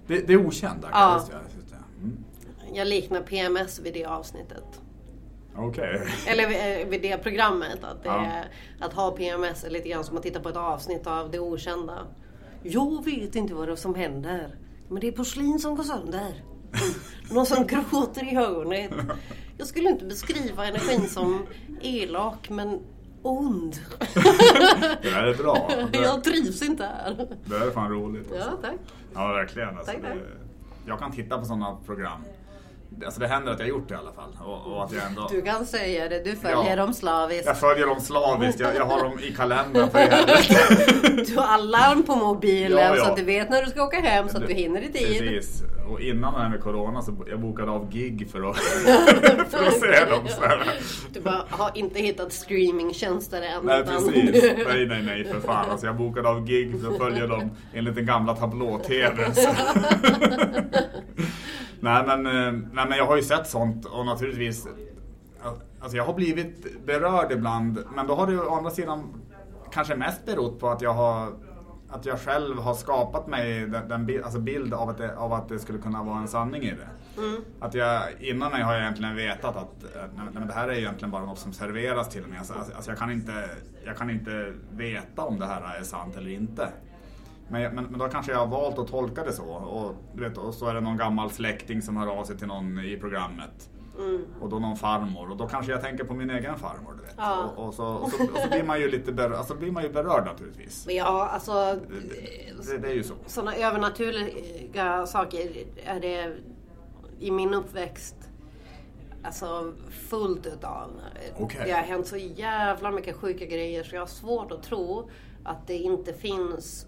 Det, 0.06 0.26
det 0.26 0.32
är 0.32 0.46
okända? 0.46 0.88
Ja. 0.92 1.14
Just 1.14 1.30
det. 1.70 1.76
Mm. 2.02 2.24
Jag 2.72 2.86
liknar 2.86 3.20
PMS 3.20 3.80
vid 3.80 3.94
det 3.94 4.04
avsnittet. 4.04 4.80
Okej. 5.56 6.02
Eller 6.26 6.48
vid, 6.48 6.82
eh, 6.82 6.88
vid 6.88 7.02
det 7.02 7.18
programmet. 7.18 7.84
Att, 7.84 8.02
det 8.02 8.08
Ja. 8.08 8.26
att 8.80 8.92
ha 8.92 9.10
PMS 9.10 9.64
är 9.64 9.70
lite 9.70 9.88
grann 9.88 10.04
som 10.04 10.16
att 10.16 10.22
titta 10.22 10.40
på 10.40 10.48
ett 10.48 10.56
avsnitt 10.56 11.06
av 11.06 11.30
Det 11.30 11.38
Okända. 11.38 11.98
Jag 12.62 13.04
vet 13.04 13.34
inte 13.34 13.54
vad 13.54 13.68
det 13.68 13.72
är 13.72 13.76
som 13.76 13.94
händer. 13.94 14.54
Men 14.94 15.00
det 15.00 15.08
är 15.08 15.12
porslin 15.12 15.58
som 15.58 15.76
går 15.76 15.84
sönder. 15.84 16.42
Någon 17.30 17.46
som 17.46 17.66
gråter 17.66 18.32
i 18.32 18.34
hörnet. 18.34 18.90
Jag 19.58 19.66
skulle 19.66 19.88
inte 19.90 20.04
beskriva 20.04 20.66
energin 20.66 21.08
som 21.08 21.46
elak 21.82 22.50
men 22.50 22.80
ond. 23.22 23.76
Det 25.02 25.10
där 25.10 25.22
är 25.26 25.34
bra. 25.34 25.70
Det, 25.92 25.98
Jag 25.98 26.24
trivs 26.24 26.62
inte 26.62 26.84
här. 26.84 27.14
det 27.44 27.58
där 27.58 27.66
är 27.66 27.70
fan 27.70 27.90
roligt. 27.90 28.26
Ja, 28.30 28.36
Alltså. 28.44 28.56
tack. 28.62 28.74
Ja, 29.14 29.26
verkligen. 29.32 29.68
Alltså, 29.68 29.92
Tack, 29.92 30.02
tack. 30.02 30.14
det, 30.14 30.20
jag 30.86 30.98
kan 30.98 31.12
titta 31.12 31.38
på 31.38 31.44
sådana 31.44 31.76
program. 31.86 32.20
Alltså 33.04 33.20
det 33.20 33.26
händer 33.28 33.52
att 33.52 33.58
jag 33.58 33.66
har 33.66 33.70
gjort 33.70 33.88
det 33.88 33.94
i 33.94 33.96
alla 33.96 34.12
fall. 34.12 34.30
Och, 34.44 34.72
och 34.72 34.84
att 34.84 34.92
jag 34.92 35.02
ändå... 35.06 35.28
Du 35.30 35.42
kan 35.42 35.66
säga 35.66 36.08
det, 36.08 36.24
du 36.24 36.36
följer 36.36 36.70
Ja. 36.70 36.76
dem 36.76 36.94
slaviskt. 36.94 37.46
Jag 37.46 37.58
följer 37.58 37.86
dem 37.86 38.00
slaviskt. 38.00 38.60
Jag, 38.60 38.76
jag 38.76 38.84
har 38.84 39.04
dem 39.04 39.18
i 39.22 39.32
kalendern 39.32 39.90
för 39.90 39.98
helvete. 39.98 41.24
Du 41.26 41.36
har 41.36 41.46
alarm 41.46 42.02
på 42.02 42.14
mobilen 42.16 42.78
Ja, 42.78 42.96
ja. 42.96 43.04
så 43.04 43.10
att 43.10 43.16
du 43.16 43.24
vet 43.24 43.50
när 43.50 43.62
du 43.62 43.70
ska 43.70 43.82
åka 43.84 44.00
hem 44.00 44.28
så 44.28 44.36
att 44.38 44.46
du 44.46 44.54
hinner 44.54 44.80
i 44.80 44.92
tid. 44.92 45.18
Precis. 45.18 45.62
Och 45.88 46.00
innan 46.00 46.34
det 46.34 46.40
här 46.40 46.48
med 46.48 46.60
Corona 46.60 47.02
så 47.02 47.24
jag 47.30 47.40
bokade 47.40 47.70
av 47.70 47.90
gig 47.90 48.28
för 48.32 48.50
att, 48.50 48.56
för 49.50 49.66
att 49.66 49.80
se 49.80 50.04
dem. 50.10 50.28
Så 50.28 50.40
här. 50.40 50.72
Du 51.12 51.20
bara 51.20 51.44
har 51.50 51.70
inte 51.74 52.00
hittat 52.00 52.32
streamingtjänster 52.32 53.42
än. 53.42 53.64
Nej 53.64 53.80
utan- 53.80 53.94
precis. 53.94 54.42
Nej 54.66 54.86
nej 54.86 55.02
nej 55.02 55.24
för 55.24 55.40
fan. 55.40 55.70
Alltså, 55.70 55.86
jag 55.86 55.96
bokade 55.96 56.28
av 56.28 56.44
gig 56.46 56.80
för 56.82 56.90
att 56.92 56.98
följa 56.98 57.26
dem 57.26 57.50
enligt 57.74 57.94
den 57.94 58.06
gamla 58.06 58.36
tablå-tvn. 58.36 59.18
nej, 61.80 62.02
men, 62.06 62.26
eh, 62.26 62.52
nej 62.84 62.88
men 62.88 62.98
jag 62.98 63.06
har 63.06 63.16
ju 63.16 63.22
sett 63.22 63.46
sånt 63.46 63.84
och 63.84 64.06
naturligtvis 64.06 64.68
Alltså 65.80 65.96
jag 65.96 66.04
har 66.04 66.14
blivit 66.14 66.86
berörd 66.86 67.32
ibland 67.32 67.84
men 67.94 68.06
då 68.06 68.14
har 68.14 68.26
det 68.26 68.32
ju 68.32 68.40
å 68.40 68.54
andra 68.54 68.70
sidan 68.70 69.22
kanske 69.72 69.96
mest 69.96 70.26
berott 70.26 70.60
på 70.60 70.68
att 70.68 70.82
jag 70.82 70.92
har 70.92 71.32
att 71.88 72.06
jag 72.06 72.20
själv 72.20 72.58
har 72.58 72.74
skapat 72.74 73.26
mig 73.26 73.66
den, 73.66 73.88
den 73.88 74.06
bild, 74.06 74.24
alltså 74.24 74.38
bild 74.40 74.74
av, 74.74 74.88
att 74.88 74.98
det, 74.98 75.16
av 75.16 75.32
att 75.32 75.48
det 75.48 75.58
skulle 75.58 75.78
kunna 75.78 76.02
vara 76.02 76.18
en 76.18 76.28
sanning 76.28 76.62
i 76.62 76.70
det. 76.70 76.88
Att 77.60 77.74
jag, 77.74 78.02
innan 78.20 78.50
mig 78.52 78.62
har 78.62 78.72
jag 78.72 78.82
egentligen 78.82 79.16
vetat 79.16 79.56
att 79.56 79.84
eh, 79.84 80.02
nej, 80.16 80.26
men 80.32 80.46
det 80.46 80.54
här 80.54 80.68
är 80.68 80.72
egentligen 80.72 81.10
bara 81.10 81.24
något 81.24 81.38
som 81.38 81.52
serveras 81.52 82.08
till 82.08 82.26
mig. 82.26 82.38
Alltså, 82.38 82.54
alltså 82.76 82.90
jag, 82.90 82.98
kan 82.98 83.10
inte, 83.10 83.50
jag 83.84 83.96
kan 83.96 84.10
inte 84.10 84.52
veta 84.70 85.22
om 85.22 85.38
det 85.38 85.46
här 85.46 85.76
är 85.80 85.82
sant 85.82 86.16
eller 86.16 86.30
inte. 86.30 86.68
Men, 87.48 87.74
men, 87.74 87.84
men 87.84 87.98
då 87.98 88.08
kanske 88.08 88.32
jag 88.32 88.38
har 88.38 88.46
valt 88.46 88.78
att 88.78 88.88
tolka 88.88 89.24
det 89.24 89.32
så. 89.32 89.44
Och, 89.44 89.94
du 90.14 90.28
vet, 90.28 90.38
och 90.38 90.54
så 90.54 90.66
är 90.66 90.74
det 90.74 90.80
någon 90.80 90.96
gammal 90.96 91.30
släkting 91.30 91.82
som 91.82 91.96
hör 91.96 92.06
av 92.06 92.24
sig 92.24 92.38
till 92.38 92.46
någon 92.46 92.78
i 92.78 92.96
programmet. 92.96 93.70
Och 94.40 94.48
då 94.48 94.58
någon 94.58 94.76
farmor. 94.76 95.30
Och 95.30 95.36
då 95.36 95.46
kanske 95.48 95.72
jag 95.72 95.80
tänker 95.80 96.04
på 96.04 96.14
min 96.14 96.30
egen 96.30 96.58
farmor. 96.58 96.94
Du 96.98 97.02
vet. 97.02 97.14
Ja. 97.16 97.52
Och, 97.56 97.66
och, 97.66 97.74
så, 97.74 97.86
och, 97.86 98.10
så, 98.10 98.22
och 98.22 98.38
så 98.38 98.48
blir 98.48 98.62
man 98.64 98.80
ju 98.80 98.90
lite 98.90 99.12
berörd, 99.12 99.32
alltså 99.32 99.54
blir 99.54 99.70
man 99.70 99.82
ju 99.82 99.88
berörd 99.88 100.24
naturligtvis. 100.24 100.86
Ja, 100.90 101.28
alltså 101.28 101.52
Det, 102.70 102.78
det 102.78 102.88
är 102.88 102.94
ju 102.94 103.02
så. 103.02 103.14
sådana 103.26 103.56
övernaturliga 103.56 105.06
saker 105.06 105.50
är 105.84 106.00
det 106.00 106.36
i 107.20 107.30
min 107.30 107.54
uppväxt 107.54 108.16
alltså 109.22 109.72
fullt 110.08 110.46
utav. 110.46 110.90
Okej. 111.38 111.62
Det 111.64 111.72
har 111.72 111.82
hänt 111.82 112.06
så 112.06 112.16
jävla 112.16 112.90
mycket 112.90 113.16
sjuka 113.16 113.44
grejer 113.46 113.84
så 113.84 113.94
jag 113.94 114.02
har 114.02 114.06
svårt 114.06 114.52
att 114.52 114.62
tro 114.62 115.10
att 115.44 115.66
det 115.66 115.76
inte 115.76 116.12
finns 116.12 116.86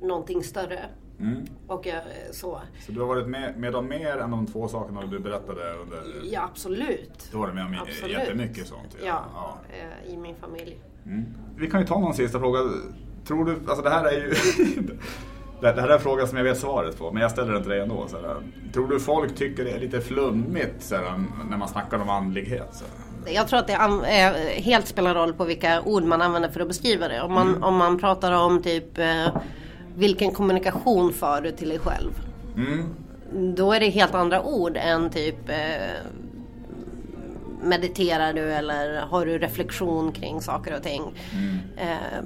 någonting 0.00 0.44
större. 0.44 0.80
Mm. 1.20 1.46
Och 1.66 1.86
jag, 1.86 2.02
så. 2.30 2.60
Så 2.86 2.92
du 2.92 3.00
har 3.00 3.06
varit 3.06 3.26
med, 3.28 3.56
med 3.56 3.74
om 3.74 3.88
mer 3.88 4.16
än 4.16 4.30
de 4.30 4.46
två 4.46 4.68
sakerna 4.68 5.02
du 5.06 5.18
berättade 5.18 5.72
under... 5.82 6.02
Ja, 6.32 6.42
absolut. 6.52 7.28
Du 7.30 7.36
har 7.36 7.44
varit 7.44 7.54
med 7.54 7.66
om 7.66 7.76
Absolut. 7.82 8.12
jättemycket 8.18 8.66
sånt. 8.66 8.96
Ja, 9.04 9.24
Ja. 9.34 9.58
eh, 10.04 10.12
i 10.12 10.16
min 10.16 10.34
familj. 10.36 10.78
Mm. 11.06 11.24
Vi 11.56 11.70
kan 11.70 11.80
ju 11.80 11.86
ta 11.86 11.98
någon 11.98 12.14
sista 12.14 12.38
fråga. 12.38 12.58
Tror 13.26 13.44
du, 13.44 13.52
alltså 13.68 13.82
det 13.82 13.90
här 13.90 14.04
är 14.04 14.12
ju... 14.12 14.34
det 15.60 15.80
här 15.80 15.88
är 15.88 15.94
en 15.94 16.00
fråga 16.00 16.26
som 16.26 16.38
jag 16.38 16.44
vet 16.44 16.58
svaret 16.58 16.98
på, 16.98 17.12
men 17.12 17.22
jag 17.22 17.30
ställer 17.30 17.52
den 17.52 17.62
till 17.62 17.70
dig 17.70 17.80
ändå. 17.80 18.06
Så 18.08 18.16
här. 18.16 18.36
Tror 18.72 18.88
du 18.88 19.00
folk 19.00 19.34
tycker 19.34 19.64
det 19.64 19.70
är 19.70 19.80
lite 19.80 20.00
flummigt 20.00 20.82
så 20.82 20.94
här, 20.94 21.24
när 21.50 21.56
man 21.56 21.68
snackar 21.68 21.98
om 21.98 22.08
andlighet? 22.08 22.68
Så 22.72 22.84
här? 22.84 23.34
Jag 23.34 23.48
tror 23.48 23.58
att 23.58 23.66
det 23.66 23.72
eh, 23.72 24.62
helt 24.62 24.86
spelar 24.86 25.14
roll 25.14 25.32
på 25.32 25.44
vilka 25.44 25.82
ord 25.82 26.02
man 26.04 26.22
använder 26.22 26.48
för 26.48 26.60
att 26.60 26.68
beskriva 26.68 27.08
det. 27.08 27.22
Om 27.22 27.32
man, 27.32 27.62
om 27.62 27.76
man 27.76 27.98
pratar 27.98 28.32
om 28.32 28.62
typ 28.62 28.98
eh, 28.98 29.26
vilken 29.96 30.32
kommunikation 30.32 31.12
för 31.12 31.40
du 31.40 31.52
till 31.52 31.68
dig 31.68 31.78
själv. 31.78 32.10
Mm. 32.56 32.94
Då 33.54 33.72
är 33.72 33.80
det 33.80 33.88
helt 33.88 34.14
andra 34.14 34.42
ord 34.42 34.76
än 34.76 35.10
typ 35.10 35.48
eh, 35.48 35.56
mediterar 37.62 38.32
du 38.32 38.52
eller 38.52 39.00
har 39.00 39.26
du 39.26 39.38
reflektion 39.38 40.12
kring 40.12 40.40
saker 40.40 40.76
och 40.76 40.82
ting. 40.82 41.02
Eh, 41.76 42.24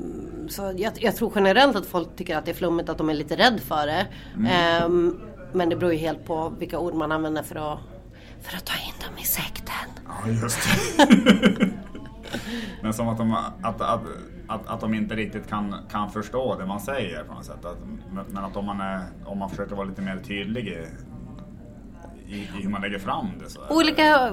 så 0.48 0.74
jag, 0.76 0.92
jag 0.96 1.16
tror 1.16 1.32
generellt 1.34 1.76
att 1.76 1.86
folk 1.86 2.16
tycker 2.16 2.36
att 2.36 2.44
det 2.44 2.50
är 2.50 2.54
flummigt 2.54 2.88
att 2.88 2.98
de 2.98 3.10
är 3.10 3.14
lite 3.14 3.36
rädd 3.36 3.60
för 3.60 3.86
det. 3.86 4.06
Eh, 4.34 4.88
men 5.52 5.68
det 5.68 5.76
beror 5.76 5.92
ju 5.92 5.98
helt 5.98 6.24
på 6.24 6.52
vilka 6.58 6.78
ord 6.78 6.94
man 6.94 7.12
använder 7.12 7.42
för 7.42 7.72
att, 7.72 7.78
för 8.42 8.56
att 8.56 8.64
ta 8.64 8.74
in 8.74 8.94
dem 9.06 9.18
i 9.18 9.24
sekten. 9.24 9.74
Ja, 10.06 10.30
just 10.30 10.58
det. 10.98 11.68
Men 12.82 12.94
som 12.94 13.08
att 13.08 13.18
de, 13.18 13.34
att, 13.62 13.80
att, 13.80 14.00
att, 14.48 14.68
att 14.68 14.80
de 14.80 14.94
inte 14.94 15.14
riktigt 15.14 15.48
kan, 15.48 15.74
kan 15.90 16.10
förstå 16.10 16.56
det 16.58 16.66
man 16.66 16.80
säger 16.80 17.24
på 17.24 17.34
något 17.34 17.44
sätt. 17.44 17.64
Att, 17.64 17.78
men 18.30 18.44
att 18.44 18.56
om 18.56 18.66
man, 18.66 18.80
är, 18.80 19.00
om 19.24 19.38
man 19.38 19.50
försöker 19.50 19.76
vara 19.76 19.86
lite 19.86 20.02
mer 20.02 20.16
tydlig 20.16 20.68
i, 20.68 20.86
i, 22.28 22.34
i 22.34 22.62
hur 22.62 22.68
man 22.70 22.82
lägger 22.82 22.98
fram 22.98 23.26
det 23.40 23.50
så 23.50 23.60
Olika 23.70 24.32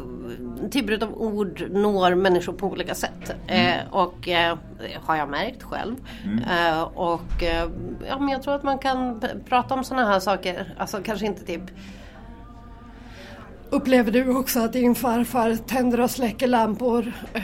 typer 0.72 1.04
av 1.04 1.22
ord 1.22 1.68
når 1.70 2.16
människor 2.16 2.54
på 2.54 2.68
olika 2.68 2.96
sätt. 2.96 3.36
Eh, 3.48 3.78
och 3.92 4.28
eh, 4.28 4.58
har 5.02 5.16
jag 5.16 5.30
märkt 5.30 5.64
själv. 5.64 5.96
Eh, 6.50 6.82
och 6.82 7.44
eh, 7.44 7.70
ja, 8.08 8.20
men 8.20 8.30
jag 8.30 8.44
tror 8.44 8.56
att 8.56 8.64
man 8.64 8.78
kan 8.78 9.24
prata 9.50 9.74
om 9.74 9.84
sådana 9.84 10.08
här 10.08 10.20
saker. 10.20 10.74
Alltså 10.78 11.02
kanske 11.04 11.26
inte 11.26 11.46
typ 11.46 11.64
Upplever 13.70 14.12
du 14.12 14.36
också 14.38 14.60
att 14.60 14.74
din 14.74 14.96
farfar 14.96 15.56
tänder 15.56 16.00
och 16.02 16.12
släcker 16.12 16.48
lampor? 16.48 17.12
Eh, 17.34 17.42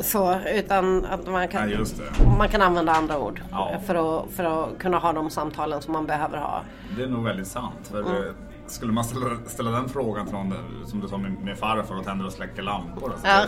Så, 0.00 0.38
utan 0.54 1.04
att 1.04 1.26
man 1.26 1.48
kan, 1.48 1.70
Ja, 1.70 1.76
just 1.78 1.96
det. 1.96 2.26
man 2.38 2.48
kan 2.48 2.62
använda 2.62 2.92
andra 2.92 3.18
ord 3.18 3.40
Ja. 3.50 3.72
för, 3.86 3.94
att, 4.20 4.30
för 4.30 4.44
att 4.44 4.78
kunna 4.78 4.98
ha 4.98 5.12
de 5.12 5.30
samtalen 5.30 5.82
som 5.82 5.92
man 5.92 6.06
behöver 6.06 6.38
ha. 6.38 6.62
Det 6.96 7.02
är 7.02 7.06
nog 7.06 7.24
väldigt 7.24 7.46
sant. 7.46 7.88
För 7.90 8.00
eh, 8.00 8.32
Skulle 8.66 8.92
man 8.92 9.04
ställa, 9.04 9.26
ställa 9.46 9.70
den 9.70 9.88
frågan 9.88 10.26
till 10.26 10.34
någon, 10.34 10.54
som 10.86 11.00
du 11.00 11.08
sa 11.08 11.16
med, 11.16 11.32
med 11.32 11.58
farfar 11.58 11.96
och 11.98 12.04
tänder 12.04 12.26
och 12.26 12.32
släcker 12.32 12.62
lampor. 12.62 13.10
Alltså, 13.12 13.26
Ja. 13.26 13.44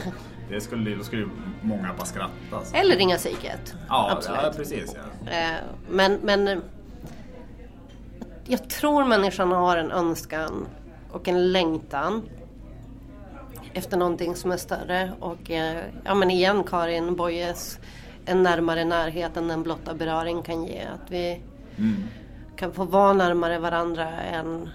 det, 0.48 0.54
det 0.54 0.60
skulle, 0.60 0.94
då 0.96 1.04
skulle 1.04 1.22
ju 1.22 1.28
många 1.62 1.88
bara 1.98 2.06
skratta. 2.06 2.30
Alltså. 2.52 2.74
Eller 2.76 2.96
ringa 2.96 3.16
psyket. 3.16 3.74
Ja, 3.88 4.08
Absolut. 4.12 4.40
ja, 4.42 4.52
precis. 4.56 4.96
Ja. 5.26 5.30
Eh, 5.32 5.56
Men, 5.90 6.18
men 6.22 6.62
jag 8.46 8.70
tror 8.70 9.04
människan 9.04 9.52
har 9.52 9.76
en 9.76 9.90
önskan 9.90 10.66
och 11.12 11.28
en 11.28 11.52
längtan 11.52 12.22
efter 13.74 13.96
någonting 13.96 14.36
som 14.36 14.52
är 14.52 14.56
större. 14.56 15.12
Och 15.20 15.50
eh, 15.50 15.84
ja 16.04 16.14
men 16.14 16.30
igen 16.30 16.64
Karin 16.64 17.16
Boyes, 17.16 17.78
en 18.24 18.42
närmare 18.42 18.84
närhet 18.84 19.36
än 19.36 19.50
en 19.50 19.62
blotta 19.62 19.94
beröring 19.94 20.42
kan 20.42 20.64
ge. 20.64 20.80
Att 20.80 21.10
vi 21.10 21.42
kan 22.56 22.72
få 22.72 22.84
vara 22.84 23.12
närmare 23.12 23.58
varandra 23.58 24.10
än 24.20 24.68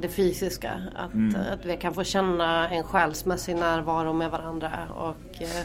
det 0.00 0.08
fysiska. 0.08 0.82
Att, 0.94 1.12
att 1.52 1.64
vi 1.64 1.76
kan 1.76 1.94
få 1.94 2.04
känna 2.04 2.68
en 2.68 2.82
själsmässig 2.82 3.56
närvaro 3.56 4.12
med 4.12 4.30
varandra. 4.30 4.70
Och, 4.96 5.42
eh, 5.42 5.64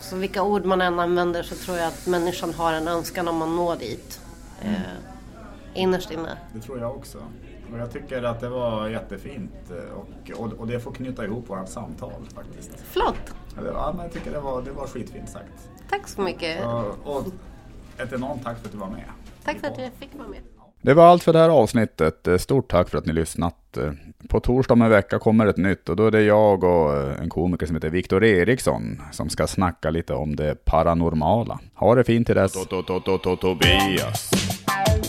så 0.00 0.16
vilka 0.16 0.42
ord 0.42 0.64
man 0.64 0.80
än 0.80 1.00
använder 1.00 1.42
så 1.42 1.54
tror 1.54 1.76
jag 1.76 1.86
att 1.86 2.06
människan 2.06 2.54
har 2.54 2.72
en 2.72 2.88
önskan 2.88 3.28
om 3.28 3.42
att 3.42 3.48
nå 3.48 3.74
dit. 3.74 4.20
Eh, 4.62 5.09
innerst 5.74 6.10
inne. 6.10 6.38
Det 6.54 6.60
tror 6.60 6.78
jag 6.78 6.96
också. 6.96 7.18
Och 7.72 7.78
jag 7.78 7.92
tycker 7.92 8.22
att 8.22 8.40
det 8.40 8.48
var 8.48 8.88
jättefint 8.88 9.52
eh, 9.70 9.92
och, 9.94 10.40
och, 10.46 10.52
och 10.52 10.66
det 10.66 10.80
får 10.80 10.92
knyta 10.92 11.24
ihop 11.24 11.48
vårt 11.50 11.68
samtal 11.68 12.12
faktiskt. 12.34 12.70
Flott! 12.90 13.34
Ja, 13.64 13.92
men 13.96 14.02
jag 14.04 14.12
tycker 14.12 14.30
det 14.32 14.40
var, 14.40 14.62
det 14.62 14.70
var 14.70 14.86
skitfint 14.86 15.28
sagt. 15.28 15.70
Tack 15.90 16.08
så 16.08 16.20
mycket. 16.20 16.64
Och, 16.66 17.16
och 17.16 17.24
ett 17.98 18.12
enormt 18.12 18.44
tack 18.44 18.58
för 18.58 18.66
att 18.66 18.72
du 18.72 18.78
var 18.78 18.90
med. 18.90 19.04
Tack 19.44 19.58
för 19.60 19.66
att 19.66 19.78
jag 19.78 19.92
fick 19.92 20.14
vara 20.18 20.28
med. 20.28 20.38
Det 20.82 20.94
var 20.94 21.06
allt 21.06 21.22
för 21.22 21.32
det 21.32 21.38
här 21.38 21.48
avsnittet. 21.48 22.28
Eh, 22.28 22.36
Stort 22.36 22.70
tack 22.70 22.88
för 22.88 22.98
att 22.98 23.06
ni 23.06 23.12
lyssnat. 23.12 23.76
Eh, 23.76 23.92
På 24.28 24.40
torsdag 24.40 24.74
om 24.74 24.82
en 24.82 24.90
vecka 24.90 25.18
kommer 25.18 25.46
ett 25.46 25.56
nytt 25.56 25.88
och 25.88 25.96
då 25.96 26.06
är 26.06 26.10
det 26.10 26.22
jag 26.22 26.64
och 26.64 26.96
en 27.22 27.28
komiker 27.28 27.66
som 27.66 27.76
heter 27.76 27.90
Viktor 27.90 28.24
Eriksson 28.24 29.02
som 29.12 29.28
ska 29.28 29.46
snacka 29.46 29.90
lite 29.90 30.14
om 30.14 30.36
det 30.36 30.64
paranormala. 30.64 31.60
Ha 31.74 31.94
det 31.94 32.04
fint 32.04 32.26
till 32.26 32.36
dess. 32.36 32.52
Tobias. 33.40 34.30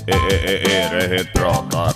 Är 0.08 0.96
det 0.96 1.16
helt 1.16 1.34
bra, 1.34 1.66
drama? 1.72 1.94